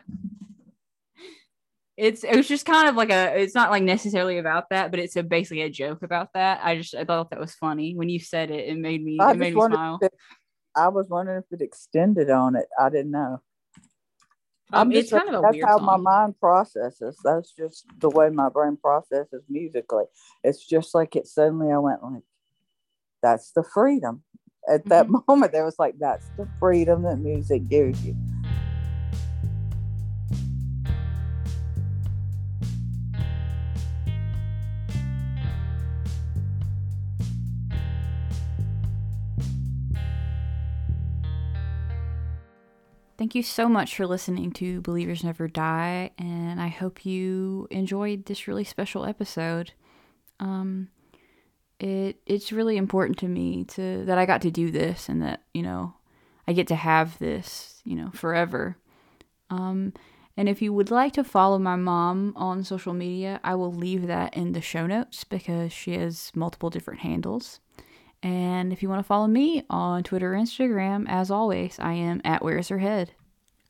It's 1.96 2.24
it 2.24 2.36
was 2.36 2.46
just 2.46 2.66
kind 2.66 2.88
of 2.88 2.94
like 2.94 3.10
a 3.10 3.40
it's 3.40 3.54
not 3.54 3.70
like 3.70 3.82
necessarily 3.82 4.36
about 4.36 4.68
that, 4.68 4.90
but 4.90 5.00
it's 5.00 5.16
a 5.16 5.22
basically 5.22 5.62
a 5.62 5.70
joke 5.70 6.02
about 6.02 6.28
that. 6.34 6.60
I 6.62 6.76
just 6.76 6.94
I 6.94 7.04
thought 7.04 7.30
that 7.30 7.40
was 7.40 7.54
funny. 7.54 7.94
When 7.94 8.10
you 8.10 8.20
said 8.20 8.50
it, 8.50 8.68
it 8.68 8.76
made 8.76 9.02
me 9.02 9.18
I 9.18 9.30
it 9.30 9.38
made 9.38 9.54
me 9.54 9.60
smile. 9.60 9.98
It, 10.02 10.12
I 10.76 10.88
was 10.88 11.08
wondering 11.08 11.42
if 11.42 11.58
it 11.58 11.64
extended 11.64 12.28
on 12.28 12.54
it. 12.54 12.66
I 12.78 12.90
didn't 12.90 13.12
know. 13.12 13.40
Um, 14.72 14.90
it's 14.90 15.10
kind 15.10 15.28
of 15.28 15.34
a 15.36 15.40
that's 15.42 15.64
how 15.64 15.78
song. 15.78 15.86
my 15.86 15.96
mind 15.96 16.40
processes. 16.40 17.16
That's 17.22 17.52
just 17.52 17.86
the 17.98 18.10
way 18.10 18.30
my 18.30 18.48
brain 18.48 18.76
processes 18.76 19.42
musically. 19.48 20.04
It's 20.42 20.64
just 20.64 20.94
like 20.94 21.14
it 21.14 21.26
suddenly 21.26 21.72
I 21.72 21.78
went 21.78 22.02
like, 22.02 22.22
that's 23.22 23.52
the 23.52 23.62
freedom. 23.62 24.22
At 24.68 24.84
that 24.86 25.06
mm-hmm. 25.06 25.18
moment, 25.28 25.52
there 25.52 25.64
was 25.64 25.78
like, 25.78 25.94
that's 26.00 26.26
the 26.36 26.48
freedom 26.58 27.02
that 27.02 27.18
music 27.18 27.68
gives 27.68 28.04
you. 28.04 28.16
Thank 43.18 43.34
you 43.34 43.42
so 43.42 43.66
much 43.66 43.96
for 43.96 44.06
listening 44.06 44.52
to 44.52 44.82
Believers 44.82 45.24
Never 45.24 45.48
Die, 45.48 46.10
and 46.18 46.60
I 46.60 46.68
hope 46.68 47.06
you 47.06 47.66
enjoyed 47.70 48.26
this 48.26 48.46
really 48.46 48.64
special 48.64 49.06
episode. 49.06 49.72
Um, 50.38 50.88
it 51.80 52.20
it's 52.26 52.52
really 52.52 52.76
important 52.76 53.18
to 53.18 53.28
me 53.28 53.64
to 53.64 54.04
that 54.04 54.18
I 54.18 54.26
got 54.26 54.42
to 54.42 54.50
do 54.50 54.70
this 54.70 55.08
and 55.08 55.22
that 55.22 55.42
you 55.54 55.62
know 55.62 55.94
I 56.46 56.52
get 56.52 56.66
to 56.68 56.74
have 56.74 57.18
this 57.18 57.80
you 57.84 57.96
know 57.96 58.10
forever. 58.12 58.76
Um, 59.48 59.94
and 60.36 60.46
if 60.46 60.60
you 60.60 60.74
would 60.74 60.90
like 60.90 61.14
to 61.14 61.24
follow 61.24 61.58
my 61.58 61.76
mom 61.76 62.34
on 62.36 62.64
social 62.64 62.92
media, 62.92 63.40
I 63.42 63.54
will 63.54 63.72
leave 63.72 64.06
that 64.08 64.36
in 64.36 64.52
the 64.52 64.60
show 64.60 64.86
notes 64.86 65.24
because 65.24 65.72
she 65.72 65.94
has 65.94 66.32
multiple 66.34 66.68
different 66.68 67.00
handles. 67.00 67.60
And 68.26 68.72
if 68.72 68.82
you 68.82 68.88
want 68.88 68.98
to 68.98 69.06
follow 69.06 69.28
me 69.28 69.62
on 69.70 70.02
Twitter 70.02 70.34
or 70.34 70.36
Instagram, 70.36 71.04
as 71.06 71.30
always, 71.30 71.78
I 71.78 71.92
am 71.92 72.20
at 72.24 72.42
Where's 72.42 72.70
Her 72.70 72.78
Head. 72.78 73.12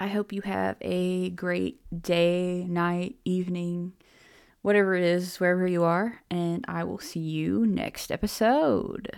I 0.01 0.07
hope 0.07 0.33
you 0.33 0.41
have 0.41 0.79
a 0.81 1.29
great 1.29 1.83
day, 2.03 2.65
night, 2.67 3.17
evening, 3.27 3.93
whatever 4.63 4.95
it 4.95 5.05
is, 5.05 5.39
wherever 5.41 5.67
you 5.67 5.85
are, 5.85 6.23
and 6.31 6.65
I 6.69 6.85
will 6.85 6.99
see 6.99 7.21
you 7.21 7.67
next 7.67 8.11
episode. 8.11 9.11